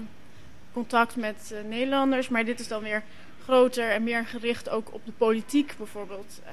contact 0.72 1.16
met 1.16 1.52
eh, 1.54 1.68
Nederlanders. 1.68 2.28
Maar 2.28 2.44
dit 2.44 2.60
is 2.60 2.68
dan 2.68 2.82
weer 2.82 3.02
groter 3.42 3.90
en 3.90 4.02
meer 4.02 4.26
gericht 4.26 4.68
ook 4.68 4.94
op 4.94 5.06
de 5.06 5.12
politiek. 5.12 5.74
Bijvoorbeeld 5.78 6.40
eh, 6.44 6.52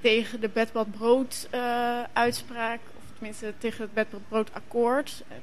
tegen 0.00 0.40
de 0.40 0.48
bedbad 0.48 0.90
brood 0.90 1.48
eh, 1.50 2.02
uitspraak. 2.12 2.80
Of 2.96 3.02
tenminste 3.14 3.52
tegen 3.58 3.82
het 3.82 3.94
bedbad 3.94 4.20
brood 4.28 4.54
akkoord. 4.54 5.22
En 5.28 5.42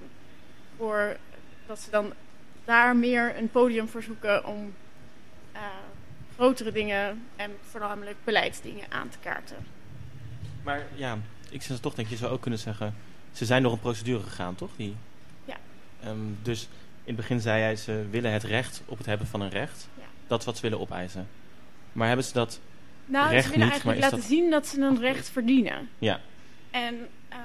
voor 0.78 1.18
dat 1.66 1.80
ze 1.80 1.90
dan 1.90 2.14
daar 2.66 2.96
meer 2.96 3.38
een 3.38 3.50
podium 3.50 3.88
voor 3.88 4.04
zoeken 4.04 4.46
om 4.46 4.74
grotere 6.38 6.72
dingen 6.72 7.24
en 7.36 7.52
voornamelijk 7.70 8.16
beleidsdingen 8.24 8.86
aan 8.92 9.10
te 9.10 9.18
kaarten. 9.22 9.58
Maar 10.64 10.82
ja, 10.96 11.18
ik 11.50 11.62
zou 11.62 11.80
toch 11.80 11.94
denk 11.94 12.08
je 12.08 12.16
zou 12.16 12.32
ook 12.32 12.42
kunnen 12.42 12.60
zeggen, 12.60 12.96
ze 13.32 13.46
zijn 13.46 13.64
door 13.64 13.72
een 13.72 13.80
procedure 13.80 14.24
gegaan, 14.24 14.56
toch? 14.56 14.70
Die, 14.76 14.96
Ja. 15.46 15.58
Ehm, 16.04 16.18
dus 16.42 16.62
in 17.04 17.14
het 17.14 17.16
begin 17.16 17.40
zei 17.42 17.60
jij, 17.60 17.76
ze 17.76 18.06
willen 18.10 18.32
het 18.32 18.44
recht 18.44 18.82
op 18.86 18.98
het 18.98 19.06
hebben 19.06 19.28
van 19.28 19.42
een 19.42 19.50
recht. 19.50 19.88
Ja. 19.98 20.04
Dat 20.28 20.40
is 20.40 20.46
wat 20.46 20.56
ze 20.56 20.62
willen 20.62 20.80
opeisen. 20.80 21.28
Maar 21.92 22.08
hebben 22.08 22.26
ze 22.26 22.34
dat, 22.34 22.60
Nou, 23.06 23.30
Recht 23.30 23.44
ze 23.44 23.50
willen 23.50 23.64
niet, 23.66 23.70
eigenlijk 23.74 24.00
laten 24.02 24.18
dat- 24.20 24.28
zien 24.28 24.50
dat 24.50 24.68
ze 24.68 24.82
een 24.82 25.00
recht 25.00 25.30
verdienen. 25.30 25.90
ja. 26.00 26.20
En 26.72 27.08
ehm, 27.30 27.40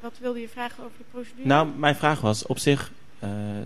wat 0.00 0.18
wilde 0.18 0.40
je 0.40 0.48
vragen 0.48 0.84
over 0.84 0.98
de 0.98 1.04
procedure? 1.10 1.46
Nou, 1.48 1.68
mijn 1.76 1.94
vraag 1.94 2.20
was, 2.20 2.46
op 2.46 2.58
zich 2.58 2.90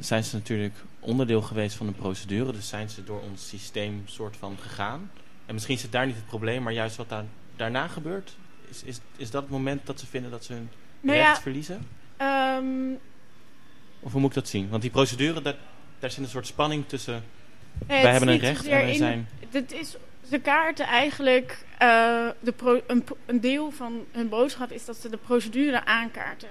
zijn 0.00 0.24
ze 0.24 0.36
natuurlijk 0.36 0.74
onderdeel 1.00 1.42
geweest 1.42 1.76
van 1.76 1.86
een 1.86 1.94
procedure. 1.94 2.52
Dus 2.52 2.68
zijn 2.68 2.88
ze 2.90 3.04
door 3.04 3.20
ons 3.20 3.48
systeem 3.48 4.02
soort 4.06 4.36
van 4.36 4.56
gegaan. 4.60 5.10
En 5.46 5.54
misschien 5.54 5.74
is 5.74 5.82
het 5.82 5.92
daar 5.92 6.06
niet 6.06 6.16
het 6.16 6.26
probleem, 6.26 6.62
maar 6.62 6.72
juist 6.72 6.96
wat 6.96 7.08
daar, 7.08 7.24
daarna 7.56 7.88
gebeurt. 7.88 8.36
Is, 8.68 8.82
is, 8.82 9.00
is 9.16 9.30
dat 9.30 9.42
het 9.42 9.50
moment 9.50 9.86
dat 9.86 10.00
ze 10.00 10.06
vinden 10.06 10.30
dat 10.30 10.44
ze 10.44 10.52
hun 10.52 10.68
Nou 11.00 11.18
recht 11.18 11.28
ja, 11.36 11.40
verliezen? 11.40 11.86
ehm, 12.16 12.64
Of 14.00 14.12
hoe 14.12 14.20
moet 14.20 14.30
ik 14.30 14.36
dat 14.36 14.48
zien? 14.48 14.68
Want 14.68 14.82
die 14.82 14.90
procedure, 14.90 15.42
daar, 15.42 15.56
daar 15.98 16.10
zit 16.10 16.24
een 16.24 16.30
soort 16.30 16.46
spanning 16.46 16.84
tussen. 16.86 17.24
nee, 17.86 18.02
wij 18.02 18.10
hebben 18.10 18.28
een 18.28 18.38
recht 18.38 18.64
en 18.66 18.70
wij 18.70 18.94
zijn. 18.94 19.28
Dit 19.50 19.72
is, 19.72 19.96
ze 20.28 20.38
kaarten 20.38 20.86
eigenlijk, 20.86 21.64
eh, 21.78 22.28
de 22.40 22.82
een, 22.86 23.04
een 23.26 23.40
deel 23.40 23.70
van 23.70 24.04
hun 24.12 24.28
boodschap 24.28 24.70
is 24.70 24.84
dat 24.84 24.96
ze 24.96 25.08
de 25.08 25.16
procedure 25.16 25.84
aankaarten. 25.84 26.48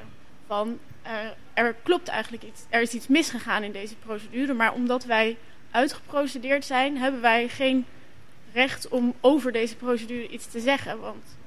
Van, 0.47 0.79
eh, 1.05 1.63
er 1.63 1.75
klopt 1.83 2.07
eigenlijk 2.07 2.43
iets, 2.43 2.61
er 2.69 2.81
is 2.81 2.93
iets 2.93 3.07
misgegaan 3.07 3.63
in 3.63 3.71
deze 3.71 3.95
procedure, 3.95 4.53
maar 4.53 4.73
omdat 4.73 5.05
wij 5.05 5.37
uitgeprocedeerd 5.71 6.65
zijn, 6.65 6.97
hebben 6.97 7.21
wij 7.21 7.47
geen 7.47 7.85
recht 8.53 8.87
om 8.87 9.13
over 9.21 9.51
deze 9.51 9.75
procedure 9.75 10.27
iets 10.27 10.47
te 10.47 10.59
zeggen. 10.59 10.99
Want 10.99 11.37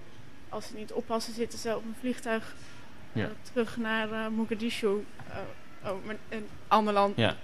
als 0.48 0.66
ze 0.66 0.76
niet 0.76 0.92
oppassen, 0.92 1.34
zitten 1.34 1.58
ze 1.58 1.76
op 1.76 1.84
een 1.84 1.94
vliegtuig 2.00 2.54
Ja. 3.12 3.24
eh, 3.24 3.30
terug 3.52 3.76
naar 3.76 4.12
eh, 4.12 4.28
Mogadishu. 4.28 4.86
Oh, 5.84 5.90
een 6.28 6.46
ander 6.68 6.92
land. 6.92 7.16
Ja. 7.16 7.36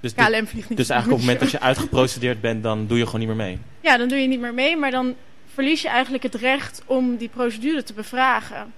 Dus, 0.00 0.14
KLM 0.14 0.30
dus, 0.30 0.48
vliegt 0.48 0.68
niet 0.68 0.78
dus 0.78 0.88
naar 0.88 0.96
eigenlijk 0.96 1.22
op 1.22 1.28
het 1.28 1.36
moment 1.36 1.40
dat 1.40 1.50
je 1.50 1.60
uitgeprocedeerd 1.66 2.40
bent, 2.40 2.62
dan 2.62 2.86
doe 2.86 2.98
je 2.98 3.04
gewoon 3.04 3.20
niet 3.20 3.28
meer 3.28 3.46
mee. 3.46 3.58
Ja, 3.80 3.96
dan 3.96 4.08
doe 4.08 4.18
je 4.18 4.28
niet 4.28 4.40
meer 4.40 4.54
mee, 4.54 4.76
maar 4.76 4.90
dan 4.90 5.16
verlies 5.46 5.82
je 5.82 5.88
eigenlijk 5.88 6.22
het 6.22 6.34
recht 6.34 6.82
om 6.86 7.16
die 7.16 7.28
procedure 7.28 7.82
te 7.82 7.92
bevragen. 7.92 8.72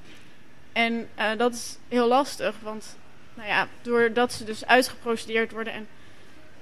En 0.72 1.08
eh, 1.14 1.30
dat 1.36 1.52
is 1.52 1.78
heel 1.88 2.08
lastig, 2.08 2.54
want 2.60 2.96
nou 3.34 3.48
ja, 3.48 3.68
doordat 3.82 4.32
ze 4.32 4.44
dus 4.44 4.66
uitgeprocedeerd 4.66 5.52
worden 5.52 5.72
en 5.72 5.88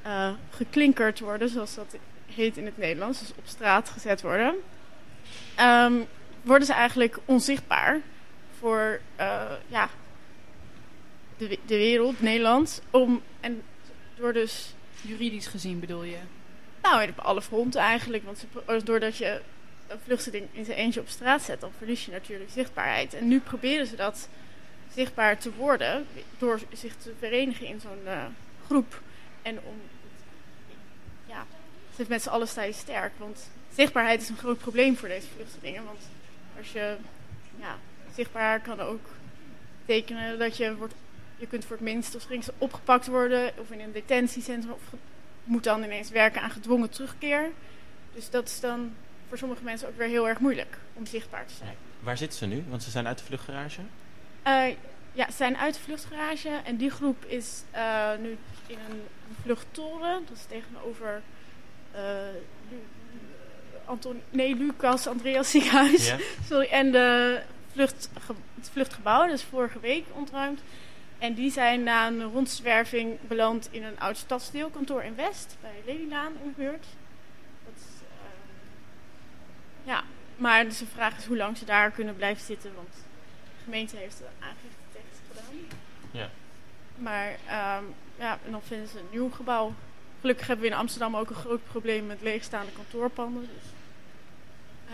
eh, 0.02 0.32
geklinkerd 0.50 1.20
worden, 1.20 1.48
zoals 1.48 1.74
dat 1.74 1.96
heet 2.26 2.56
in 2.56 2.64
het 2.64 2.78
Nederlands, 2.78 3.18
dus 3.18 3.32
op 3.36 3.46
straat 3.46 3.88
gezet 3.88 4.22
worden, 4.22 4.54
ehm, 5.54 5.94
worden 6.42 6.66
ze 6.66 6.72
eigenlijk 6.72 7.18
onzichtbaar 7.24 8.00
voor 8.58 9.00
eh, 9.16 9.52
ja, 9.66 9.88
de, 11.36 11.58
de 11.66 11.76
wereld, 11.76 12.20
Nederland. 12.20 12.82
Om, 12.90 13.22
en 13.40 13.62
door 14.16 14.32
dus 14.32 14.74
Juridisch 15.02 15.46
gezien 15.46 15.80
bedoel 15.80 16.02
je? 16.02 16.18
nou, 16.82 17.08
op 17.08 17.18
alle 17.18 17.42
fronten 17.42 17.80
eigenlijk. 17.80 18.24
Want 18.24 18.46
doordat 18.84 19.16
je 19.16 19.40
een 19.90 19.98
vluchteling 20.04 20.48
in 20.52 20.64
zijn 20.64 20.76
eentje 20.76 21.00
op 21.00 21.08
straat 21.08 21.42
zet, 21.42 21.60
dan 21.60 21.70
verlies 21.76 22.04
je 22.04 22.10
natuurlijk 22.10 22.50
zichtbaarheid. 22.50 23.14
En 23.14 23.28
nu 23.28 23.40
proberen 23.40 23.86
ze 23.86 23.96
dat 23.96 24.28
zichtbaar 24.94 25.38
te 25.38 25.54
worden 25.54 26.06
door 26.38 26.60
zich 26.72 26.96
te 26.96 27.12
verenigen 27.18 27.66
in 27.66 27.80
zo'n 27.80 28.06
eh, 28.06 28.24
groep. 28.66 29.00
En 29.42 29.58
om, 29.62 29.80
ja, 31.26 31.46
het 31.96 32.08
met 32.08 32.22
z'n 32.22 32.28
allen 32.28 32.48
sta 32.48 32.62
je 32.62 32.72
sterk. 32.72 33.12
Want 33.16 33.50
zichtbaarheid 33.74 34.20
is 34.20 34.28
een 34.28 34.36
groot 34.36 34.58
probleem 34.58 34.96
voor 34.96 35.08
deze 35.08 35.26
vluchtelingen. 35.36 35.84
Want 35.84 35.98
als 36.58 36.72
je, 36.72 36.96
ja, 37.58 37.78
zichtbaar 38.14 38.60
kan 38.60 38.80
ook 38.80 39.08
betekenen 39.86 40.38
dat 40.38 40.56
je 40.56 40.76
wordt, 40.76 40.94
je 41.36 41.46
kunt 41.46 41.64
voor 41.64 41.76
het 41.76 41.84
minst 41.84 42.14
of 42.14 42.26
opgepakt 42.58 43.06
worden 43.06 43.52
of 43.58 43.70
in 43.70 43.80
een 43.80 43.92
detentiecentrum 43.92 44.72
of 44.72 45.00
moet 45.44 45.64
dan 45.64 45.82
ineens 45.82 46.10
werken 46.10 46.42
aan 46.42 46.50
gedwongen 46.50 46.90
terugkeer. 46.90 47.50
Dus 48.14 48.30
dat 48.30 48.48
is 48.48 48.60
dan 48.60 48.92
voor 49.30 49.38
sommige 49.38 49.64
mensen 49.64 49.88
ook 49.88 49.96
weer 49.96 50.08
heel 50.08 50.28
erg 50.28 50.38
moeilijk 50.38 50.78
om 50.92 51.06
zichtbaar 51.06 51.46
te 51.46 51.54
zijn. 51.54 51.74
Waar 52.00 52.16
zitten 52.16 52.38
ze 52.38 52.46
nu? 52.46 52.64
Want 52.68 52.82
ze 52.82 52.90
zijn 52.90 53.06
uit 53.06 53.18
de 53.18 53.24
vluchtgarage. 53.24 53.80
Eh, 54.42 54.66
ja, 55.12 55.26
ze 55.30 55.36
zijn 55.36 55.56
uit 55.56 55.74
de 55.74 55.80
vluchtgarage 55.80 56.60
en 56.64 56.76
die 56.76 56.90
groep 56.90 57.24
is 57.24 57.62
eh, 57.70 58.10
nu 58.20 58.36
in 58.66 58.78
een, 58.90 59.02
vluchttoren. 59.42 60.22
Dat 60.28 60.36
is 60.36 60.44
tegenover 60.44 61.22
eh, 61.92 62.02
Lu- 62.70 62.86
Anton, 63.84 64.22
nee, 64.30 64.56
Lucas 64.56 65.06
Andreas 65.06 65.50
ziekenhuis. 65.50 66.14
Sorry, 66.48 66.66
en 66.66 66.92
de 66.92 67.40
vluchtge 67.72 68.08
het 68.54 68.70
vluchtgebouw, 68.72 69.26
dat 69.26 69.34
is 69.34 69.42
vorige 69.42 69.80
week 69.80 70.04
ontruimd. 70.12 70.60
En 71.18 71.34
die 71.34 71.50
zijn 71.50 71.82
na 71.82 72.06
een 72.06 72.22
rondzwerving 72.22 73.18
beland 73.28 73.68
in 73.70 73.84
een 73.84 74.00
oud 74.00 74.16
stadsdeelkantoor 74.16 75.02
in 75.02 75.14
West, 75.14 75.56
bij 75.60 75.82
Lelylaan 75.84 76.32
in 76.42 76.54
de 76.56 76.62
buurt. 76.62 76.86
Ja, 79.84 80.04
maar 80.36 80.64
dus 80.64 80.78
de 80.78 80.86
vraag 80.86 81.18
is 81.18 81.24
hoe 81.24 81.36
lang 81.36 81.56
ze 81.56 81.64
daar 81.64 81.90
kunnen 81.90 82.16
blijven 82.16 82.44
zitten, 82.44 82.70
want 82.74 82.88
de 82.92 83.64
gemeente 83.64 83.96
heeft 83.96 84.18
de 84.18 84.24
aangifte 84.38 84.84
tegen 84.92 85.08
ze 85.12 85.20
gedaan. 85.28 85.78
Ja. 86.10 86.30
Maar 86.96 87.36
ehm, 87.46 87.84
ja, 88.18 88.38
en 88.44 88.50
dan 88.50 88.62
vinden 88.62 88.88
ze 88.88 88.98
een 88.98 89.04
nieuw 89.10 89.30
gebouw. 89.30 89.74
Gelukkig 90.20 90.46
hebben 90.46 90.64
we 90.66 90.70
in 90.70 90.78
Amsterdam 90.78 91.16
ook 91.16 91.30
een 91.30 91.36
groot 91.36 91.64
probleem 91.64 92.06
met 92.06 92.22
leegstaande 92.22 92.72
kantoorpanden. 92.72 93.42
Dus, 93.42 93.72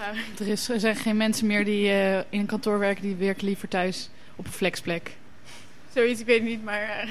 eh, 0.02 0.46
Er, 0.46 0.52
is, 0.52 0.68
er 0.68 0.80
zijn 0.80 0.96
geen 0.96 1.16
mensen 1.16 1.46
meer 1.46 1.64
die 1.64 1.88
eh, 1.88 2.18
in 2.18 2.40
een 2.40 2.46
kantoor 2.46 2.78
werken, 2.78 3.02
die 3.02 3.14
werken 3.14 3.46
liever 3.46 3.68
thuis 3.68 4.10
op 4.36 4.46
een 4.46 4.52
flexplek. 4.52 5.16
zoiets, 5.92 6.20
ik 6.20 6.26
weet 6.26 6.42
niet, 6.42 6.64
maar 6.64 6.82
eh, 6.82 7.08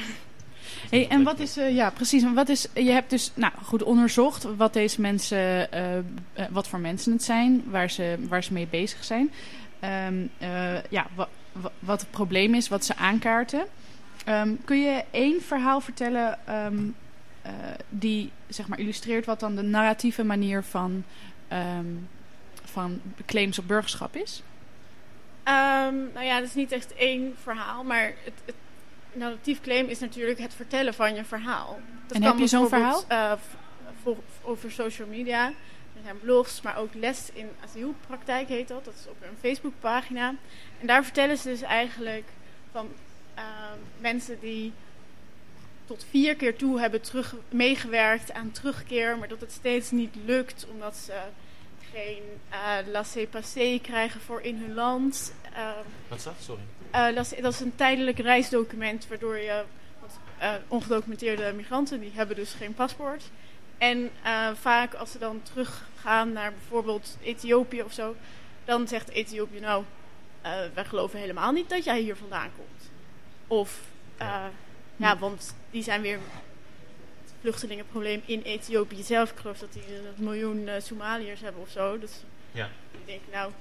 Hey, 0.89 1.07
en 1.07 1.23
wat 1.23 1.39
is, 1.39 1.57
eh, 1.57 1.75
ja 1.75 1.89
precies, 1.89 2.23
en 2.23 2.33
wat 2.33 2.49
is, 2.49 2.67
je 2.73 2.91
hebt 2.91 3.09
dus 3.09 3.31
nou, 3.35 3.53
goed 3.63 3.83
onderzocht 3.83 4.43
wat 4.57 4.73
deze 4.73 5.01
mensen, 5.01 5.71
eh, 5.71 5.97
eh, 5.97 6.03
wat 6.49 6.67
voor 6.67 6.79
mensen 6.79 7.11
het 7.11 7.23
zijn, 7.23 7.63
waar 7.69 7.89
ze, 7.89 8.15
waar 8.27 8.43
ze 8.43 8.53
mee 8.53 8.67
bezig 8.67 9.03
zijn. 9.03 9.31
Ehm, 9.79 10.13
eh, 10.37 10.83
ja, 10.89 11.07
wa- 11.15 11.27
wa- 11.51 11.71
wat 11.79 12.01
het 12.01 12.11
probleem 12.11 12.53
is, 12.53 12.67
wat 12.67 12.85
ze 12.85 12.95
aankaarten. 12.95 13.65
Ehm, 14.25 14.49
kun 14.65 14.81
je 14.81 15.03
één 15.11 15.41
verhaal 15.41 15.81
vertellen 15.81 16.37
ehm, 16.47 16.77
eh, 17.41 17.51
die 17.89 18.31
zeg 18.47 18.67
maar 18.67 18.79
illustreert 18.79 19.25
wat 19.25 19.39
dan 19.39 19.55
de 19.55 19.61
narratieve 19.61 20.23
manier 20.23 20.63
van, 20.63 21.03
ehm, 21.47 21.85
van 22.63 23.01
claims 23.25 23.59
op 23.59 23.67
burgerschap 23.67 24.15
is? 24.15 24.41
Ehm, 25.43 25.95
nou 26.13 26.25
ja, 26.25 26.39
dat 26.39 26.47
is 26.47 26.55
niet 26.55 26.71
echt 26.71 26.93
één 26.93 27.33
verhaal, 27.41 27.83
maar 27.83 28.03
het, 28.23 28.33
het 28.45 28.55
narratief 29.15 29.61
claim 29.61 29.87
is 29.87 29.99
natuurlijk 29.99 30.39
het 30.39 30.53
vertellen 30.53 30.93
van 30.93 31.15
je 31.15 31.23
verhaal. 31.23 31.79
Dat 32.07 32.17
En 32.17 32.23
heb 32.23 32.37
je 32.37 32.47
zo'n 32.47 32.69
bijvoorbeeld, 32.69 33.05
eh, 33.07 33.31
over 34.43 34.71
social 34.71 35.07
media. 35.07 35.47
Er 35.95 36.01
zijn 36.03 36.19
blogs, 36.19 36.61
maar 36.61 36.77
ook 36.77 36.93
les 36.93 37.29
in 37.33 37.49
asielpraktijk 37.63 38.47
heet 38.47 38.67
dat. 38.67 38.85
Dat 38.85 38.93
is 38.93 39.07
op 39.07 39.15
een 39.21 39.37
Facebookpagina. 39.39 40.35
En 40.79 40.87
daar 40.87 41.03
vertellen 41.03 41.37
ze 41.37 41.47
dus 41.47 41.61
eigenlijk 41.61 42.27
van 42.71 42.87
ehm, 43.33 43.77
mensen 43.99 44.39
die 44.39 44.73
tot 45.85 46.05
vier 46.09 46.35
keer 46.35 46.55
toe 46.55 46.79
hebben 46.79 47.01
terug, 47.01 47.35
meegewerkt 47.49 48.33
aan 48.33 48.51
terugkeer, 48.51 49.17
maar 49.17 49.27
dat 49.27 49.41
het 49.41 49.51
steeds 49.51 49.91
niet 49.91 50.15
lukt 50.25 50.65
omdat 50.71 50.95
ze 50.95 51.13
geen 51.95 52.23
uh, 52.51 52.77
laissez-passer 52.91 53.81
krijgen 53.81 54.21
voor 54.21 54.41
in 54.41 54.57
hun 54.57 54.73
land. 54.73 55.33
Ehm, 55.53 55.83
Wat 56.07 56.17
is 56.17 56.23
dat? 56.23 56.33
Sorry. 56.39 56.61
eh, 56.91 57.15
dat, 57.41 57.53
is, 57.53 57.59
een 57.59 57.75
tijdelijk 57.75 58.19
reisdocument 58.19 59.07
waardoor 59.07 59.37
je... 59.37 59.63
Want, 59.99 60.13
eh, 60.37 60.53
ongedocumenteerde 60.67 61.53
migranten 61.53 61.99
die 61.99 62.11
hebben 62.13 62.35
dus 62.35 62.53
geen 62.53 62.73
paspoort. 62.73 63.23
En 63.77 64.09
eh, 64.23 64.49
vaak 64.53 64.93
als 64.93 65.11
ze 65.11 65.19
dan 65.19 65.41
teruggaan 65.43 66.31
naar 66.33 66.51
bijvoorbeeld 66.51 67.17
Ethiopië 67.23 67.81
of 67.83 67.93
zo... 67.93 68.15
dan 68.65 68.87
zegt 68.87 69.09
Ethiopië 69.09 69.59
nou... 69.59 69.83
eh, 70.41 70.51
wij 70.73 70.85
geloven 70.85 71.19
helemaal 71.19 71.51
niet 71.51 71.69
dat 71.69 71.83
jij 71.83 71.99
hier 71.99 72.15
vandaan 72.15 72.49
komt. 72.57 72.91
Of... 73.47 73.81
eh, 74.17 74.45
ja, 74.95 75.17
want 75.17 75.55
die 75.71 75.83
zijn 75.83 76.01
weer 76.01 76.19
vluchtelingenprobleem 77.45 78.21
in 78.25 78.41
Ethiopië 78.41 79.03
zelf. 79.03 79.31
Ik 79.31 79.37
geloof 79.37 79.57
dat 79.59 79.73
die 79.73 79.83
een 79.95 80.23
miljoen 80.23 80.67
eh, 80.67 80.81
Somaliërs 80.81 81.41
hebben 81.41 81.61
of 81.61 81.69
zo. 81.69 81.99
Dus 81.99 82.11
Ja. 82.51 82.69
die 82.91 83.01
denken, 83.05 83.27
nou, 83.31 83.51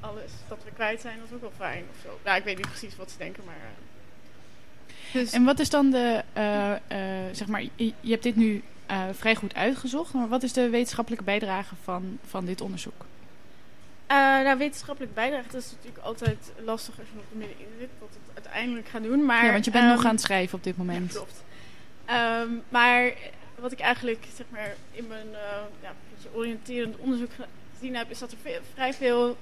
alles 0.00 0.30
dat 0.48 0.58
we 0.64 0.70
kwijt 0.74 1.00
zijn, 1.00 1.16
dat 1.18 1.26
is 1.28 1.34
ook 1.34 1.40
wel 1.40 1.52
fijn 1.56 1.84
of 1.90 1.96
zo. 2.02 2.18
Nou, 2.24 2.38
ik 2.38 2.44
weet 2.44 2.56
niet 2.56 2.68
precies 2.68 2.96
wat 2.96 3.10
ze 3.10 3.18
denken, 3.18 3.42
maar... 3.44 3.54
eh. 3.54 5.12
dus, 5.12 5.32
En 5.32 5.44
wat 5.44 5.58
is 5.58 5.70
dan 5.70 5.90
de, 5.90 6.22
eh, 6.32 6.72
eh, 6.72 7.34
zeg 7.34 7.46
maar, 7.48 7.62
je, 7.76 7.92
hebt 8.02 8.22
dit 8.22 8.36
nu 8.36 8.62
eh, 8.86 9.02
vrij 9.12 9.34
goed 9.34 9.54
uitgezocht, 9.54 10.12
maar 10.12 10.28
wat 10.28 10.42
is 10.42 10.52
de 10.52 10.68
wetenschappelijke 10.68 11.24
bijdrage 11.24 11.74
van, 11.82 12.18
van 12.26 12.44
dit 12.44 12.60
onderzoek? 12.60 13.04
eh, 14.06 14.16
nou, 14.16 14.58
wetenschappelijk 14.58 15.14
bijdrage, 15.14 15.48
dat 15.50 15.62
is 15.62 15.70
natuurlijk 15.70 16.04
altijd 16.04 16.52
lastig 16.64 16.98
als 16.98 17.08
je 17.08 17.14
nog 17.14 17.24
middenin 17.30 17.66
zit, 17.78 17.88
wat 17.98 18.08
het 18.24 18.44
uiteindelijk 18.44 18.88
gaat 18.88 19.02
doen. 19.02 19.24
Maar, 19.24 19.44
ja, 19.44 19.52
want 19.52 19.64
je 19.64 19.70
bent 19.70 19.84
ehm, 19.84 19.92
nog 19.94 20.04
aan 20.04 20.10
het 20.10 20.20
schrijven 20.20 20.58
op 20.58 20.64
dit 20.64 20.76
moment. 20.76 21.12
Ja, 21.12 21.16
klopt. 21.18 21.42
Ehm, 22.04 22.48
maar 22.68 23.12
wat 23.58 23.72
ik 23.72 23.80
eigenlijk 23.80 24.24
zeg 24.36 24.46
maar, 24.48 24.74
in 24.90 25.06
mijn 25.06 25.26
eh, 25.34 25.62
ja, 25.82 25.92
oriënterend 26.32 26.96
onderzoek 26.96 27.32
ge- 27.32 27.44
gezien 27.72 27.96
heb, 27.96 28.10
is 28.10 28.18
dat 28.18 28.32
er 28.32 28.38
vrij 28.74 28.94
veel 28.94 29.36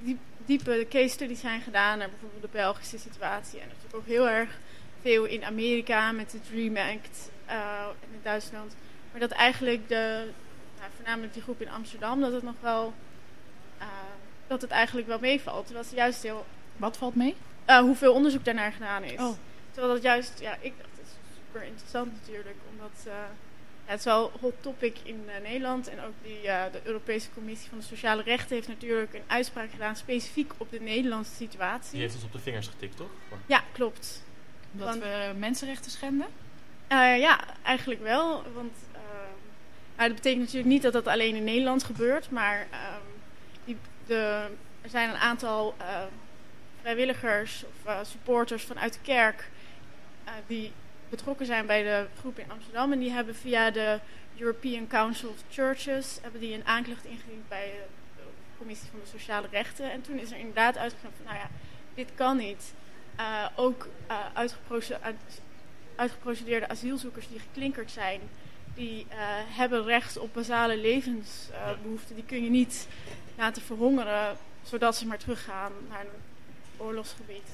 diep- 0.00 0.18
diepe 0.46 0.86
case 0.90 1.08
studies 1.08 1.40
zijn 1.40 1.60
gedaan 1.60 1.98
naar 1.98 2.08
bijvoorbeeld 2.10 2.42
de 2.42 2.48
Belgische 2.52 2.98
situatie. 2.98 3.60
En 3.60 3.66
natuurlijk 3.68 3.94
ook 3.96 4.06
heel 4.06 4.28
erg 4.28 4.58
veel 5.00 5.24
in 5.24 5.44
Amerika 5.44 6.12
met 6.12 6.30
de 6.30 6.40
Dream 6.50 6.76
Act 6.76 7.30
en 7.46 8.08
in 8.12 8.20
Duitsland. 8.22 8.74
Maar 9.10 9.20
dat 9.20 9.30
eigenlijk 9.30 9.88
de, 9.88 10.30
nou, 10.78 10.90
voornamelijk 10.96 11.32
die 11.32 11.42
groep 11.42 11.60
in 11.60 11.70
Amsterdam, 11.70 12.20
dat 12.20 12.32
het 12.32 12.42
nog 12.42 12.54
wel, 12.60 12.92
eh, 13.78 13.86
dat 14.46 14.60
het 14.62 14.70
eigenlijk 14.70 15.06
wel 15.08 15.18
meevalt. 15.18 15.64
Terwijl 15.66 15.86
het 15.86 15.94
juist 15.96 16.22
heel, 16.22 16.46
Wat 16.76 16.96
valt 16.96 17.14
mee? 17.14 17.34
hoeveel 17.80 18.12
onderzoek 18.12 18.44
daarnaar 18.44 18.72
gedaan 18.72 19.02
is. 19.02 19.20
Oh. 19.20 19.32
Terwijl 19.70 19.92
dat 19.94 20.02
juist, 20.02 20.40
ja, 20.40 20.56
ik 20.60 20.72
dacht, 20.78 20.88
super 21.58 21.70
interessant 21.72 22.12
natuurlijk, 22.20 22.56
omdat, 22.70 23.04
eh, 23.06 23.12
Ja, 23.86 23.94
het 23.94 23.98
is 23.98 24.04
wel 24.06 24.30
een 24.34 24.40
hot 24.40 24.54
topic 24.60 24.96
in 25.02 25.24
eh, 25.26 25.42
Nederland. 25.42 25.88
En 25.88 26.00
ook 26.00 26.12
die, 26.22 26.48
eh, 26.48 26.72
de 26.72 26.80
Europese 26.84 27.28
Commissie 27.34 27.68
van 27.68 27.78
de 27.78 27.84
Sociale 27.84 28.22
Rechten 28.22 28.56
heeft 28.56 28.68
natuurlijk 28.68 29.14
een 29.14 29.22
uitspraak 29.26 29.70
gedaan 29.70 29.96
specifiek 29.96 30.52
op 30.56 30.70
de 30.70 30.80
Nederlandse 30.80 31.34
situatie. 31.34 31.90
Die 31.92 32.00
heeft 32.00 32.14
ons 32.14 32.24
op 32.24 32.32
de 32.32 32.38
vingers 32.38 32.66
getikt, 32.66 32.96
toch? 32.96 33.10
Ja, 33.46 33.62
klopt. 33.72 34.22
Dat 34.72 34.86
Want- 34.88 35.02
we 35.02 35.32
mensenrechten 35.36 35.90
schenden? 35.90 36.26
Eh, 36.88 37.18
ja, 37.18 37.40
eigenlijk 37.62 38.02
wel. 38.02 38.42
Want 38.54 38.72
eh, 38.92 39.00
nou, 39.96 40.08
dat 40.08 40.14
betekent 40.14 40.40
natuurlijk 40.42 40.68
niet 40.72 40.82
dat 40.82 40.92
dat 40.92 41.06
alleen 41.06 41.34
in 41.36 41.44
Nederland 41.44 41.84
gebeurt. 41.84 42.30
Maar 42.30 42.66
ehm, 42.70 43.02
die, 43.64 43.76
de, 44.06 44.46
er 44.82 44.90
zijn 44.90 45.08
een 45.10 45.16
aantal 45.16 45.74
eh, 45.78 46.02
vrijwilligers 46.80 47.64
of 47.84 48.06
supporters 48.06 48.64
vanuit 48.64 48.92
de 48.92 49.00
kerk 49.02 49.50
eh, 50.24 50.32
die 50.46 50.72
betrokken 51.10 51.46
zijn 51.46 51.66
bij 51.66 51.82
de 51.82 52.06
groep 52.18 52.38
in 52.38 52.50
Amsterdam. 52.50 52.92
En 52.92 52.98
die 52.98 53.10
hebben 53.10 53.34
via 53.34 53.70
de 53.70 53.98
European 54.38 54.86
Council 54.86 55.28
of 55.28 55.42
Churches 55.50 56.18
hebben 56.22 56.40
die 56.40 56.54
een 56.54 56.66
aanklacht 56.66 57.04
ingediend 57.04 57.48
bij 57.48 57.64
eh, 57.64 57.76
de 58.16 58.22
Commissie 58.58 58.88
van 58.90 59.00
de 59.00 59.18
Sociale 59.18 59.48
Rechten. 59.50 59.92
En 59.92 60.00
toen 60.02 60.18
is 60.18 60.30
er 60.30 60.38
inderdaad 60.38 60.76
uitgegaan 60.76 61.12
van, 61.16 61.24
nou 61.24 61.36
ja, 61.36 61.50
dit 61.94 62.08
kan 62.14 62.36
niet. 62.36 62.72
Eh, 63.16 63.46
ook 63.56 63.88
eh, 64.06 64.16
uitgeproce- 64.34 64.98
uit- 65.00 65.40
uitgeprocedeerde 65.96 66.68
asielzoekers 66.68 67.28
die 67.28 67.38
geklinkerd 67.38 67.90
zijn, 67.90 68.20
die 68.74 69.06
hebben 69.48 69.84
recht 69.84 70.18
op 70.18 70.34
basale 70.34 70.76
levensbehoeften. 70.76 72.14
die 72.14 72.24
kun 72.24 72.44
je 72.44 72.50
niet 72.50 72.86
laten 73.36 73.62
verhongeren, 73.62 74.36
zodat 74.62 74.96
ze 74.96 75.06
maar 75.06 75.18
teruggaan 75.18 75.72
naar 75.88 76.00
een 76.00 76.22
oorlogsgebied. 76.76 77.48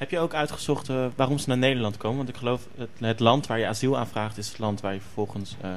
Heb 0.00 0.10
je 0.10 0.18
ook 0.18 0.34
uitgezocht 0.34 0.88
eh, 0.88 1.06
waarom 1.16 1.38
ze 1.38 1.48
naar 1.48 1.58
Nederland 1.58 1.96
komen? 1.96 2.16
Want 2.16 2.28
ik 2.28 2.36
geloof 2.36 2.66
het, 2.76 2.88
het 2.98 3.20
land 3.20 3.46
waar 3.46 3.58
je 3.58 3.66
asiel 3.66 3.98
aanvraagt 3.98 4.38
is 4.38 4.48
het 4.48 4.58
land 4.58 4.80
waar 4.80 4.94
je 4.94 5.00
vervolgens 5.00 5.56
eh, 5.60 5.70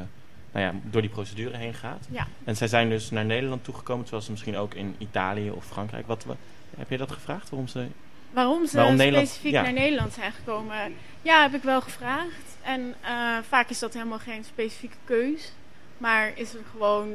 nou 0.52 0.66
ja, 0.66 0.74
door 0.84 1.02
die 1.02 1.10
procedure 1.10 1.58
heen 1.58 1.74
gaat. 1.74 2.08
Ja. 2.12 2.28
En 2.44 2.56
zij 2.56 2.68
zijn 2.68 2.90
dus 2.90 3.10
naar 3.10 3.26
Nederland 3.26 3.64
toegekomen, 3.64 4.04
terwijl 4.04 4.24
ze 4.24 4.32
misschien 4.32 4.58
ook 4.58 4.74
in 4.74 4.96
Italië 4.98 5.52
of 5.52 5.66
Frankrijk. 5.66 6.08
Wat, 6.08 6.24
wa- 6.26 6.36
heb 6.78 6.90
je 6.90 6.98
dat 6.98 7.12
gevraagd? 7.12 7.50
Waarom 7.50 7.68
ze... 7.68 7.88
Waarom 8.32 8.68
ze 8.68 8.76
Waarom 8.76 8.98
specifiek 8.98 9.52
ja. 9.52 9.62
naar 9.62 9.74
Nederland 9.74 10.14
zijn 10.14 10.32
gekomen, 10.32 10.94
ja, 11.22 11.42
heb 11.42 11.54
ik 11.54 11.64
wel 11.64 11.82
gevraagd. 11.82 12.58
En 12.62 12.96
eh, 13.02 13.38
vaak 13.48 13.70
is 13.70 13.80
dat 13.80 13.94
helemaal 13.94 14.20
geen 14.20 14.44
specifieke 14.44 14.98
keus. 15.04 15.52
Maar 15.98 16.32
is 16.36 16.54
er 16.54 16.64
gewoon, 16.72 17.08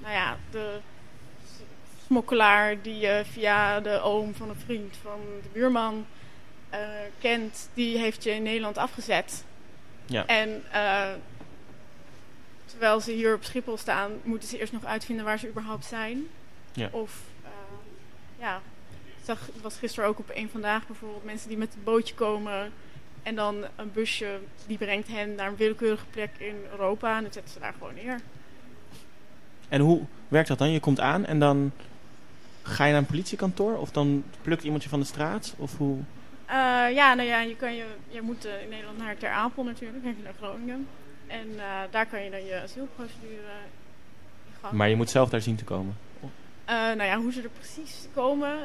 nou 0.00 0.12
ja, 0.12 0.36
de 0.50 0.78
smokkelaar 2.12 2.82
die 2.82 2.98
je 2.98 3.22
via 3.30 3.80
de 3.80 4.00
oom 4.00 4.34
van 4.34 4.48
een 4.48 4.60
vriend 4.64 4.96
van 5.02 5.20
de 5.42 5.48
buurman 5.52 6.06
eh, 6.70 6.80
kent, 7.20 7.68
die 7.74 7.98
heeft 7.98 8.22
je 8.22 8.30
in 8.30 8.42
Nederland 8.42 8.78
afgezet. 8.78 9.44
Ja. 10.06 10.26
En 10.26 10.62
eh, 10.72 11.08
terwijl 12.64 13.00
ze 13.00 13.12
hier 13.12 13.34
op 13.34 13.44
Schiphol 13.44 13.76
staan, 13.76 14.10
moeten 14.22 14.48
ze 14.48 14.58
eerst 14.58 14.72
nog 14.72 14.84
uitvinden 14.84 15.24
waar 15.24 15.38
ze 15.38 15.48
überhaupt 15.48 15.84
zijn. 15.84 16.26
Ja. 16.72 16.88
Of, 16.90 17.20
eh, 17.44 17.50
ja, 18.38 18.60
ik 19.04 19.24
zag, 19.24 19.46
het 19.46 19.62
was 19.62 19.76
gisteren 19.76 20.08
ook 20.08 20.18
op 20.18 20.28
één 20.28 20.50
vandaag 20.50 20.86
bijvoorbeeld 20.86 21.24
mensen 21.24 21.48
die 21.48 21.58
met 21.58 21.74
een 21.74 21.84
bootje 21.84 22.14
komen 22.14 22.72
en 23.22 23.34
dan 23.34 23.64
een 23.76 23.92
busje 23.92 24.38
die 24.66 24.78
brengt 24.78 25.08
hen 25.08 25.34
naar 25.34 25.48
een 25.48 25.56
willekeurige 25.56 26.06
plek 26.10 26.30
in 26.38 26.56
Europa 26.70 27.16
en 27.16 27.22
dan 27.22 27.32
zetten 27.32 27.52
ze 27.52 27.60
daar 27.60 27.74
gewoon 27.78 27.94
neer. 27.94 28.20
En 29.68 29.80
hoe 29.80 30.00
werkt 30.28 30.48
dat 30.48 30.58
dan? 30.58 30.70
Je 30.70 30.80
komt 30.80 31.00
aan 31.00 31.24
en 31.24 31.38
dan 31.38 31.72
ga 32.62 32.84
je 32.84 32.90
naar 32.92 33.00
een 33.00 33.06
politiekantoor? 33.06 33.76
Of 33.78 33.90
dan 33.90 34.24
plukt 34.42 34.62
iemand 34.64 34.82
je 34.82 34.88
van 34.88 35.00
de 35.00 35.06
straat? 35.06 35.54
Of 35.58 35.76
hoe... 35.76 35.98
Eh, 36.46 36.56
ja, 36.94 37.14
nou 37.14 37.28
ja, 37.28 37.40
je, 37.40 37.56
kan 37.56 37.74
je, 37.74 37.86
je 38.08 38.22
moet 38.22 38.44
eh, 38.44 38.62
in 38.62 38.68
Nederland 38.68 38.98
naar 38.98 39.16
Ter 39.16 39.30
Apel 39.30 39.64
natuurlijk, 39.64 40.04
even 40.04 40.22
naar 40.22 40.32
Groningen. 40.38 40.86
En 41.26 41.46
eh, 41.58 41.64
daar 41.90 42.06
kan 42.06 42.22
je 42.24 42.30
dan 42.30 42.44
je 42.44 42.60
asielprocedure 42.60 43.52
in 44.46 44.52
gang. 44.60 44.72
Maar 44.72 44.88
je 44.88 44.96
moet 44.96 45.10
zelf 45.10 45.28
daar 45.28 45.40
zien 45.40 45.56
te 45.56 45.64
komen. 45.64 45.96
Nou 46.66 47.02
ja, 47.04 47.16
hoe 47.18 47.32
ze 47.32 47.42
er 47.42 47.48
precies 47.48 48.06
komen, 48.14 48.56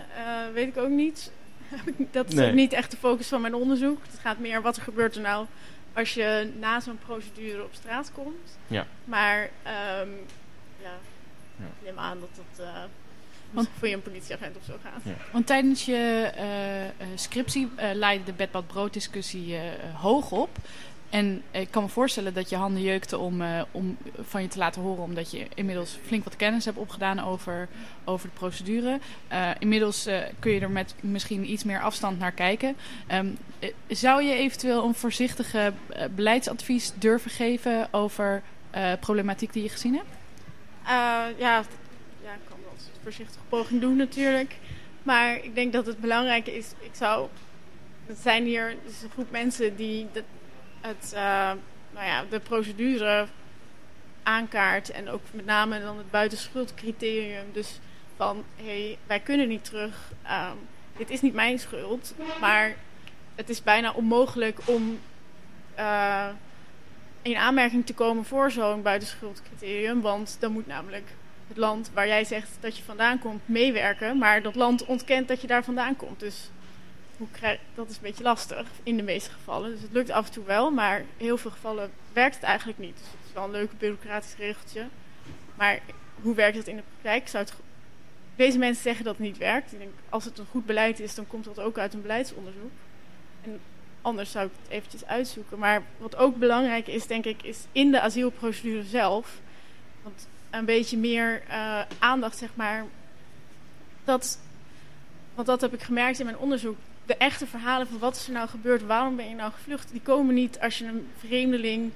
weet 0.53 0.67
ik 0.67 0.77
ook 0.77 0.89
niet. 0.89 1.31
dat 2.11 2.27
is 2.27 2.33
Nee. 2.33 2.51
niet 2.53 2.73
echt 2.73 2.91
de 2.91 2.97
focus 2.97 3.27
van 3.27 3.41
mijn 3.41 3.55
onderzoek. 3.55 4.01
Het 4.11 4.19
gaat 4.19 4.39
meer 4.39 4.61
wat 4.61 4.75
er 4.75 4.81
gebeurt 4.81 5.15
er 5.15 5.21
nou 5.21 5.45
als 5.93 6.13
je 6.13 6.51
na 6.59 6.79
zo'n 6.79 6.99
procedure 7.05 7.63
op 7.63 7.73
straat 7.73 8.11
komt. 8.13 8.57
Ja. 8.67 8.85
Maar 9.05 9.49
ehm, 9.63 10.09
ja, 10.81 10.93
Ja. 11.55 11.65
ik 11.65 11.83
neem 11.85 11.99
aan 11.99 12.19
dat 12.19 12.29
dat 12.35 12.65
Want- 13.51 13.69
voor 13.77 13.87
je 13.87 13.93
een 13.93 14.01
politieagent 14.01 14.57
of 14.57 14.63
zo 14.65 14.73
gaat. 14.83 15.01
Want 15.31 15.47
tijdens 15.47 15.85
je 15.85 16.31
eh, 16.35 16.85
eh, 16.85 16.91
scriptie 17.15 17.69
eh 17.75 17.89
leidde 17.93 18.25
de 18.25 18.33
bedbad-brood-discussie 18.33 19.53
eh, 19.55 19.67
eh, 19.67 19.73
hoog 19.95 20.31
op. 20.31 20.49
En 21.09 21.41
ik 21.51 21.71
kan 21.71 21.83
me 21.83 21.89
voorstellen 21.89 22.33
dat 22.33 22.49
je 22.49 22.55
handen 22.55 22.81
jeukten 22.81 23.19
om, 23.19 23.41
eh, 23.41 23.61
om 23.71 23.97
van 24.21 24.41
je 24.41 24.47
te 24.47 24.57
laten 24.57 24.81
horen, 24.81 25.03
omdat 25.03 25.31
je 25.31 25.47
inmiddels 25.55 25.97
flink 26.05 26.23
wat 26.23 26.35
kennis 26.35 26.65
hebt 26.65 26.77
opgedaan 26.77 27.19
over, 27.19 27.67
over 28.05 28.27
de 28.29 28.33
procedure. 28.35 28.99
Eh, 29.27 29.49
inmiddels 29.59 30.05
eh, 30.05 30.19
kun 30.39 30.51
je 30.51 30.59
er 30.59 30.69
met 30.71 30.95
misschien 31.01 31.51
iets 31.51 31.63
meer 31.63 31.81
afstand 31.81 32.19
naar 32.19 32.31
kijken. 32.31 32.75
Ehm, 33.07 33.27
eh, 33.59 33.73
zou 33.87 34.23
je 34.23 34.33
eventueel 34.33 34.83
een 34.85 34.95
voorzichtige 34.95 35.73
beleidsadvies 36.15 36.91
durven 36.95 37.31
geven 37.31 37.87
over 37.93 38.41
eh, 38.71 38.91
problematiek 38.99 39.53
die 39.53 39.63
je 39.63 39.69
gezien 39.69 39.93
hebt? 39.93 40.09
Eh, 40.83 40.91
ja, 41.39 41.61
t- 41.61 41.67
ja, 42.23 42.33
ik 42.33 42.39
kan 42.49 42.57
wel 42.63 42.71
eens 42.73 42.83
een 42.85 42.96
voorzichtige 43.07 43.45
poging 43.49 43.81
doen 43.81 43.95
natuurlijk. 43.95 44.55
Maar 45.03 45.43
ik 45.43 45.55
denk 45.55 45.73
dat 45.73 45.85
het 45.85 45.99
belangrijke 45.99 46.57
is, 46.57 46.71
ik 46.79 46.95
zou... 46.95 47.27
Het 48.05 48.17
zijn 48.17 48.45
hier 48.45 48.75
dus 48.85 49.01
een 49.01 49.09
groep 49.09 49.31
mensen 49.31 49.75
die 49.75 50.07
de, 50.13 50.23
het, 50.81 51.11
eh, 51.13 51.51
nou 51.93 52.05
ja, 52.05 52.23
de 52.29 52.39
procedure 52.39 53.27
aankaart. 54.23 54.89
En 54.89 55.09
ook 55.09 55.21
met 55.31 55.45
name 55.45 55.81
dan 55.81 55.97
het 55.97 56.11
buitenschuldcriterium. 56.11 57.45
Dus 57.51 57.79
van, 58.15 58.43
hey, 58.55 58.97
wij 59.07 59.19
kunnen 59.19 59.47
niet 59.47 59.63
terug. 59.63 60.11
Ehm, 60.23 60.55
dit 60.97 61.09
is 61.09 61.21
niet 61.21 61.33
mijn 61.33 61.59
schuld. 61.59 62.13
Maar 62.39 62.75
het 63.35 63.49
is 63.49 63.63
bijna 63.63 63.91
onmogelijk 63.91 64.59
om... 64.65 64.99
eh, 65.75 66.27
in 67.21 67.37
aanmerking 67.37 67.85
te 67.85 67.93
komen 67.93 68.25
voor 68.25 68.51
zo'n 68.51 68.81
buitenschuldcriterium. 68.81 70.01
Want 70.01 70.37
dan 70.39 70.51
moet 70.51 70.67
namelijk 70.67 71.05
het 71.47 71.57
land 71.57 71.91
waar 71.93 72.07
jij 72.07 72.23
zegt 72.23 72.57
dat 72.59 72.77
je 72.77 72.83
vandaan 72.83 73.19
komt 73.19 73.41
meewerken. 73.45 74.17
Maar 74.17 74.41
dat 74.41 74.55
land 74.55 74.85
ontkent 74.85 75.27
dat 75.27 75.41
je 75.41 75.47
daar 75.47 75.63
vandaan 75.63 75.95
komt. 75.95 76.19
Dus 76.19 76.49
hoe 77.17 77.27
krijg, 77.31 77.59
dat 77.75 77.89
is 77.89 77.95
een 77.95 78.01
beetje 78.01 78.23
lastig 78.23 78.67
in 78.83 78.97
de 78.97 79.03
meeste 79.03 79.31
gevallen. 79.31 79.71
Dus 79.71 79.81
het 79.81 79.91
lukt 79.91 80.09
af 80.09 80.25
en 80.25 80.31
toe 80.31 80.43
wel, 80.43 80.71
maar 80.71 80.99
in 80.99 81.05
heel 81.17 81.37
veel 81.37 81.51
gevallen 81.51 81.91
werkt 82.13 82.35
het 82.35 82.43
eigenlijk 82.43 82.79
niet. 82.79 82.97
Dus 82.97 83.07
het 83.07 83.27
is 83.27 83.33
wel 83.33 83.43
een 83.43 83.51
leuk 83.51 83.77
bureaucratisch 83.77 84.35
regeltje. 84.37 84.85
Maar 85.55 85.79
hoe 86.21 86.35
werkt 86.35 86.57
het 86.57 86.67
in 86.67 86.75
de 86.75 86.83
praktijk? 86.91 87.27
Zou 87.27 87.43
het, 87.43 87.53
deze 88.35 88.57
mensen 88.57 88.83
zeggen 88.83 89.05
dat 89.05 89.17
het 89.17 89.25
niet 89.25 89.37
werkt. 89.37 89.73
Ik 89.73 89.79
denk, 89.79 89.91
als 90.09 90.25
het 90.25 90.37
een 90.37 90.45
goed 90.51 90.65
beleid 90.65 90.99
is, 90.99 91.15
dan 91.15 91.27
komt 91.27 91.45
dat 91.45 91.59
ook 91.59 91.77
uit 91.77 91.93
een 91.93 92.01
beleidsonderzoek. 92.01 92.71
En 93.41 93.59
anders 94.01 94.31
zou 94.31 94.45
ik 94.45 94.51
het 94.61 94.71
eventjes 94.71 95.05
uitzoeken. 95.05 95.59
Maar 95.59 95.83
wat 95.97 96.15
ook 96.15 96.35
belangrijk 96.35 96.87
is, 96.87 97.07
denk 97.07 97.25
ik, 97.25 97.43
is 97.43 97.65
in 97.71 97.91
de 97.91 98.01
asielprocedure 98.01 98.83
zelf. 98.83 99.39
Want 100.03 100.27
een 100.49 100.65
beetje 100.65 100.97
meer 100.97 101.41
eh, 101.47 101.81
aandacht, 101.99 102.37
zeg 102.37 102.49
maar. 102.53 102.85
Dat, 104.03 104.39
want 105.35 105.47
dat 105.47 105.61
heb 105.61 105.73
ik 105.73 105.81
gemerkt 105.81 106.19
in 106.19 106.25
mijn 106.25 106.37
onderzoek. 106.37 106.77
De 107.05 107.17
echte 107.17 107.47
verhalen 107.47 107.87
van 107.87 107.99
wat 107.99 108.15
is 108.15 108.27
er 108.27 108.33
nou 108.33 108.49
gebeurd, 108.49 108.85
waarom 108.85 109.15
ben 109.15 109.29
je 109.29 109.35
nou 109.35 109.51
gevlucht, 109.51 109.91
die 109.91 110.01
komen 110.01 110.35
niet 110.35 110.59
als 110.59 110.77
je 110.77 110.85
een 110.85 111.07
vreemdeling, 111.17 111.91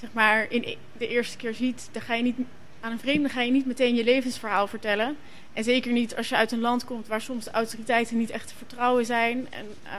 zeg 0.00 0.12
maar, 0.12 0.46
in 0.50 0.62
e- 0.64 0.76
de 0.98 1.08
eerste 1.08 1.36
keer 1.36 1.54
ziet. 1.54 1.88
Dan 1.92 2.02
ga 2.02 2.14
je 2.14 2.22
niet, 2.22 2.38
aan 2.80 2.92
een 2.92 2.98
vreemde 2.98 3.28
ga 3.28 3.40
je 3.40 3.50
niet 3.50 3.66
meteen 3.66 3.94
je 3.94 4.04
levensverhaal 4.04 4.66
vertellen. 4.66 5.16
En 5.52 5.64
zeker 5.64 5.92
niet 5.92 6.16
als 6.16 6.28
je 6.28 6.36
uit 6.36 6.52
een 6.52 6.60
land 6.60 6.84
komt 6.84 7.06
waar 7.06 7.20
soms 7.20 7.44
de 7.44 7.50
autoriteiten 7.50 8.18
niet 8.18 8.30
echt 8.30 8.48
te 8.48 8.54
vertrouwen 8.56 9.04
zijn. 9.06 9.46
En 9.50 9.66
eh, 9.82 9.92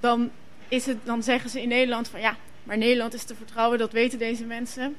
dan, 0.00 0.30
is 0.68 0.86
het, 0.86 0.98
dan 1.04 1.22
zeggen 1.22 1.50
ze 1.50 1.62
in 1.62 1.68
Nederland 1.68 2.08
van 2.08 2.20
ja, 2.20 2.36
maar 2.62 2.78
Nederland 2.78 3.14
is 3.14 3.24
te 3.24 3.34
vertrouwen, 3.34 3.78
dat 3.78 3.92
weten 3.92 4.18
deze 4.18 4.44
mensen. 4.44 4.96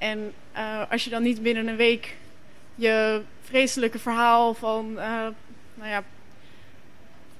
En 0.00 0.32
eh, 0.52 0.90
als 0.90 1.04
je 1.04 1.10
dan 1.10 1.22
niet 1.22 1.42
binnen 1.42 1.66
een 1.66 1.76
week 1.76 2.16
je 2.74 3.22
vreselijke 3.42 3.98
verhaal 3.98 4.54
van 4.54 4.98
eh, 4.98 5.26
nou 5.74 5.88
ja, 5.88 6.02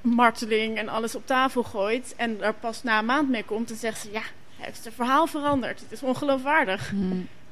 marteling 0.00 0.78
en 0.78 0.88
alles 0.88 1.14
op 1.14 1.26
tafel 1.26 1.62
gooit 1.62 2.14
en 2.16 2.38
daar 2.38 2.54
pas 2.54 2.82
na 2.82 2.98
een 2.98 3.04
maand 3.04 3.28
mee 3.28 3.44
komt, 3.44 3.68
dan 3.68 3.76
zeggen 3.76 4.00
ze 4.00 4.12
ja, 4.12 4.22
hij 4.56 4.66
heeft 4.66 4.82
zijn 4.82 4.94
verhaal 4.94 5.26
veranderd. 5.26 5.80
Het 5.80 5.92
is 5.92 6.02
ongeloofwaardig. 6.02 6.92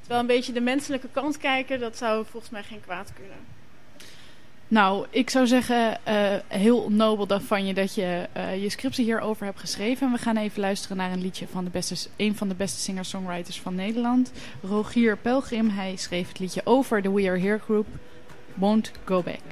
Terwijl 0.00 0.20
een 0.20 0.26
beetje 0.26 0.52
de 0.52 0.60
menselijke 0.60 1.08
kant 1.12 1.38
kijken, 1.38 1.80
dat 1.80 1.96
zou 1.96 2.26
volgens 2.30 2.52
mij 2.52 2.62
geen 2.62 2.80
kwaad 2.80 3.12
kunnen. 3.14 3.38
Nou, 4.70 5.06
ik 5.10 5.30
zou 5.30 5.46
zeggen, 5.46 6.04
eh, 6.04 6.34
heel 6.48 6.90
nobel 6.90 7.26
dan 7.26 7.40
van 7.40 7.66
je 7.66 7.74
dat 7.74 7.94
je 7.94 8.28
eh, 8.32 8.62
je 8.62 8.70
scriptie 8.70 9.04
hierover 9.04 9.44
hebt 9.44 9.60
geschreven. 9.60 10.06
En 10.06 10.12
we 10.12 10.18
gaan 10.18 10.36
even 10.36 10.60
luisteren 10.60 10.96
naar 10.96 11.12
een 11.12 11.20
liedje 11.20 11.46
van 11.46 11.64
de 11.64 11.70
beste, 11.70 12.08
een 12.16 12.36
van 12.36 12.48
de 12.48 12.54
beste 12.54 12.80
singer-songwriters 12.80 13.60
van 13.60 13.74
Nederland, 13.74 14.32
Rogier 14.62 15.16
Pelgrim. 15.16 15.68
Hij 15.68 15.96
schreef 15.96 16.28
het 16.28 16.38
liedje 16.38 16.60
over 16.64 17.02
de 17.02 17.12
We 17.12 17.28
Are 17.28 17.38
Here 17.38 17.58
Group, 17.58 17.86
Won't 18.54 18.92
Go 19.04 19.22
Back. 19.22 19.42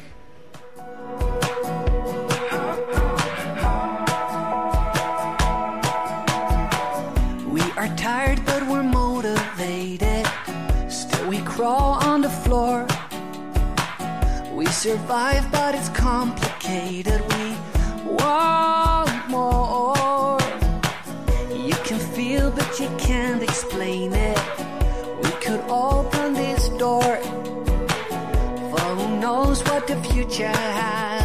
We 7.53 7.73
are 7.77 7.95
tired, 7.95 8.45
but 8.45 8.67
we're 8.69 8.83
motivated. 8.83 10.27
Still, 10.89 11.29
we 11.29 11.43
crawl 11.43 12.05
on 12.05 12.21
the 12.21 12.31
floor. 12.31 12.96
Survive, 14.77 15.51
but 15.51 15.75
it's 15.75 15.89
complicated. 15.89 17.23
We 17.33 17.57
want 18.13 19.29
more. 19.31 20.39
You 21.51 21.75
can 21.83 21.99
feel, 21.99 22.51
but 22.51 22.79
you 22.79 22.89
can't 22.99 23.43
explain 23.43 24.13
it. 24.13 24.39
We 25.25 25.31
could 25.41 25.61
open 25.71 26.35
this 26.35 26.69
door. 26.69 27.17
For 28.71 28.87
who 28.99 29.19
knows 29.19 29.65
what 29.65 29.87
the 29.87 29.97
future 30.05 30.47
has 30.47 31.16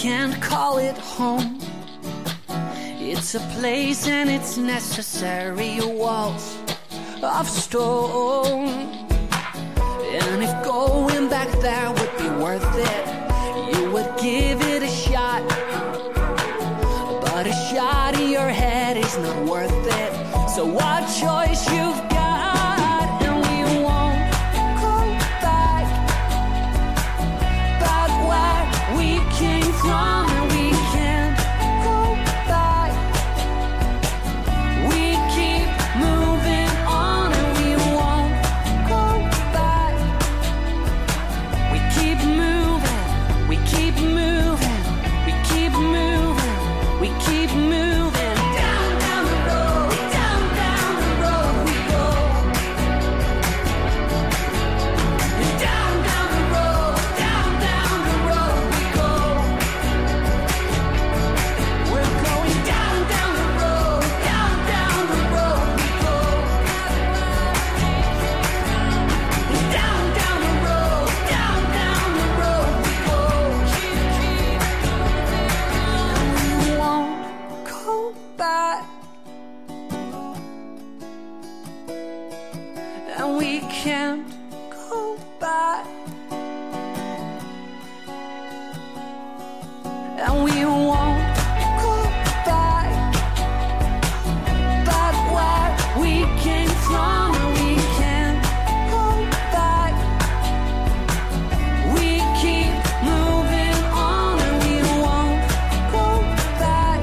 can't 0.00 0.40
call 0.40 0.78
it 0.78 0.96
home. 0.96 1.58
It's 2.98 3.34
a 3.34 3.40
place 3.58 4.08
and 4.08 4.30
it's 4.30 4.56
necessary, 4.56 5.78
walls 5.82 6.56
of 7.22 7.46
stone. 7.46 8.68
And 10.16 10.42
if 10.42 10.64
going 10.64 11.28
back 11.28 11.50
there 11.60 11.90
would 11.90 12.16
be 12.16 12.30
worth 12.42 12.64
it, 12.76 13.76
you 13.76 13.90
would 13.90 14.10
give 14.18 14.62
it 14.62 14.82
a 14.82 14.88
shot. 14.88 15.46
But 17.20 17.46
a 17.46 17.52
shot 17.70 18.18
in 18.18 18.30
your 18.30 18.48
head 18.48 18.96
is 18.96 19.18
not 19.18 19.36
worth 19.46 19.70
it. 19.70 20.48
So 20.48 20.64
what 20.64 21.02
choice 21.20 21.70
you've 21.70 21.79
And 90.22 90.44
we 90.44 90.64
won't 90.64 91.18
go 91.80 91.94
back. 92.44 92.88
Back 94.84 95.16
where 95.34 95.68
we 96.00 96.12
came 96.42 96.68
from, 96.86 97.32
we 97.56 97.76
can't 97.98 98.38
go 98.90 99.06
back. 99.52 99.94
We 101.94 102.20
keep 102.40 102.72
moving 103.02 103.78
on, 103.94 104.38
and 104.40 104.56
we 104.62 104.74
won't 105.00 105.40
back. 106.58 107.00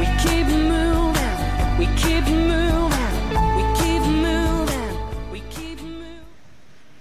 We 0.00 0.06
keep 0.24 0.46
moving, 0.46 1.38
we 1.78 1.86
keep 2.02 2.24
moving, 2.26 3.14
we 3.56 3.62
keep 3.78 4.02
moving, 4.02 4.96
we 5.30 5.40
keep 5.50 5.78
moving. 5.80 6.24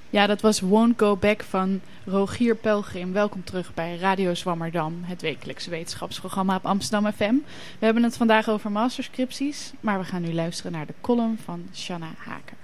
Ja, 0.09 0.27
dat 0.27 0.41
was 0.41 0.61
Won't 0.61 0.97
Go 0.97 1.15
Back 1.15 1.43
van 1.43 1.81
Rogier 2.05 2.55
Pelgrim. 2.55 3.13
Welkom 3.13 3.43
terug 3.43 3.73
bij 3.73 3.97
Radio 3.97 4.33
Zwammerdam, 4.33 5.01
het 5.01 5.21
wekelijkse 5.21 5.69
wetenschapsprogramma 5.69 6.55
op 6.55 6.65
Amsterdam 6.65 7.11
FM. 7.11 7.35
We 7.79 7.85
hebben 7.85 8.03
het 8.03 8.17
vandaag 8.17 8.49
over 8.49 8.71
masterscripties, 8.71 9.71
maar 9.79 9.99
we 9.99 10.05
gaan 10.05 10.21
nu 10.21 10.33
luisteren 10.33 10.71
naar 10.71 10.85
de 10.85 10.93
column 11.01 11.37
van 11.43 11.63
Shanna 11.73 12.11
Haker. 12.17 12.57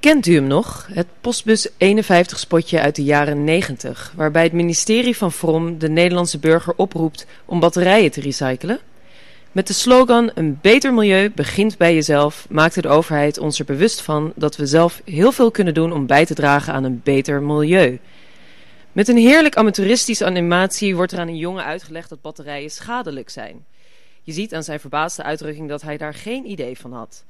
Kent 0.00 0.26
u 0.26 0.34
hem 0.34 0.46
nog? 0.46 0.88
Het 0.92 1.06
postbus 1.20 1.68
51 1.76 2.38
spotje 2.38 2.80
uit 2.80 2.96
de 2.96 3.04
jaren 3.04 3.44
90, 3.44 4.12
waarbij 4.16 4.42
het 4.42 4.52
ministerie 4.52 5.16
van 5.16 5.32
Vrom 5.32 5.78
de 5.78 5.88
Nederlandse 5.88 6.38
burger 6.38 6.74
oproept 6.76 7.26
om 7.44 7.60
batterijen 7.60 8.10
te 8.10 8.20
recyclen? 8.20 8.78
Met 9.52 9.66
de 9.66 9.72
slogan 9.72 10.30
Een 10.34 10.58
beter 10.60 10.94
milieu 10.94 11.30
begint 11.30 11.76
bij 11.76 11.94
jezelf 11.94 12.46
maakte 12.50 12.82
de 12.82 12.88
overheid 12.88 13.38
ons 13.38 13.58
er 13.58 13.64
bewust 13.64 14.00
van 14.00 14.32
dat 14.36 14.56
we 14.56 14.66
zelf 14.66 15.00
heel 15.04 15.32
veel 15.32 15.50
kunnen 15.50 15.74
doen 15.74 15.92
om 15.92 16.06
bij 16.06 16.26
te 16.26 16.34
dragen 16.34 16.72
aan 16.72 16.84
een 16.84 17.00
beter 17.04 17.42
milieu. 17.42 18.00
Met 18.92 19.08
een 19.08 19.16
heerlijk 19.16 19.56
amateuristische 19.56 20.24
animatie 20.24 20.96
wordt 20.96 21.12
er 21.12 21.18
aan 21.18 21.28
een 21.28 21.36
jongen 21.36 21.64
uitgelegd 21.64 22.08
dat 22.08 22.20
batterijen 22.20 22.70
schadelijk 22.70 23.30
zijn. 23.30 23.64
Je 24.22 24.32
ziet 24.32 24.54
aan 24.54 24.62
zijn 24.62 24.80
verbaasde 24.80 25.22
uitdrukking 25.22 25.68
dat 25.68 25.82
hij 25.82 25.96
daar 25.96 26.14
geen 26.14 26.50
idee 26.50 26.78
van 26.78 26.92
had. 26.92 27.24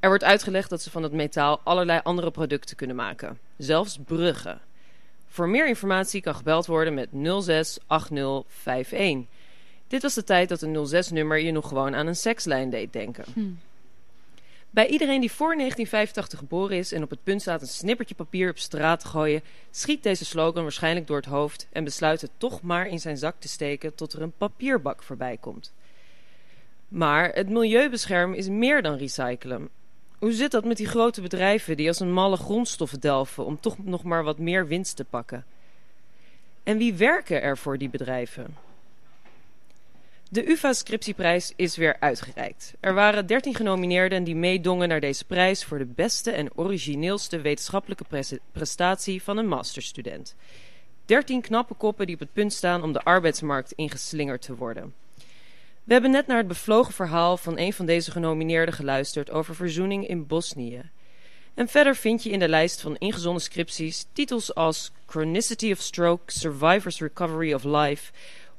Er 0.00 0.08
wordt 0.08 0.24
uitgelegd 0.24 0.70
dat 0.70 0.82
ze 0.82 0.90
van 0.90 1.02
het 1.02 1.12
metaal 1.12 1.60
allerlei 1.64 2.00
andere 2.02 2.30
producten 2.30 2.76
kunnen 2.76 2.96
maken, 2.96 3.38
zelfs 3.56 3.98
bruggen. 4.06 4.60
Voor 5.28 5.48
meer 5.48 5.68
informatie 5.68 6.20
kan 6.20 6.34
gebeld 6.34 6.66
worden 6.66 6.94
met 6.94 7.08
068051. 7.12 9.31
Dit 9.92 10.02
was 10.02 10.14
de 10.14 10.24
tijd 10.24 10.48
dat 10.48 10.62
een 10.62 11.04
06-nummer 11.04 11.38
je 11.38 11.52
nog 11.52 11.68
gewoon 11.68 11.94
aan 11.94 12.06
een 12.06 12.16
sekslijn 12.16 12.70
deed 12.70 12.92
denken. 12.92 13.24
Bij 14.70 14.86
iedereen 14.86 15.20
die 15.20 15.32
voor 15.32 15.56
1985 15.56 16.38
geboren 16.38 16.76
is 16.76 16.92
en 16.92 17.02
op 17.02 17.10
het 17.10 17.22
punt 17.22 17.40
staat 17.40 17.60
een 17.60 17.66
snippertje 17.66 18.14
papier 18.14 18.50
op 18.50 18.58
straat 18.58 19.00
te 19.00 19.06
gooien, 19.06 19.42
schiet 19.70 20.02
deze 20.02 20.24
slogan 20.24 20.62
waarschijnlijk 20.62 21.06
door 21.06 21.16
het 21.16 21.26
hoofd 21.26 21.66
en 21.72 21.84
besluit 21.84 22.20
het 22.20 22.30
toch 22.36 22.62
maar 22.62 22.86
in 22.86 23.00
zijn 23.00 23.16
zak 23.16 23.34
te 23.38 23.48
steken 23.48 23.94
tot 23.94 24.12
er 24.12 24.22
een 24.22 24.36
papierbak 24.38 25.02
voorbij 25.02 25.36
komt. 25.40 25.72
Maar 26.88 27.32
het 27.32 27.48
milieu 27.48 27.90
beschermen 27.90 28.36
is 28.36 28.48
meer 28.48 28.82
dan 28.82 28.96
recyclen. 28.96 29.68
Hoe 30.18 30.32
zit 30.32 30.50
dat 30.50 30.64
met 30.64 30.76
die 30.76 30.88
grote 30.88 31.20
bedrijven 31.20 31.76
die 31.76 31.88
als 31.88 32.00
een 32.00 32.12
malle 32.12 32.36
grondstoffen 32.36 33.00
delven 33.00 33.44
om 33.44 33.60
toch 33.60 33.84
nog 33.84 34.02
maar 34.02 34.24
wat 34.24 34.38
meer 34.38 34.66
winst 34.66 34.96
te 34.96 35.04
pakken? 35.04 35.44
En 36.62 36.78
wie 36.78 36.94
werken 36.94 37.42
er 37.42 37.58
voor 37.58 37.78
die 37.78 37.90
bedrijven? 37.90 38.70
De 40.32 40.50
UvA-scriptieprijs 40.50 41.52
is 41.56 41.76
weer 41.76 41.96
uitgereikt. 42.00 42.74
Er 42.80 42.94
waren 42.94 43.26
13 43.26 43.54
genomineerden 43.54 44.24
die 44.24 44.34
meedongen 44.34 44.88
naar 44.88 45.00
deze 45.00 45.24
prijs 45.24 45.64
voor 45.64 45.78
de 45.78 45.86
beste 45.86 46.30
en 46.30 46.56
origineelste 46.56 47.40
wetenschappelijke 47.40 48.04
pres- 48.04 48.38
prestatie 48.52 49.22
van 49.22 49.36
een 49.36 49.48
masterstudent. 49.48 50.34
13 51.04 51.40
knappe 51.40 51.74
koppen 51.74 52.06
die 52.06 52.14
op 52.14 52.20
het 52.20 52.32
punt 52.32 52.52
staan 52.52 52.82
om 52.82 52.92
de 52.92 53.02
arbeidsmarkt 53.02 53.72
ingeslingerd 53.72 54.42
te 54.42 54.54
worden. 54.54 54.94
We 55.84 55.92
hebben 55.92 56.10
net 56.10 56.26
naar 56.26 56.36
het 56.36 56.48
bevlogen 56.48 56.94
verhaal 56.94 57.36
van 57.36 57.58
een 57.58 57.72
van 57.72 57.86
deze 57.86 58.10
genomineerden 58.10 58.74
geluisterd 58.74 59.30
over 59.30 59.54
verzoening 59.54 60.08
in 60.08 60.26
Bosnië. 60.26 60.90
En 61.54 61.68
verder 61.68 61.96
vind 61.96 62.22
je 62.22 62.30
in 62.30 62.38
de 62.38 62.48
lijst 62.48 62.80
van 62.80 62.96
ingezonden 62.96 63.42
scripties 63.42 64.06
titels 64.12 64.54
als 64.54 64.92
Chronicity 65.06 65.72
of 65.72 65.80
Stroke, 65.80 66.32
Survivor's 66.32 67.00
Recovery 67.00 67.52
of 67.52 67.64
Life 67.64 68.12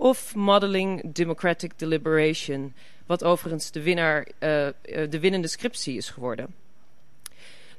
of 0.03 0.35
Modeling 0.35 1.13
Democratic 1.13 1.79
Deliberation, 1.79 2.73
wat 3.05 3.23
overigens 3.23 3.71
de, 3.71 3.81
winnaar, 3.81 4.27
uh, 4.39 4.65
uh, 4.65 4.71
de 5.09 5.19
winnende 5.19 5.47
scriptie 5.47 5.97
is 5.97 6.09
geworden. 6.09 6.55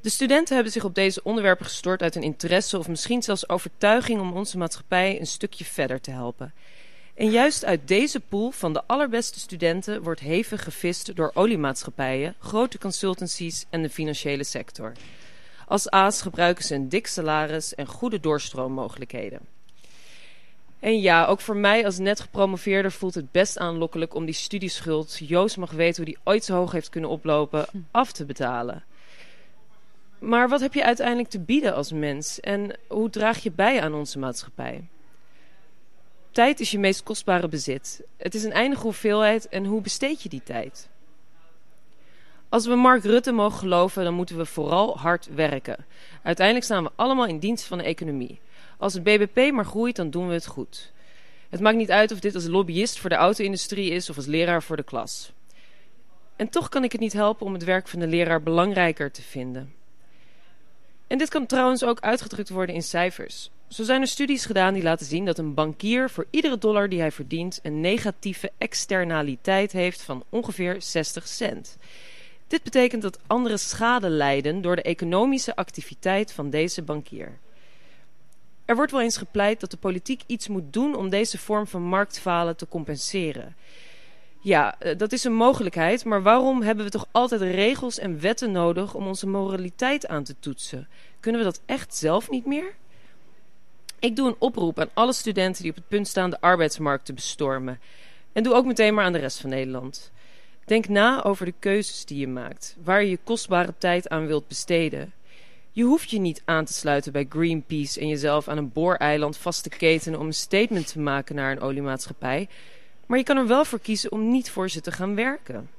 De 0.01 0.09
studenten 0.09 0.55
hebben 0.55 0.73
zich 0.73 0.85
op 0.85 0.95
deze 0.95 1.23
onderwerpen 1.23 1.67
gestort 1.67 2.03
uit 2.03 2.15
een 2.15 2.23
interesse 2.23 2.79
of 2.79 2.89
misschien 2.89 3.23
zelfs 3.23 3.49
overtuiging 3.49 4.21
om 4.21 4.33
onze 4.33 4.59
maatschappij 4.59 5.21
een 5.21 5.27
stukje 5.27 5.65
verder 5.65 6.01
te 6.01 6.11
helpen. 6.11 6.53
En 7.15 7.31
juist 7.31 7.65
uit 7.65 7.89
deze 7.89 8.21
pool 8.21 8.51
van 8.51 8.73
de 8.73 8.83
allerbeste 8.87 9.41
studenten 9.41 10.03
wordt 10.03 10.21
hevig 10.21 10.65
gevist 10.65 11.17
door 11.17 11.31
oliemaatschappijen, 11.35 12.35
grote 12.39 12.79
consultancies 12.79 13.67
en 13.71 13.83
de 13.83 13.91
financiële 13.91 14.45
sector. 14.45 14.93
Als 15.67 15.91
aas 15.91 16.23
gebruiken 16.23 16.65
ze 16.65 16.75
een 16.75 16.89
dik 16.89 17.07
salaris 17.07 17.75
en 17.75 17.87
goede 17.87 18.21
doorstroommogelijkheden. 18.21 19.54
En 20.85 21.01
ja, 21.01 21.27
ook 21.27 21.41
voor 21.41 21.57
mij 21.57 21.85
als 21.85 21.99
net 21.99 22.21
gepromoveerde 22.21 22.91
voelt 22.91 23.15
het 23.15 23.33
best 23.33 23.59
aanlokkelijk 23.59 24.15
om 24.15 24.25
die 24.25 24.35
studieschuld, 24.35 25.19
Joost 25.19 25.57
mag 25.57 25.71
weten 25.71 25.97
hoe 25.97 26.13
die 26.15 26.23
ooit 26.25 26.45
zo 26.45 26.55
hoog 26.55 26.73
heeft 26.73 26.89
kunnen 26.89 27.11
oplopen, 27.11 27.67
af 27.91 28.13
te 28.13 28.25
betalen. 28.25 28.85
Maar 30.19 30.49
wat 30.49 30.61
heb 30.61 30.75
je 30.75 30.85
uiteindelijk 30.85 31.29
te 31.29 31.41
bieden 31.41 31.75
als 31.75 31.93
mens 31.93 32.41
en 32.41 32.79
hoe 32.89 33.11
draag 33.11 33.43
je 33.43 33.53
bij 33.53 33.83
aan 33.83 33.95
onze 33.95 34.19
maatschappij? 34.19 34.89
Tijd 36.31 36.61
is 36.61 36.71
je 36.71 36.79
meest 36.79 37.03
kostbare 37.03 37.49
bezit. 37.49 38.03
Het 38.17 38.35
is 38.35 38.45
een 38.45 38.53
eindige 38.53 38.83
hoeveelheid 38.83 39.49
en 39.49 39.65
hoe 39.65 39.81
besteed 39.81 40.23
je 40.23 40.29
die 40.29 40.43
tijd? 40.45 40.89
Als 42.49 42.67
we 42.67 42.75
Mark 42.75 43.05
Rutte 43.05 43.33
mogen 43.33 43.59
geloven, 43.59 44.05
dan 44.05 44.15
moeten 44.15 44.37
we 44.37 44.47
vooral 44.47 44.99
hard 44.99 45.29
werken. 45.35 45.87
Uiteindelijk 46.23 46.67
staan 46.67 46.85
we 46.85 46.91
allemaal 46.95 47.27
in 47.27 47.39
dienst 47.39 47.65
van 47.65 47.79
de 47.79 47.85
economie. 47.85 48.41
Als 48.79 48.95
het 48.95 49.03
BBP 49.03 49.53
maar 49.53 49.65
groeit, 49.65 49.97
dan 49.97 50.11
doen 50.11 50.29
we 50.29 50.35
het 50.35 50.47
goed. 50.47 50.93
Het 51.49 51.61
maakt 51.61 51.77
niet 51.77 51.91
uit 51.91 52.13
of 52.13 52.21
dit 52.21 52.35
als 52.35 52.47
lobbyist 52.47 52.99
voor 52.99 53.11
de 53.11 53.17
auto-industrie 53.17 53.91
is 53.91 54.11
of 54.11 54.17
als 54.17 54.27
leraar 54.27 54.63
voor 54.63 54.77
de 54.77 54.83
klas. 54.83 55.33
En 56.37 56.49
toch 56.49 56.69
kan 56.69 56.85
ik 56.85 56.93
het 56.93 57.01
niet 57.01 57.13
helpen 57.13 57.47
om 57.47 57.53
het 57.53 57.65
werk 57.65 57.89
van 57.89 57.99
de 57.99 58.07
leraar 58.07 58.43
belangrijker 58.43 59.11
te 59.11 59.23
vinden. 59.23 59.75
En 61.07 61.19
dit 61.19 61.29
kan 61.29 61.47
trouwens 61.47 61.85
ook 61.85 62.01
uitgedrukt 62.01 62.49
worden 62.49 62.75
in 62.75 62.83
cijfers. 62.83 63.51
Zo 63.69 63.83
zijn 63.83 64.01
er 64.01 64.07
studies 64.07 64.45
gedaan 64.45 64.75
die 64.75 64.83
laten 64.83 65.07
zien 65.07 65.25
dat 65.25 65.39
een 65.39 65.55
bankier 65.55 66.11
voor 66.11 66.27
iedere 66.31 66.59
dollar 66.59 66.89
die 66.89 67.01
hij 67.01 67.13
verdient 67.13 67.61
een 67.63 67.81
negatieve 67.81 68.53
externaliteit 68.59 69.73
heeft 69.73 70.03
van 70.03 70.25
ongeveer 70.29 70.77
60 70.79 71.29
cent. 71.29 71.77
Dit 72.47 72.63
betekent 72.63 73.03
dat 73.03 73.19
anderen 73.27 73.59
schade 73.59 74.09
lijden 74.09 74.63
door 74.63 74.77
de 74.77 74.83
economische 74.83 75.57
activiteit 75.57 76.33
van 76.33 76.51
deze 76.51 76.83
bankier. 76.83 77.39
Er 78.65 78.77
wordt 78.77 78.93
wel 78.93 79.01
eens 79.01 79.17
gepleit 79.17 79.61
dat 79.61 79.71
de 79.71 79.77
politiek 79.77 80.23
iets 80.27 80.49
moet 80.49 80.73
doen 80.73 80.95
om 80.95 81.09
deze 81.09 81.39
vorm 81.39 81.67
van 81.67 81.83
marktfalen 81.83 82.57
te 82.57 82.69
compenseren. 82.69 83.57
Ja, 84.41 84.79
eh, 84.79 84.99
dat 84.99 85.13
is 85.13 85.25
een 85.25 85.35
mogelijkheid, 85.35 86.05
maar 86.05 86.23
waarom 86.23 86.63
hebben 86.63 86.85
we 86.85 86.91
toch 86.91 87.07
altijd 87.11 87.41
regels 87.41 87.99
en 87.99 88.21
wetten 88.21 88.53
nodig 88.53 88.95
om 88.95 89.07
onze 89.07 89.27
moraliteit 89.27 90.07
aan 90.07 90.25
te 90.25 90.35
toetsen? 90.41 90.89
Kunnen 91.21 91.41
we 91.41 91.47
dat 91.47 91.61
echt 91.67 91.95
zelf 91.95 92.31
niet 92.31 92.47
meer? 92.47 92.75
Ik 93.99 94.17
doe 94.17 94.29
een 94.29 94.37
oproep 94.39 94.81
aan 94.81 94.91
alle 94.95 95.13
studenten 95.13 95.63
die 95.63 95.71
op 95.71 95.77
het 95.77 95.89
punt 95.89 96.09
staan 96.09 96.31
de 96.31 96.41
arbeidsmarkt 96.41 97.05
te 97.05 97.13
bestormen. 97.13 97.81
En 98.33 98.43
doe 98.43 98.55
ook 98.55 98.65
meteen 98.65 98.95
maar 98.95 99.05
aan 99.05 99.13
de 99.13 99.19
rest 99.19 99.41
van 99.41 99.51
Nederland. 99.51 100.13
Denk 100.65 100.89
na 100.89 101.23
over 101.23 101.47
de 101.47 101.55
keuzes 101.59 102.05
die 102.05 102.19
je 102.19 102.29
maakt, 102.29 102.77
waar 102.83 103.03
je 103.03 103.11
je 103.11 103.19
kostbare 103.25 103.75
tijd 103.79 104.09
aan 104.09 104.27
wilt 104.27 104.49
besteden. 104.49 105.13
Je 105.75 105.85
hoeft 105.85 106.11
je 106.11 106.19
niet 106.19 106.43
aan 106.45 106.65
te 106.65 106.73
sluiten 106.73 107.13
bij 107.13 107.27
Greenpeace 107.29 108.01
en 108.01 108.09
jezelf 108.09 108.49
aan 108.49 108.57
een 108.57 108.73
booreiland 108.73 109.37
vast 109.37 109.63
te 109.63 109.69
ketenen 109.69 110.21
om 110.21 110.27
een 110.27 110.35
statement 110.35 110.87
te 110.87 110.99
maken 110.99 111.35
naar 111.35 111.53
een 111.53 111.61
oliemaatschappij, 111.61 112.49
maar 113.07 113.19
je 113.19 113.25
kan 113.25 113.37
er 113.37 113.47
wel 113.47 113.65
voor 113.65 113.81
kiezen 113.81 114.13
om 114.13 114.31
niet 114.31 114.51
voor 114.51 114.71
ze 114.71 114.81
te 114.81 114.93
gaan 114.93 115.15
werken. 115.15 115.71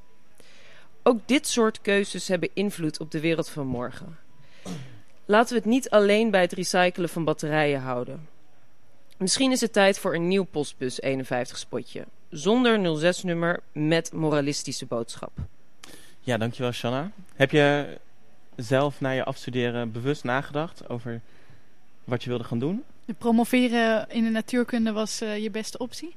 Ook 1.04 1.20
dit 1.26 1.48
soort 1.48 1.82
keuzes 1.82 2.28
hebben 2.28 2.50
invloed 2.54 3.00
op 3.00 3.12
de 3.12 3.20
wereld 3.20 3.50
van 3.50 3.68
morgen. 3.68 4.18
Laten 5.26 5.54
we 5.54 5.60
het 5.60 5.70
niet 5.70 5.90
alleen 5.90 6.32
bij 6.32 6.42
het 6.42 6.54
recyclen 6.54 7.10
van 7.10 7.24
batterijen 7.24 7.82
houden. 7.82 8.28
Misschien 9.18 9.52
is 9.52 9.62
het 9.62 9.74
tijd 9.74 10.00
voor 10.00 10.16
een 10.16 10.28
nieuw 10.28 10.44
Postbus 10.44 11.02
51 11.02 11.58
spotje. 11.58 12.06
Zonder 12.30 13.00
06-nummer 13.16 13.60
met 13.72 14.14
moralistische 14.14 14.86
boodschap. 14.86 15.32
Ja, 16.20 16.38
dankjewel 16.38 16.72
Shanna. 16.72 17.12
Heb 17.36 17.52
je 17.52 17.98
zelf 18.56 19.02
na 19.02 19.10
je 19.10 19.24
afstuderen 19.24 19.92
bewust 19.92 20.24
nagedacht 20.24 20.90
over 20.90 21.22
wat 22.04 22.24
je 22.24 22.30
wilde 22.30 22.44
gaan 22.44 22.60
doen? 22.60 22.84
De 23.06 23.14
promoveren 23.14 24.10
in 24.10 24.24
de 24.24 24.30
natuurkunde 24.30 24.92
was 24.92 25.22
uh, 25.22 25.38
je 25.38 25.52
beste 25.52 25.78
optie? 25.78 26.16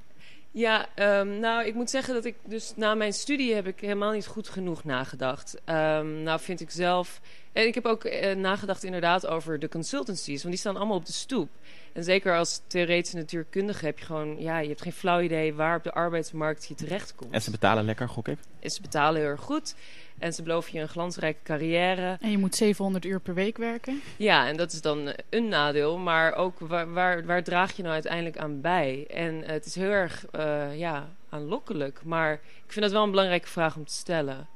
Ja, 0.51 0.89
um, 1.21 1.39
nou, 1.39 1.65
ik 1.65 1.75
moet 1.75 1.91
zeggen 1.91 2.15
dat 2.15 2.25
ik 2.25 2.35
dus 2.45 2.73
na 2.77 2.95
mijn 2.95 3.13
studie 3.13 3.55
heb 3.55 3.67
ik 3.67 3.81
helemaal 3.81 4.13
niet 4.13 4.27
goed 4.27 4.49
genoeg 4.49 4.85
nagedacht. 4.85 5.55
Um, 5.55 6.23
nou, 6.23 6.41
vind 6.41 6.61
ik 6.61 6.71
zelf. 6.71 7.21
En 7.53 7.67
ik 7.67 7.75
heb 7.75 7.85
ook 7.85 8.05
uh, 8.05 8.35
nagedacht 8.35 8.85
inderdaad 8.85 9.27
over 9.27 9.59
de 9.59 9.69
consultancies, 9.69 10.43
want 10.43 10.55
die 10.55 10.63
staan 10.63 10.77
allemaal 10.77 10.97
op 10.97 11.07
de 11.07 11.13
stoep. 11.13 11.51
En 11.93 12.05
zeker 12.05 12.37
als 12.37 12.61
theoretische 12.67 13.17
natuurkundige 13.17 13.85
heb 13.85 13.99
je 13.99 14.05
gewoon, 14.05 14.41
ja, 14.41 14.59
je 14.59 14.69
hebt 14.69 14.83
geen 14.83 14.93
flauw 14.93 15.21
idee 15.21 15.55
waar 15.55 15.77
op 15.77 15.85
de 15.85 15.93
arbeidsmarkt 15.93 16.67
je 16.67 16.75
terechtkomt. 16.75 17.33
En 17.33 17.43
ze 17.43 17.51
betalen 17.51 17.85
lekker, 17.85 18.09
gok 18.09 18.29
ik? 18.29 18.39
En 18.61 18.71
ze 18.71 18.81
betalen 18.81 19.21
heel 19.21 19.31
erg 19.31 19.41
goed. 19.41 19.75
En 20.19 20.33
ze 20.33 20.43
beloven 20.43 20.73
je 20.73 20.81
een 20.81 20.89
glansrijke 20.89 21.43
carrière. 21.43 22.17
En 22.21 22.31
je 22.31 22.39
moet 22.39 22.55
700 22.55 23.05
uur 23.05 23.21
per 23.21 23.35
week 23.35 23.57
werken. 23.57 24.01
Ja, 24.17 24.47
en 24.47 24.57
dat 24.57 24.73
is 24.73 24.81
dan 24.81 25.13
een 25.31 25.49
nadeel. 25.49 25.99
Maar 25.99 26.35
ook 26.35 26.59
waar, 26.59 26.93
waar, 26.93 27.27
waar 27.27 27.45
draag 27.45 27.77
je 27.77 27.83
nou 27.83 27.95
uiteindelijk 27.95 28.39
aan 28.39 28.61
bij? 28.61 29.07
En 29.09 29.43
het 29.45 29.67
is 29.67 29.75
heel 29.75 29.91
erg 29.91 30.27
uh, 30.37 30.79
ja, 30.79 31.09
aanlokkelijk. 31.29 32.01
Maar 32.05 32.33
ik 32.33 32.73
vind 32.73 32.85
dat 32.85 32.95
wel 32.95 33.03
een 33.03 33.11
belangrijke 33.11 33.49
vraag 33.49 33.77
om 33.77 33.85
te 33.85 33.95
stellen. 33.95 34.49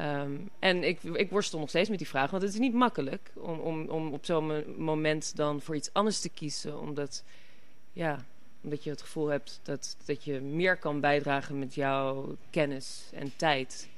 Um, 0.00 0.50
en 0.58 0.84
ik, 0.84 1.02
ik 1.02 1.30
worstel 1.30 1.58
nog 1.58 1.68
steeds 1.68 1.88
met 1.88 1.98
die 1.98 2.08
vraag. 2.08 2.30
Want 2.30 2.42
het 2.42 2.52
is 2.52 2.58
niet 2.58 2.74
makkelijk 2.74 3.30
om, 3.34 3.58
om, 3.58 3.88
om 3.88 4.12
op 4.12 4.24
zo'n 4.24 4.64
moment 4.76 5.36
dan 5.36 5.60
voor 5.60 5.76
iets 5.76 5.92
anders 5.92 6.20
te 6.20 6.28
kiezen. 6.28 6.80
Omdat, 6.80 7.24
ja, 7.92 8.24
omdat 8.62 8.84
je 8.84 8.90
het 8.90 9.02
gevoel 9.02 9.26
hebt 9.26 9.60
dat, 9.62 9.96
dat 10.04 10.24
je 10.24 10.40
meer 10.40 10.76
kan 10.76 11.00
bijdragen 11.00 11.58
met 11.58 11.74
jouw 11.74 12.36
kennis 12.50 13.10
en 13.12 13.32
tijd 13.36 13.88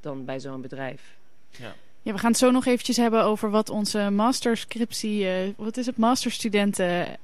dan 0.00 0.24
bij 0.24 0.40
zo'n 0.40 0.60
bedrijf. 0.60 1.16
Ja. 1.50 1.74
Ja, 2.02 2.12
we 2.12 2.20
gaan 2.20 2.30
het 2.30 2.38
zo 2.38 2.50
nog 2.50 2.66
eventjes 2.66 2.96
hebben 2.96 3.24
over 3.24 3.50
wat 3.50 3.70
onze 3.70 4.10
masterscriptie, 4.10 5.24
uh, 5.24 5.52
wat 5.56 5.76
is 5.76 5.86
het, 5.86 5.96
masterstudenten 5.96 7.06
eh, 7.06 7.14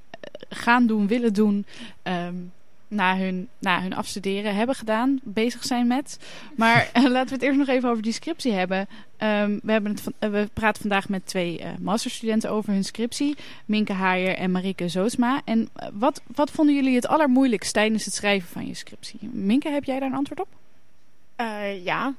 gaan 0.48 0.86
doen, 0.86 1.06
willen 1.06 1.32
doen 1.32 1.66
um, 2.02 2.52
na, 2.88 3.16
hun, 3.16 3.48
na 3.58 3.82
hun 3.82 3.94
afstuderen, 3.94 4.54
hebben 4.54 4.74
gedaan, 4.74 5.20
bezig 5.22 5.64
zijn 5.64 5.86
met. 5.86 6.18
Maar 6.56 6.90
uh, 6.96 7.02
laten 7.14 7.28
we 7.28 7.34
het 7.34 7.42
eerst 7.42 7.58
nog 7.58 7.68
even 7.68 7.90
over 7.90 8.02
die 8.02 8.12
scriptie 8.12 8.52
hebben. 8.52 8.78
Um, 8.78 9.60
we, 9.62 9.72
hebben 9.72 9.90
het 9.90 10.00
van, 10.00 10.12
uh, 10.20 10.30
we 10.30 10.48
praten 10.52 10.80
vandaag 10.80 11.08
met 11.08 11.26
twee 11.26 11.60
uh, 11.60 11.66
masterstudenten 11.80 12.50
over 12.50 12.72
hun 12.72 12.84
scriptie. 12.84 13.36
Minke 13.64 13.92
Haaier 13.92 14.36
en 14.36 14.50
Marike 14.50 14.88
Zoosma. 14.88 15.40
En 15.44 15.68
wat, 15.92 16.22
wat 16.34 16.50
vonden 16.50 16.74
jullie 16.74 16.94
het 16.94 17.06
allermoeilijkst 17.06 17.72
tijdens 17.72 18.04
het 18.04 18.14
schrijven 18.14 18.48
van 18.48 18.66
je 18.66 18.74
scriptie? 18.74 19.18
Minke, 19.32 19.68
heb 19.68 19.84
jij 19.84 19.98
daar 19.98 20.08
een 20.08 20.16
antwoord 20.16 20.40
op? 20.40 20.48
ja, 21.82 22.14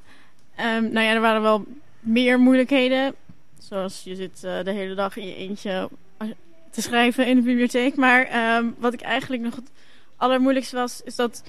Um, 0.60 0.92
nou 0.92 1.06
ja, 1.06 1.14
er 1.14 1.22
waren 1.22 1.42
wel 1.42 1.66
meer 2.00 2.40
moeilijkheden. 2.40 3.16
Zoals 3.60 4.04
je 4.04 4.16
zit 4.16 4.42
uh, 4.46 4.64
de 4.64 4.72
hele 4.72 4.96
dag 4.96 5.18
in 5.18 5.28
je 5.28 5.36
eentje 5.36 5.90
te 6.72 6.82
schrijven 6.82 7.28
in 7.28 7.36
de 7.36 7.42
bibliotheek. 7.42 7.96
Maar 7.96 8.56
um, 8.58 8.76
wat 8.78 8.94
ik 8.94 9.02
eigenlijk 9.02 9.42
nog 9.42 9.56
het 9.56 9.72
allermoeilijkste 10.16 10.76
was, 10.76 11.02
is 11.04 11.16
dat 11.16 11.44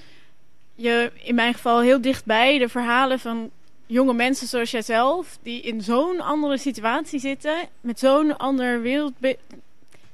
je 0.75 1.11
in 1.23 1.35
mijn 1.35 1.53
geval 1.53 1.81
heel 1.81 2.01
dichtbij 2.01 2.57
de 2.57 2.69
verhalen 2.69 3.19
van 3.19 3.49
jonge 3.85 4.13
mensen 4.13 4.47
zoals 4.47 4.71
jijzelf, 4.71 5.37
die 5.41 5.61
in 5.61 5.81
zo'n 5.81 6.21
andere 6.21 6.57
situatie 6.57 7.19
zitten, 7.19 7.55
met 7.81 7.99
zo'n 7.99 8.35
wereldbe 8.81 9.37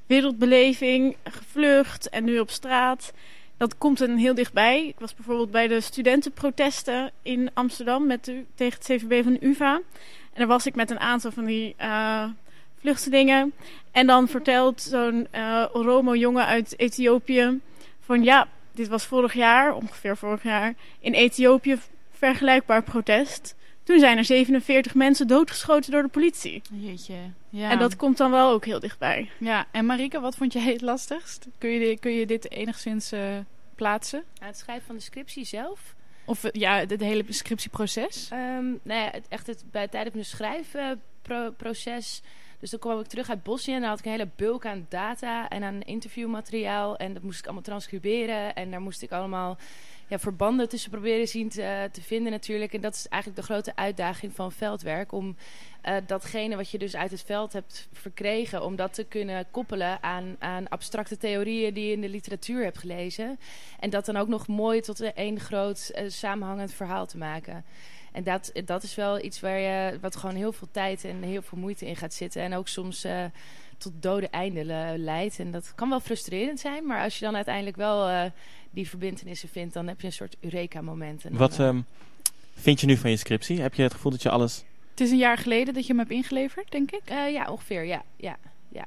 wereldbeleving, 0.05 1.15
gevlucht 1.23 2.09
en 2.09 2.23
nu 2.23 2.39
op 2.39 2.49
straat 2.49 3.13
dat 3.57 3.77
komt 3.77 3.99
een 3.99 4.17
heel 4.17 4.33
dichtbij. 4.33 4.87
Ik 4.87 4.99
was 4.99 5.15
bijvoorbeeld 5.15 5.51
bij 5.51 5.67
de 5.67 5.81
studentenprotesten 5.81 7.11
in 7.21 7.49
Amsterdam 7.53 8.07
met 8.07 8.25
de, 8.25 8.43
tegen 8.55 8.77
het 8.77 8.87
CVB 8.87 9.23
van 9.23 9.33
de 9.33 9.45
UvA. 9.45 9.75
En 9.75 10.39
daar 10.39 10.47
was 10.47 10.65
ik 10.65 10.75
met 10.75 10.91
een 10.91 10.99
aantal 10.99 11.31
van 11.31 11.45
die 11.45 11.75
uh, 11.81 12.25
vluchtelingen. 12.79 13.53
En 13.91 14.07
dan 14.07 14.27
vertelt 14.27 14.81
zo'n 14.81 15.27
uh, 15.35 15.65
Oromo-jongen 15.73 16.45
uit 16.45 16.79
Ethiopië 16.79 17.59
van 17.99 18.23
ja, 18.23 18.47
dit 18.71 18.87
was 18.87 19.05
vorig 19.05 19.33
jaar, 19.33 19.75
ongeveer 19.75 20.17
vorig 20.17 20.43
jaar, 20.43 20.73
in 20.99 21.13
Ethiopië 21.13 21.79
vergelijkbaar 22.11 22.83
protest. 22.83 23.55
Toen 23.83 23.99
zijn 23.99 24.17
er 24.17 24.25
47 24.25 24.93
mensen 24.95 25.27
doodgeschoten 25.27 25.91
door 25.91 26.01
de 26.01 26.07
politie. 26.07 26.61
Jeetje. 26.71 27.15
Ja. 27.49 27.69
En 27.69 27.79
dat 27.79 27.95
komt 27.95 28.17
dan 28.17 28.31
wel 28.31 28.51
ook 28.51 28.65
heel 28.65 28.79
dichtbij. 28.79 29.29
Ja, 29.37 29.65
en 29.71 29.85
Marike, 29.85 30.19
wat 30.19 30.35
vond 30.35 30.53
jij 30.53 30.71
het 30.71 30.81
lastigst? 30.81 31.47
Kun 31.57 31.69
je, 31.69 31.99
kun 31.99 32.11
je 32.11 32.25
dit 32.25 32.51
enigszins 32.51 33.13
uh, 33.13 33.37
plaatsen? 33.75 34.23
Ja, 34.33 34.45
het 34.45 34.57
schrijven 34.57 34.85
van 34.85 34.95
de 34.95 35.01
scriptie 35.01 35.45
zelf. 35.45 35.95
Of 36.25 36.49
ja, 36.51 36.77
het, 36.77 36.99
hele 36.99 37.23
scriptieproces? 37.29 38.29
Um, 38.33 38.79
nou 38.83 38.99
ja, 38.99 39.09
het, 39.11 39.25
echt 39.29 39.47
het, 39.47 39.63
bij, 39.71 39.87
tijdens 39.87 40.15
het 40.15 40.25
schrijfproces... 40.25 42.21
Dus 42.59 42.71
dan 42.71 42.79
kwam 42.79 42.99
ik 42.99 43.07
terug 43.07 43.29
uit 43.29 43.43
Bosnië 43.43 43.73
en 43.73 43.79
dan 43.79 43.89
had 43.89 43.99
ik 43.99 44.05
een 44.05 44.11
hele 44.11 44.29
bulk 44.35 44.65
aan 44.65 44.85
data 44.89 45.49
en 45.49 45.63
aan 45.63 45.81
interviewmateriaal. 45.81 46.97
En 46.97 47.13
dat 47.13 47.23
moest 47.23 47.39
ik 47.39 47.45
allemaal 47.45 47.63
transcriberen. 47.63 48.55
En 48.55 48.71
daar 48.71 48.81
moest 48.81 49.01
ik 49.01 49.11
allemaal 49.11 49.57
ja, 50.07 50.19
verbanden 50.19 50.69
tussen 50.69 50.91
proberen 50.91 51.27
zien 51.27 51.49
te, 51.49 51.89
te 51.91 52.01
vinden 52.01 52.31
natuurlijk. 52.31 52.73
En 52.73 52.81
dat 52.81 52.93
is 52.93 53.07
eigenlijk 53.07 53.41
de 53.41 53.53
grote 53.53 53.75
uitdaging 53.75 54.33
van 54.35 54.51
veldwerk. 54.51 55.11
Om 55.11 55.35
eh, 55.81 55.95
datgene 56.05 56.55
wat 56.55 56.69
je 56.69 56.77
dus 56.77 56.95
uit 56.95 57.11
het 57.11 57.21
veld 57.21 57.53
hebt 57.53 57.87
verkregen... 57.91 58.63
om 58.63 58.75
dat 58.75 58.93
te 58.93 59.03
kunnen 59.03 59.45
koppelen 59.51 60.03
aan, 60.03 60.35
aan 60.39 60.67
abstracte 60.67 61.17
theorieën 61.17 61.73
die 61.73 61.85
je 61.85 61.93
in 61.93 62.01
de 62.01 62.09
literatuur 62.09 62.63
hebt 62.63 62.77
gelezen. 62.77 63.39
En 63.79 63.89
dat 63.89 64.05
dan 64.05 64.17
ook 64.17 64.27
nog 64.27 64.47
mooi 64.47 64.81
tot 64.81 65.13
één 65.13 65.39
groot 65.39 65.91
eh, 65.93 66.09
samenhangend 66.09 66.73
verhaal 66.73 67.05
te 67.05 67.17
maken. 67.17 67.65
En 68.11 68.23
dat, 68.23 68.51
dat 68.65 68.83
is 68.83 68.95
wel 68.95 69.23
iets 69.23 69.39
waar 69.39 69.59
je, 69.59 69.97
wat 70.01 70.15
gewoon 70.15 70.35
heel 70.35 70.51
veel 70.51 70.67
tijd 70.71 71.03
en 71.03 71.21
heel 71.21 71.41
veel 71.41 71.57
moeite 71.57 71.87
in 71.87 71.95
gaat 71.95 72.13
zitten. 72.13 72.41
En 72.41 72.55
ook 72.55 72.67
soms 72.67 73.05
tot 73.83 73.93
dode 73.99 74.27
einde 74.27 74.63
leidt. 74.97 75.39
En 75.39 75.51
dat 75.51 75.71
kan 75.75 75.89
wel 75.89 75.99
frustrerend 75.99 76.59
zijn. 76.59 76.85
Maar 76.85 77.03
als 77.03 77.19
je 77.19 77.25
dan 77.25 77.35
uiteindelijk 77.35 77.75
wel 77.75 78.09
uh, 78.09 78.23
die 78.71 78.89
verbindenissen 78.89 79.49
vindt, 79.49 79.73
dan 79.73 79.87
heb 79.87 80.01
je 80.01 80.07
een 80.07 80.13
soort 80.13 80.35
Eureka-moment. 80.39 81.23
Wat 81.29 81.59
um, 81.59 81.85
vind 82.55 82.79
je 82.79 82.87
nu 82.87 82.97
van 82.97 83.09
je 83.09 83.17
scriptie? 83.17 83.61
Heb 83.61 83.73
je 83.73 83.83
het 83.83 83.93
gevoel 83.93 84.11
dat 84.11 84.21
je 84.21 84.29
alles... 84.29 84.63
Het 84.89 85.01
is 85.01 85.11
een 85.11 85.17
jaar 85.17 85.37
geleden 85.37 85.73
dat 85.73 85.83
je 85.83 85.89
hem 85.89 85.99
hebt 85.99 86.11
ingeleverd, 86.11 86.71
denk 86.71 86.91
ik? 86.91 87.01
Uh, 87.11 87.31
ja, 87.31 87.51
ongeveer. 87.51 87.85
Ja, 87.85 88.03
ja, 88.15 88.37
ja. 88.69 88.85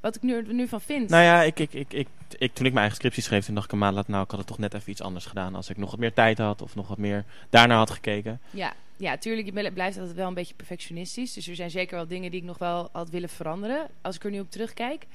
Wat 0.00 0.16
ik 0.16 0.22
nu, 0.22 0.52
nu 0.52 0.68
van 0.68 0.80
vind... 0.80 1.08
Nou 1.08 1.22
ja, 1.22 1.42
ik, 1.42 1.58
ik, 1.58 1.72
ik, 1.72 1.92
ik, 1.92 2.08
ik, 2.38 2.54
toen 2.54 2.66
ik 2.66 2.72
mijn 2.72 2.76
eigen 2.76 2.96
scriptie 2.96 3.22
schreef, 3.22 3.44
toen 3.44 3.54
dacht 3.54 3.66
ik 3.66 3.72
een 3.72 3.78
maand 3.78 3.94
later... 3.94 4.10
nou, 4.10 4.24
ik 4.24 4.30
had 4.30 4.38
het 4.38 4.48
toch 4.48 4.58
net 4.58 4.74
even 4.74 4.90
iets 4.90 5.02
anders 5.02 5.26
gedaan. 5.26 5.54
Als 5.54 5.70
ik 5.70 5.76
nog 5.76 5.90
wat 5.90 5.98
meer 5.98 6.12
tijd 6.12 6.38
had 6.38 6.62
of 6.62 6.74
nog 6.74 6.88
wat 6.88 6.98
meer 6.98 7.24
daarna 7.50 7.76
had 7.76 7.90
gekeken. 7.90 8.40
Ja, 8.50 8.72
ja, 8.98 9.16
tuurlijk, 9.16 9.46
je 9.46 9.72
blijft 9.72 9.98
altijd 9.98 10.16
wel 10.16 10.28
een 10.28 10.34
beetje 10.34 10.54
perfectionistisch. 10.54 11.32
Dus 11.32 11.48
er 11.48 11.54
zijn 11.54 11.70
zeker 11.70 11.96
wel 11.96 12.06
dingen 12.06 12.30
die 12.30 12.40
ik 12.40 12.46
nog 12.46 12.58
wel 12.58 12.88
had 12.92 13.10
willen 13.10 13.28
veranderen. 13.28 13.88
Als 14.02 14.16
ik 14.16 14.24
er 14.24 14.30
nu 14.30 14.40
op 14.40 14.50
terugkijk. 14.50 15.06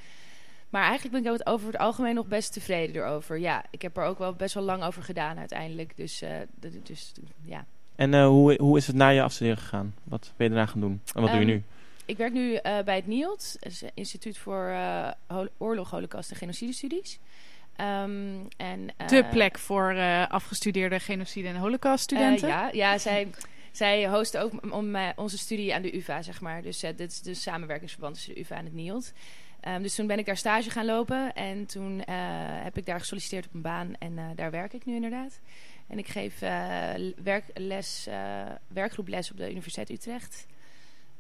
Maar 0.70 0.84
eigenlijk 0.84 1.24
ben 1.24 1.34
ik 1.34 1.50
over 1.50 1.68
het 1.68 1.78
algemeen 1.78 2.16
nog 2.16 2.28
best 2.28 2.54
tevreden 2.54 2.96
erover. 2.96 3.40
Ja, 3.40 3.66
ik 3.70 3.82
heb 3.82 3.98
er 3.98 4.04
ook 4.04 4.18
wel 4.18 4.34
best 4.34 4.54
wel 4.54 4.64
lang 4.64 4.84
over 4.84 5.04
gedaan 5.04 5.38
uiteindelijk. 5.38 5.98
Dus, 5.98 6.22
uh, 6.24 6.30
dus 6.84 7.12
ja. 7.46 7.66
En 7.96 8.14
uh, 8.14 8.28
hoe, 8.28 8.56
hoe 8.62 8.78
is 8.78 8.88
het 8.88 8.96
na 8.96 9.10
je 9.10 9.22
afstuderen 9.22 9.58
gegaan? 9.58 9.96
Wat 10.04 10.34
ben 10.36 10.48
je 10.48 10.54
daarna 10.54 10.72
gaan 10.72 10.82
doen? 10.82 11.02
En 11.14 11.22
wat 11.22 11.30
um, 11.30 11.38
doe 11.38 11.46
je 11.46 11.54
nu? 11.54 11.64
Ik 12.06 12.18
werk 12.18 12.34
nu 12.34 12.52
uh, 12.52 12.60
bij 12.62 12.96
het 12.96 13.08
NIOD, 13.08 13.58
Instituut 13.94 14.38
voor 14.38 14.76
Oorlog, 15.58 15.90
Holocaust 15.90 16.32
en 16.32 16.38
Genocidestudies. 16.38 17.20
Um, 17.78 18.48
en, 18.58 18.90
De 19.08 19.26
plek 19.32 19.60
voor 19.60 19.96
afgestudeerde 20.28 21.00
genocide- 21.00 21.48
en 21.48 21.56
holocauststudenten? 21.56 22.48
ja, 22.48 22.70
ja, 22.72 22.98
zij... 22.98 23.28
Zij 23.74 24.08
hosten 24.08 24.42
ook 24.42 24.74
om, 24.74 24.96
uh, 24.96 25.10
onze 25.16 25.38
studie 25.38 25.74
aan 25.74 25.82
de 25.82 25.96
UvA, 25.96 26.22
zeg 26.22 26.42
maar. 26.42 26.62
Dus 26.62 26.84
uh, 26.84 26.90
dit 26.96 27.12
is 27.12 27.22
de 27.22 27.34
samenwerkingsverband 27.34 28.14
tussen 28.14 28.34
de 28.34 28.40
UvA 28.40 28.56
en 28.56 28.66
het 28.66 28.74
NIOD. 28.74 29.14
Um, 29.68 29.82
dus 29.82 29.96
toen 29.96 30.08
ben 30.08 30.20
ik 30.20 30.26
daar 30.26 30.38
stage 30.38 30.70
gaan 30.70 30.86
lopen. 30.86 31.34
En 31.34 31.66
toen 31.66 31.98
uh, 32.00 32.06
heb 32.64 32.78
ik 32.78 32.86
daar 32.86 33.00
gesolliciteerd 33.00 33.46
op 33.46 33.54
een 33.54 33.62
baan. 33.62 33.96
En 34.00 34.36
daar 34.36 34.52
werk 34.52 34.74
ik 34.74 34.86
nu 34.86 34.96
inderdaad. 34.96 35.40
En 35.88 35.98
ik 35.98 36.08
geef 36.08 36.40
werkles, 37.24 38.08
werkgroeples 38.68 39.32
op 39.32 39.38
de 39.38 39.50
Universiteit 39.50 39.90
Utrecht. 39.90 40.46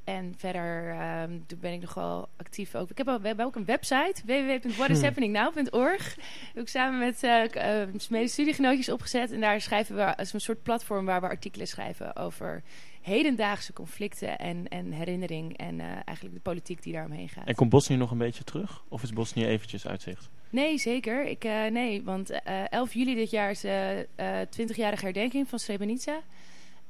En 0.03 0.33
verder 0.37 0.89
um, 1.21 1.45
ben 1.59 1.73
ik 1.73 1.81
nog 1.81 1.93
wel 1.93 2.29
actief 2.37 2.75
ook. 2.75 2.89
Ik 2.89 2.97
heb, 2.97 3.05
we 3.05 3.27
hebben 3.27 3.45
ook 3.45 3.55
een 3.55 3.65
website, 3.65 4.21
www.whatishappeningnow.org. 4.25 6.15
Heb 6.53 6.63
ik 6.63 6.69
samen 6.69 6.99
met 6.99 7.23
uh, 7.23 7.43
uh, 7.55 7.87
mede-studiegenootjes 8.09 8.89
opgezet. 8.89 9.31
En 9.31 9.39
daar 9.39 9.61
schrijven 9.61 9.95
we 9.95 10.17
als 10.17 10.33
een 10.33 10.41
soort 10.41 10.63
platform 10.63 11.05
waar 11.05 11.21
we 11.21 11.27
artikelen 11.27 11.67
schrijven 11.67 12.15
over 12.15 12.63
hedendaagse 13.01 13.73
conflicten 13.73 14.37
en, 14.37 14.67
en 14.67 14.91
herinnering. 14.91 15.57
En 15.57 15.79
uh, 15.79 15.85
eigenlijk 15.85 16.35
de 16.35 16.41
politiek 16.41 16.83
die 16.83 16.93
daaromheen 16.93 17.29
gaat. 17.29 17.47
En 17.47 17.55
komt 17.55 17.69
Bosnië 17.69 17.95
nog 17.95 18.11
een 18.11 18.17
beetje 18.17 18.43
terug? 18.43 18.83
Of 18.87 19.03
is 19.03 19.13
Bosnië 19.13 19.45
eventjes 19.45 19.87
uitzicht? 19.87 20.29
Nee, 20.49 20.77
zeker. 20.77 21.25
Ik, 21.25 21.43
nee, 21.71 22.03
want 22.03 22.31
11 22.69 22.93
juli 22.93 23.15
dit 23.15 23.29
jaar 23.29 23.49
is 23.49 23.61
de 23.61 24.07
20-jarige 24.45 25.03
herdenking 25.03 25.47
van 25.47 25.59
Srebrenica. 25.59 26.21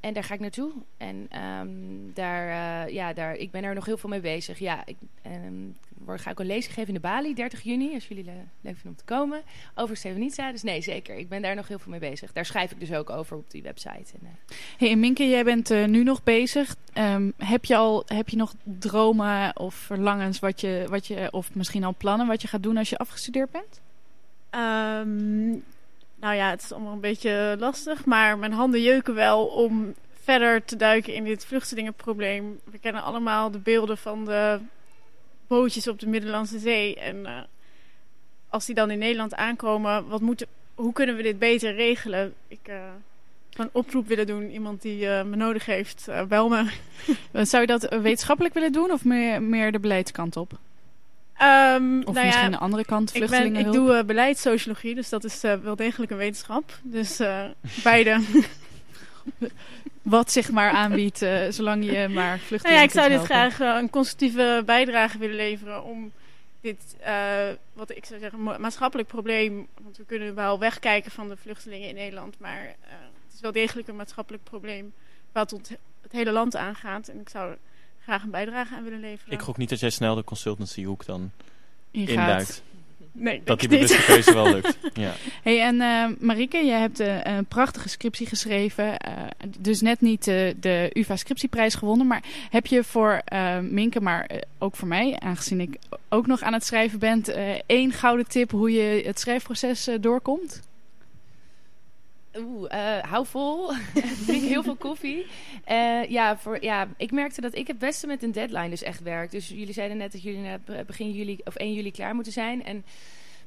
En 0.03 0.13
daar 0.13 0.23
ga 0.23 0.33
ik 0.33 0.39
naartoe. 0.39 0.71
En 0.97 1.29
um, 1.59 2.11
daar, 2.13 2.47
uh, 2.87 2.93
ja, 2.93 3.13
daar, 3.13 3.35
ik 3.35 3.51
ben 3.51 3.63
er 3.63 3.73
nog 3.73 3.85
heel 3.85 3.97
veel 3.97 4.09
mee 4.09 4.19
bezig. 4.19 4.59
Ja, 4.59 4.85
ik 4.85 4.95
um, 5.45 5.75
ga 6.05 6.31
ook 6.31 6.39
een 6.39 6.45
lezing 6.45 6.73
geven 6.73 6.87
in 6.87 6.93
de 6.93 6.99
Bali, 6.99 7.33
30 7.33 7.61
juni, 7.61 7.93
als 7.93 8.07
jullie 8.07 8.23
le 8.23 8.31
leuk 8.61 8.73
vinden 8.73 8.91
om 8.91 8.95
te 8.95 9.03
komen. 9.03 9.41
Over 9.75 9.97
Srebrenica. 9.97 10.51
Dus 10.51 10.63
nee, 10.63 10.81
zeker. 10.81 11.15
Ik 11.15 11.29
ben 11.29 11.41
daar 11.41 11.55
nog 11.55 11.67
heel 11.67 11.79
veel 11.79 11.91
mee 11.91 11.99
bezig. 11.99 12.33
Daar 12.33 12.45
schrijf 12.45 12.71
ik 12.71 12.79
dus 12.79 12.93
ook 12.93 13.09
over 13.09 13.37
op 13.37 13.51
die 13.51 13.61
website. 13.61 14.13
En, 14.13 14.19
uh... 14.23 14.29
hey, 14.77 14.91
en 14.91 14.99
Minke, 14.99 15.29
jij 15.29 15.43
bent 15.43 15.71
uh, 15.71 15.85
nu 15.85 16.03
nog 16.03 16.23
bezig. 16.23 16.75
Um, 16.93 17.33
heb, 17.37 17.65
je 17.65 17.75
al, 17.75 18.03
heb 18.07 18.29
je 18.29 18.37
nog 18.37 18.53
dromen 18.63 19.57
of 19.57 19.75
verlangens, 19.75 20.39
wat 20.39 20.61
je, 20.61 20.85
wat 20.89 21.07
je, 21.07 21.27
of 21.31 21.55
misschien 21.55 21.83
al 21.83 21.95
plannen 21.97 22.27
wat 22.27 22.41
je 22.41 22.47
gaat 22.47 22.63
doen 22.63 22.77
als 22.77 22.89
je 22.89 22.97
afgestudeerd 22.97 23.51
bent? 23.51 23.81
Nou 26.23 26.35
ja, 26.35 26.49
het 26.49 26.63
is 26.63 26.71
allemaal 26.71 26.93
een 26.93 26.99
beetje 26.99 27.55
lastig, 27.59 28.05
maar 28.05 28.37
mijn 28.37 28.53
handen 28.53 28.81
jeuken 28.81 29.13
wel 29.13 29.45
om 29.45 29.93
verder 30.13 30.65
te 30.65 30.75
duiken 30.75 31.13
in 31.13 31.23
dit 31.23 31.45
vluchtelingenprobleem. 31.45 32.59
We 32.71 32.77
kennen 32.77 33.03
allemaal 33.03 33.51
de 33.51 33.57
beelden 33.57 33.97
van 33.97 34.25
de 34.25 34.59
bootjes 35.47 35.87
op 35.87 35.99
de 35.99 36.07
Middellandse 36.07 36.59
Zee. 36.59 36.95
En 36.95 37.15
uh, 37.15 37.39
als 38.49 38.65
die 38.65 38.75
dan 38.75 38.91
in 38.91 38.99
Nederland 38.99 39.35
aankomen, 39.35 40.07
wat 40.07 40.21
moet, 40.21 40.45
hoe 40.75 40.93
kunnen 40.93 41.15
we 41.15 41.21
dit 41.21 41.39
beter 41.39 41.75
regelen? 41.75 42.33
Ik 42.47 42.67
uh, 42.69 42.75
een 43.53 43.69
oproep 43.71 44.07
willen 44.07 44.27
doen, 44.27 44.49
iemand 44.49 44.81
die 44.81 45.05
uh, 45.05 45.23
me 45.23 45.35
nodig 45.35 45.65
heeft, 45.65 46.07
bel 46.27 46.49
me. 46.49 46.71
Zou 47.51 47.61
je 47.61 47.67
dat 47.67 47.89
wetenschappelijk 47.89 48.53
willen 48.53 48.71
doen 48.71 48.91
of 48.91 49.05
meer, 49.05 49.41
meer 49.41 49.71
de 49.71 49.79
beleidskant 49.79 50.37
op? 50.37 50.59
Um, 51.41 51.99
of 52.03 52.13
nou 52.13 52.25
misschien 52.25 52.29
ja, 52.31 52.45
een 52.45 52.57
andere 52.57 52.85
kant, 52.85 53.15
ik, 53.15 53.29
ben, 53.29 53.55
ik 53.55 53.71
doe 53.71 53.93
uh, 53.93 54.03
beleidssociologie, 54.03 54.95
dus 54.95 55.09
dat 55.09 55.23
is 55.23 55.43
uh, 55.43 55.53
wel 55.53 55.75
degelijk 55.75 56.11
een 56.11 56.17
wetenschap. 56.17 56.79
Dus 56.83 57.19
uh, 57.19 57.43
beide. 57.83 58.21
Wat 60.01 60.31
zich 60.31 60.51
maar 60.51 60.71
aanbiedt, 60.71 61.25
zolang 61.49 61.85
je 61.85 62.07
maar 62.07 62.39
vluchtelingen 62.39 62.61
nou 62.61 62.73
ja, 62.73 62.81
Ik 62.83 62.91
zou 62.91 63.09
dit 63.09 63.27
helpen. 63.27 63.51
graag 63.55 63.81
een 63.81 63.89
constructieve 63.89 64.63
bijdrage 64.65 65.17
willen 65.17 65.35
leveren 65.35 65.83
om 65.83 66.11
dit, 66.61 66.95
wat 67.73 67.89
ik 67.89 68.05
zou 68.05 68.19
zeggen, 68.19 68.43
ma 68.43 68.57
maatschappelijk 68.57 69.07
probleem... 69.07 69.67
Want 69.81 69.97
we 69.97 70.05
kunnen 70.05 70.35
wel 70.35 70.59
wegkijken 70.59 71.11
van 71.11 71.29
de 71.29 71.37
vluchtelingen 71.37 71.89
in 71.89 71.95
Nederland, 71.95 72.39
maar 72.39 72.75
het 72.81 73.33
is 73.33 73.41
wel 73.41 73.51
degelijk 73.51 73.87
een 73.87 73.95
maatschappelijk 73.95 74.43
probleem 74.43 74.93
wat 75.31 75.51
het 75.51 76.11
hele 76.11 76.31
land 76.31 76.55
aangaat. 76.55 77.07
En 77.07 77.19
ik 77.19 77.29
zou 77.29 77.55
graag 78.03 78.23
een 78.23 78.29
bijdrage 78.29 78.75
aan 78.75 78.83
willen 78.83 78.99
leveren. 78.99 79.33
Ik 79.33 79.41
gok 79.41 79.57
niet 79.57 79.69
dat 79.69 79.79
jij 79.79 79.89
snel 79.89 80.15
de 80.15 80.23
consultancyhoek 80.23 81.05
dan 81.05 81.31
Ingaat. 81.91 82.09
induikt. 82.09 82.63
Nee, 83.15 83.41
dat 83.43 83.59
die 83.59 83.69
bewuste 83.69 84.03
keuze 84.05 84.33
wel 84.33 84.51
lukt. 84.53 84.77
Ja. 84.93 85.13
Hey, 85.43 85.61
en 85.61 85.75
uh, 85.75 86.05
Marike, 86.19 86.65
jij 86.65 86.79
hebt 86.79 86.99
uh, 86.99 87.23
een 87.23 87.45
prachtige 87.45 87.89
scriptie 87.89 88.27
geschreven. 88.27 88.85
Uh, 88.85 89.23
dus 89.59 89.81
net 89.81 90.01
niet 90.01 90.23
de 90.23 90.89
UvA 90.93 91.15
scriptieprijs 91.15 91.75
gewonnen. 91.75 92.07
Maar 92.07 92.23
heb 92.49 92.65
je 92.65 92.83
voor 92.83 93.21
Minke, 93.61 94.01
maar 94.01 94.29
ook 94.57 94.75
voor 94.75 94.87
mij, 94.87 95.19
aangezien 95.19 95.61
ik 95.61 95.77
ook 96.09 96.27
nog 96.27 96.41
aan 96.41 96.53
het 96.53 96.65
schrijven 96.65 96.99
ben, 96.99 97.23
één 97.65 97.91
gouden 97.91 98.27
tip 98.27 98.51
hoe 98.51 98.71
je 98.71 99.03
het 99.05 99.19
schrijfproces 99.19 99.89
doorkomt? 99.99 100.61
Oeh, 102.37 102.71
uh, 102.73 102.97
hou 102.97 103.25
vol. 103.25 103.71
Drink 104.27 104.43
heel 104.43 104.63
veel 104.63 104.75
koffie. 104.75 105.25
Uh, 105.71 106.09
ja, 106.09 106.37
voor, 106.37 106.63
ja, 106.63 106.87
ik 106.97 107.11
merkte 107.11 107.41
dat 107.41 107.55
ik 107.55 107.67
het 107.67 107.79
beste 107.79 108.07
met 108.07 108.23
een 108.23 108.31
deadline 108.31 108.69
dus 108.69 108.83
echt 108.83 109.01
werk. 109.01 109.31
Dus 109.31 109.47
jullie 109.47 109.73
zeiden 109.73 109.97
net 109.97 110.11
dat 110.11 110.21
jullie 110.21 110.59
begin 110.85 111.11
juli 111.11 111.39
of 111.43 111.55
1 111.55 111.73
juli 111.73 111.91
klaar 111.91 112.15
moeten 112.15 112.33
zijn. 112.33 112.63
En 112.63 112.85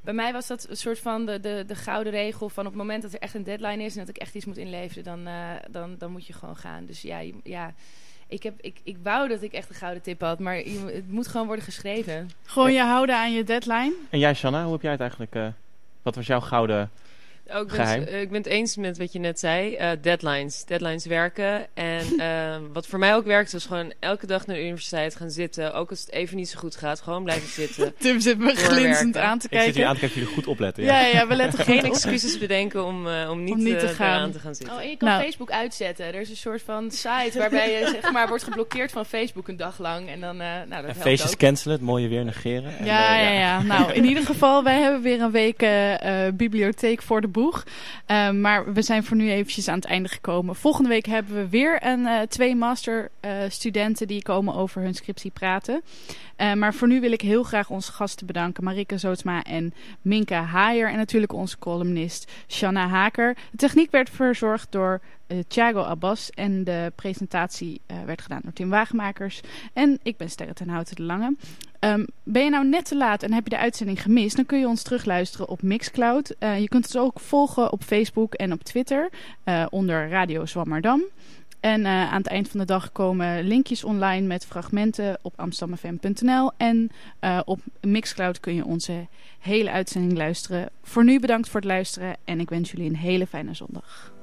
bij 0.01 0.13
mij 0.13 0.33
was 0.33 0.47
dat 0.47 0.67
een 0.69 0.77
soort 0.77 0.99
van 0.99 1.25
de, 1.25 1.39
de, 1.39 1.63
de 1.67 1.75
gouden 1.75 2.11
regel 2.11 2.49
van 2.49 2.65
op 2.65 2.71
het 2.71 2.81
moment 2.81 3.01
dat 3.01 3.13
er 3.13 3.19
echt 3.19 3.33
een 3.33 3.43
deadline 3.43 3.83
is 3.83 3.93
en 3.93 3.99
dat 3.99 4.15
ik 4.15 4.17
echt 4.17 4.35
iets 4.35 4.45
moet 4.45 4.57
inleveren, 4.57 5.03
dan, 5.03 5.27
uh, 5.27 5.51
dan, 5.71 5.95
dan 5.97 6.11
moet 6.11 6.27
je 6.27 6.33
gewoon 6.33 6.55
gaan. 6.55 6.85
Dus 6.85 7.01
ja, 7.01 7.21
ja 7.43 7.73
ik, 8.27 8.43
heb, 8.43 8.53
ik, 8.61 8.79
ik 8.83 8.97
wou 9.03 9.27
dat 9.27 9.41
ik 9.41 9.53
echt 9.53 9.69
een 9.69 9.75
gouden 9.75 10.01
tip 10.01 10.21
had, 10.21 10.39
maar 10.39 10.55
het 10.55 11.11
moet 11.11 11.27
gewoon 11.27 11.45
worden 11.45 11.65
geschreven. 11.65 12.29
Gewoon 12.43 12.73
je 12.73 12.81
houden 12.81 13.15
aan 13.15 13.33
je 13.33 13.43
deadline. 13.43 13.93
En 14.09 14.19
jij, 14.19 14.33
Shanna, 14.33 14.63
hoe 14.63 14.71
heb 14.71 14.81
jij 14.81 14.91
het 14.91 14.99
eigenlijk... 14.99 15.35
wat 16.01 16.15
was 16.15 16.27
jouw 16.27 16.39
gouden 16.39 16.91
Oh, 17.53 17.61
ik, 17.61 17.67
ben 17.67 17.99
het, 17.99 18.13
ik 18.13 18.29
ben 18.29 18.37
het 18.37 18.45
eens 18.45 18.75
met 18.75 18.97
wat 18.97 19.13
je 19.13 19.19
net 19.19 19.39
zei. 19.39 19.77
Uh, 19.77 19.89
deadlines. 20.01 20.63
Deadlines 20.65 21.05
werken. 21.05 21.67
En 21.73 22.05
uh, 22.17 22.55
wat 22.73 22.87
voor 22.87 22.99
mij 22.99 23.15
ook 23.15 23.25
werkt, 23.25 23.53
is 23.53 23.65
gewoon 23.65 23.93
elke 23.99 24.25
dag 24.25 24.45
naar 24.45 24.55
de 24.55 24.61
universiteit 24.61 25.15
gaan 25.15 25.31
zitten. 25.31 25.73
Ook 25.73 25.89
als 25.89 25.99
het 25.99 26.11
even 26.11 26.37
niet 26.37 26.49
zo 26.49 26.59
goed 26.59 26.75
gaat, 26.75 27.01
gewoon 27.01 27.23
blijven 27.23 27.49
zitten. 27.49 27.93
Tim 27.99 28.19
zit 28.19 28.37
me 28.37 28.55
glinzend 28.55 29.17
aan 29.17 29.39
te 29.39 29.49
kijken. 29.49 29.67
Ik 29.67 29.73
zit 29.73 29.75
hier 29.75 29.85
aan 29.85 29.93
te 29.93 29.99
kijken, 29.99 30.19
jullie 30.19 30.33
goed 30.33 30.47
opletten. 30.47 30.83
Ja, 30.83 30.99
ja, 30.99 31.07
ja 31.07 31.27
we 31.27 31.35
letten 31.35 31.59
Geen 31.67 31.83
excuses 31.83 32.37
bedenken 32.37 32.85
om, 32.85 33.07
uh, 33.07 33.29
om 33.29 33.43
niet, 33.43 33.53
om 33.53 33.63
niet 33.63 33.79
te, 33.79 33.87
gaan. 33.87 34.19
aan 34.19 34.31
te 34.31 34.39
gaan 34.39 34.55
zitten. 34.55 34.75
Oh, 34.75 34.81
en 34.81 34.89
je 34.89 34.97
kan 34.97 35.09
nou. 35.09 35.23
Facebook 35.23 35.51
uitzetten. 35.51 36.05
Er 36.05 36.21
is 36.21 36.29
een 36.29 36.35
soort 36.35 36.61
van 36.61 36.91
site 36.91 37.37
waarbij 37.37 37.71
je 37.71 37.99
zeg 38.01 38.11
maar 38.11 38.27
wordt 38.27 38.43
geblokkeerd 38.43 38.91
van 38.91 39.05
Facebook 39.05 39.47
een 39.47 39.57
dag 39.57 39.79
lang. 39.79 40.09
En 40.09 40.19
dan, 40.19 40.37
nou, 40.37 40.69
dat 40.69 40.85
en 40.85 40.95
feestjes 40.95 41.31
ook. 41.31 41.37
cancelen, 41.37 41.75
het 41.75 41.85
mooie 41.85 42.07
weer 42.07 42.25
negeren. 42.25 42.77
En, 42.77 42.85
ja, 42.85 43.19
ja, 43.19 43.29
ja, 43.29 43.39
ja. 43.39 43.61
Nou, 43.61 43.93
in 43.93 44.05
ieder 44.05 44.23
geval, 44.23 44.63
wij 44.63 44.79
hebben 44.79 45.01
weer 45.01 45.21
een 45.21 45.31
week 45.31 45.65
bibliotheek 46.37 47.01
voor 47.01 47.21
de 47.21 47.27
Uh, 47.37 48.31
maar 48.31 48.73
we 48.73 48.81
zijn 48.81 49.03
voor 49.03 49.17
nu 49.17 49.31
eventjes 49.31 49.67
aan 49.67 49.75
het 49.75 49.85
einde 49.85 50.09
gekomen. 50.09 50.55
Volgende 50.55 50.89
week 50.89 51.05
hebben 51.05 51.35
we 51.35 51.49
weer 51.49 51.85
een, 51.85 51.99
uh, 51.99 52.21
twee 52.21 52.55
masterstudenten 52.55 54.07
die 54.07 54.21
komen 54.21 54.53
over 54.53 54.81
hun 54.81 54.93
scriptie 54.93 55.31
praten. 55.31 55.81
Uh, 56.37 56.53
maar 56.53 56.73
voor 56.73 56.87
nu 56.87 56.99
wil 56.99 57.11
ik 57.11 57.21
heel 57.21 57.43
graag 57.43 57.69
onze 57.69 57.91
gasten 57.91 58.27
bedanken. 58.27 58.63
Marike 58.63 58.97
Zootsma 58.97 59.43
en 59.43 59.73
Minka 60.01 60.43
Haier. 60.43 60.89
En 60.89 60.97
natuurlijk 60.97 61.33
onze 61.33 61.57
columnist 61.57 62.31
Shanna 62.47 62.87
Haker. 62.87 63.37
De 63.51 63.57
techniek 63.57 63.91
werd 63.91 64.09
verzorgd 64.09 64.71
door 64.71 65.01
uh, 65.27 65.37
Thiago 65.47 65.81
Abbas. 65.81 66.29
En 66.29 66.63
de 66.63 66.91
presentatie 66.95 67.81
werd 68.05 68.21
gedaan 68.21 68.41
door 68.43 68.53
Tim 68.53 68.69
Wagenmakers. 68.69 69.41
En 69.73 69.99
ik 70.03 70.17
ben 70.17 70.29
Sterre 70.29 70.53
ten 70.53 70.69
Houten 70.69 70.95
de 70.95 71.03
Lange. 71.03 71.35
Um, 71.79 72.07
ben 72.23 72.43
je 72.43 72.49
nou 72.49 72.67
net 72.67 72.85
te 72.85 72.97
laat 72.97 73.23
en 73.23 73.33
heb 73.33 73.43
je 73.43 73.49
de 73.49 73.57
uitzending 73.57 74.01
gemist, 74.01 74.35
dan 74.35 74.45
kun 74.45 74.59
je 74.59 74.67
ons 74.67 74.83
terugluisteren 74.83 75.47
op 75.47 75.61
Mixcloud. 75.61 76.35
Uh, 76.39 76.59
je 76.59 76.67
kunt 76.67 76.85
ons 76.85 76.97
ook 76.97 77.19
volgen 77.19 77.71
op 77.71 77.83
Facebook 77.83 78.33
en 78.33 78.51
op 78.51 78.63
Twitter 78.63 79.09
uh, 79.45 79.65
onder 79.69 80.09
Radio 80.09 80.45
Zwammerdam. 80.45 81.01
En 81.59 81.81
uh, 81.81 82.11
aan 82.11 82.17
het 82.17 82.27
eind 82.27 82.49
van 82.49 82.59
de 82.59 82.65
dag 82.65 82.91
komen 82.91 83.43
linkjes 83.43 83.83
online 83.83 84.27
met 84.27 84.45
fragmenten 84.45 85.19
op 85.21 85.33
amsterdamfm.nl. 85.35 86.51
En 86.57 86.91
op 87.45 87.59
Mixcloud 87.81 88.39
kun 88.39 88.55
je 88.55 88.65
onze 88.65 89.07
hele 89.39 89.71
uitzending 89.71 90.17
luisteren. 90.17 90.69
Voor 90.83 91.03
nu 91.03 91.19
bedankt 91.19 91.49
voor 91.49 91.59
het 91.59 91.69
luisteren 91.69 92.15
en 92.25 92.39
ik 92.39 92.49
wens 92.49 92.71
jullie 92.71 92.89
een 92.89 92.95
hele 92.95 93.27
fijne 93.27 93.53
zondag. 93.53 94.13